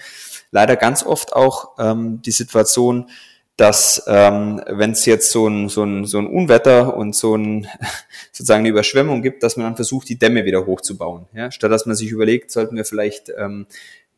leider 0.54 0.76
ganz 0.76 1.04
oft 1.04 1.34
auch 1.34 1.72
ähm, 1.78 2.22
die 2.22 2.30
Situation, 2.30 3.10
dass 3.56 4.04
ähm, 4.06 4.62
wenn 4.68 4.92
es 4.92 5.04
jetzt 5.04 5.30
so 5.30 5.48
ein, 5.48 5.68
so, 5.68 5.82
ein, 5.82 6.06
so 6.06 6.18
ein 6.18 6.26
Unwetter 6.26 6.96
und 6.96 7.14
so 7.14 7.36
ein 7.36 7.66
sozusagen 8.32 8.60
eine 8.60 8.68
Überschwemmung 8.68 9.20
gibt, 9.20 9.42
dass 9.42 9.56
man 9.56 9.66
dann 9.66 9.76
versucht, 9.76 10.08
die 10.08 10.18
Dämme 10.18 10.44
wieder 10.44 10.64
hochzubauen. 10.64 11.26
Ja? 11.34 11.50
Statt 11.50 11.72
dass 11.72 11.86
man 11.86 11.96
sich 11.96 12.10
überlegt, 12.10 12.52
sollten 12.52 12.76
wir 12.76 12.84
vielleicht 12.84 13.32
ähm, 13.36 13.66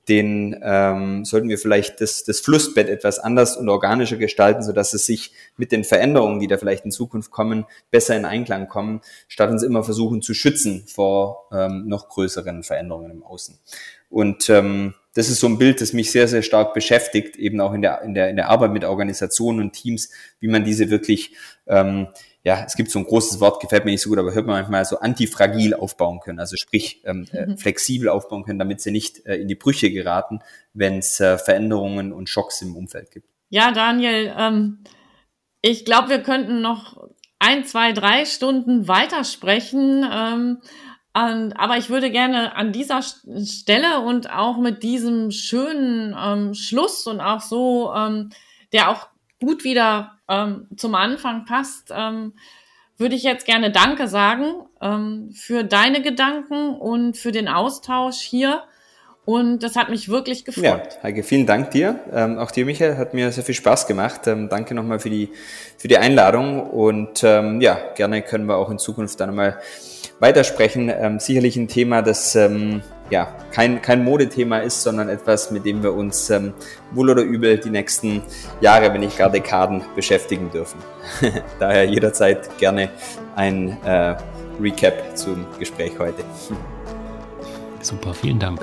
den 0.09 0.57
ähm, 0.62 1.24
sollten 1.24 1.49
wir 1.49 1.59
vielleicht 1.59 2.01
das, 2.01 2.22
das 2.22 2.39
Flussbett 2.39 2.89
etwas 2.89 3.18
anders 3.18 3.57
und 3.57 3.68
organischer 3.68 4.16
gestalten, 4.16 4.62
so 4.62 4.72
dass 4.72 4.95
es 4.95 5.05
sich 5.05 5.32
mit 5.57 5.72
den 5.72 5.82
Veränderungen, 5.82 6.39
die 6.39 6.47
da 6.47 6.59
vielleicht 6.59 6.84
in 6.84 6.93
Zukunft 6.93 7.32
kommen, 7.32 7.64
besser 7.91 8.14
in 8.14 8.24
Einklang 8.24 8.68
kommen, 8.68 9.01
statt 9.26 9.51
uns 9.51 9.64
immer 9.64 9.82
versuchen 9.82 10.22
zu 10.22 10.32
schützen 10.32 10.84
vor 10.87 11.49
ähm, 11.51 11.89
noch 11.89 12.09
größeren 12.09 12.62
Veränderungen 12.62 13.11
im 13.11 13.24
Außen. 13.24 13.59
Und 14.09 14.49
ähm, 14.49 14.95
das 15.16 15.30
ist 15.30 15.40
so 15.40 15.46
ein 15.46 15.56
Bild, 15.56 15.80
das 15.80 15.94
mich 15.94 16.10
sehr, 16.12 16.28
sehr 16.28 16.42
stark 16.42 16.74
beschäftigt, 16.74 17.36
eben 17.36 17.58
auch 17.62 17.72
in 17.72 17.80
der, 17.80 18.02
in 18.02 18.12
der, 18.12 18.28
in 18.28 18.36
der 18.36 18.50
Arbeit 18.50 18.72
mit 18.72 18.84
Organisationen 18.84 19.60
und 19.60 19.72
Teams, 19.72 20.10
wie 20.40 20.48
man 20.48 20.62
diese 20.62 20.90
wirklich, 20.90 21.34
ähm, 21.66 22.08
ja, 22.44 22.64
es 22.66 22.76
gibt 22.76 22.90
so 22.90 22.98
ein 22.98 23.06
großes 23.06 23.40
Wort, 23.40 23.62
gefällt 23.62 23.86
mir 23.86 23.92
nicht 23.92 24.02
so 24.02 24.10
gut, 24.10 24.18
aber 24.18 24.34
hört 24.34 24.46
man 24.46 24.56
manchmal 24.56 24.84
so 24.84 24.98
antifragil 24.98 25.72
aufbauen 25.72 26.20
können, 26.20 26.38
also 26.38 26.56
sprich 26.56 27.00
ähm, 27.06 27.26
äh, 27.32 27.46
mhm. 27.46 27.56
flexibel 27.56 28.10
aufbauen 28.10 28.44
können, 28.44 28.58
damit 28.58 28.82
sie 28.82 28.90
nicht 28.90 29.24
äh, 29.24 29.36
in 29.36 29.48
die 29.48 29.54
Brüche 29.54 29.90
geraten, 29.90 30.40
wenn 30.74 30.98
es 30.98 31.18
äh, 31.18 31.38
Veränderungen 31.38 32.12
und 32.12 32.28
Schocks 32.28 32.60
im 32.60 32.76
Umfeld 32.76 33.10
gibt. 33.10 33.26
Ja, 33.48 33.72
Daniel, 33.72 34.34
ähm, 34.36 34.84
ich 35.62 35.86
glaube, 35.86 36.10
wir 36.10 36.22
könnten 36.22 36.60
noch 36.60 37.08
ein, 37.38 37.64
zwei, 37.64 37.92
drei 37.92 38.26
Stunden 38.26 38.86
weitersprechen. 38.86 40.04
Ähm, 40.12 40.58
und, 41.16 41.54
aber 41.54 41.78
ich 41.78 41.88
würde 41.88 42.10
gerne 42.10 42.54
an 42.56 42.72
dieser 42.72 43.00
Stelle 43.00 44.00
und 44.00 44.30
auch 44.30 44.58
mit 44.58 44.82
diesem 44.82 45.30
schönen 45.30 46.14
ähm, 46.18 46.52
Schluss 46.52 47.06
und 47.06 47.22
auch 47.22 47.40
so, 47.40 47.90
ähm, 47.96 48.30
der 48.74 48.90
auch 48.90 49.08
gut 49.40 49.64
wieder 49.64 50.18
ähm, 50.28 50.68
zum 50.76 50.94
Anfang 50.94 51.46
passt, 51.46 51.90
ähm, 51.90 52.34
würde 52.98 53.14
ich 53.14 53.22
jetzt 53.22 53.46
gerne 53.46 53.70
Danke 53.70 54.08
sagen 54.08 54.66
ähm, 54.82 55.30
für 55.32 55.64
deine 55.64 56.02
Gedanken 56.02 56.74
und 56.74 57.16
für 57.16 57.32
den 57.32 57.48
Austausch 57.48 58.18
hier. 58.18 58.64
Und 59.24 59.62
das 59.62 59.74
hat 59.74 59.88
mich 59.88 60.10
wirklich 60.10 60.44
gefreut. 60.44 60.64
Ja, 60.64 60.82
Heike, 61.02 61.22
vielen 61.22 61.46
Dank 61.46 61.70
dir. 61.70 61.98
Ähm, 62.12 62.38
auch 62.38 62.50
dir, 62.50 62.66
Michael, 62.66 62.96
hat 62.98 63.14
mir 63.14 63.32
sehr 63.32 63.42
viel 63.42 63.54
Spaß 63.54 63.86
gemacht. 63.86 64.26
Ähm, 64.26 64.48
danke 64.50 64.74
nochmal 64.74 65.00
für 65.00 65.10
die, 65.10 65.30
für 65.78 65.88
die 65.88 65.96
Einladung. 65.96 66.70
Und 66.70 67.24
ähm, 67.24 67.60
ja, 67.62 67.78
gerne 67.94 68.20
können 68.22 68.46
wir 68.46 68.56
auch 68.56 68.70
in 68.70 68.78
Zukunft 68.78 69.18
dann 69.18 69.34
mal 69.34 69.58
weitersprechen. 70.20 70.90
Ähm, 70.94 71.18
sicherlich 71.18 71.56
ein 71.56 71.68
Thema, 71.68 72.02
das 72.02 72.34
ähm, 72.36 72.82
ja 73.10 73.28
kein, 73.52 73.82
kein 73.82 74.04
Modethema 74.04 74.58
ist, 74.58 74.82
sondern 74.82 75.08
etwas, 75.08 75.50
mit 75.50 75.64
dem 75.64 75.82
wir 75.82 75.94
uns 75.94 76.30
ähm, 76.30 76.52
wohl 76.92 77.10
oder 77.10 77.22
übel 77.22 77.58
die 77.58 77.70
nächsten 77.70 78.22
Jahre, 78.60 78.92
wenn 78.92 79.00
nicht 79.00 79.18
gar 79.18 79.30
Dekaden, 79.30 79.82
beschäftigen 79.94 80.50
dürfen. 80.50 80.78
Daher 81.58 81.84
jederzeit 81.84 82.56
gerne 82.58 82.90
ein 83.34 83.76
äh, 83.84 84.16
Recap 84.60 85.16
zum 85.16 85.46
Gespräch 85.58 85.92
heute. 85.98 86.24
Super, 87.82 88.14
vielen 88.14 88.38
Dank. 88.38 88.60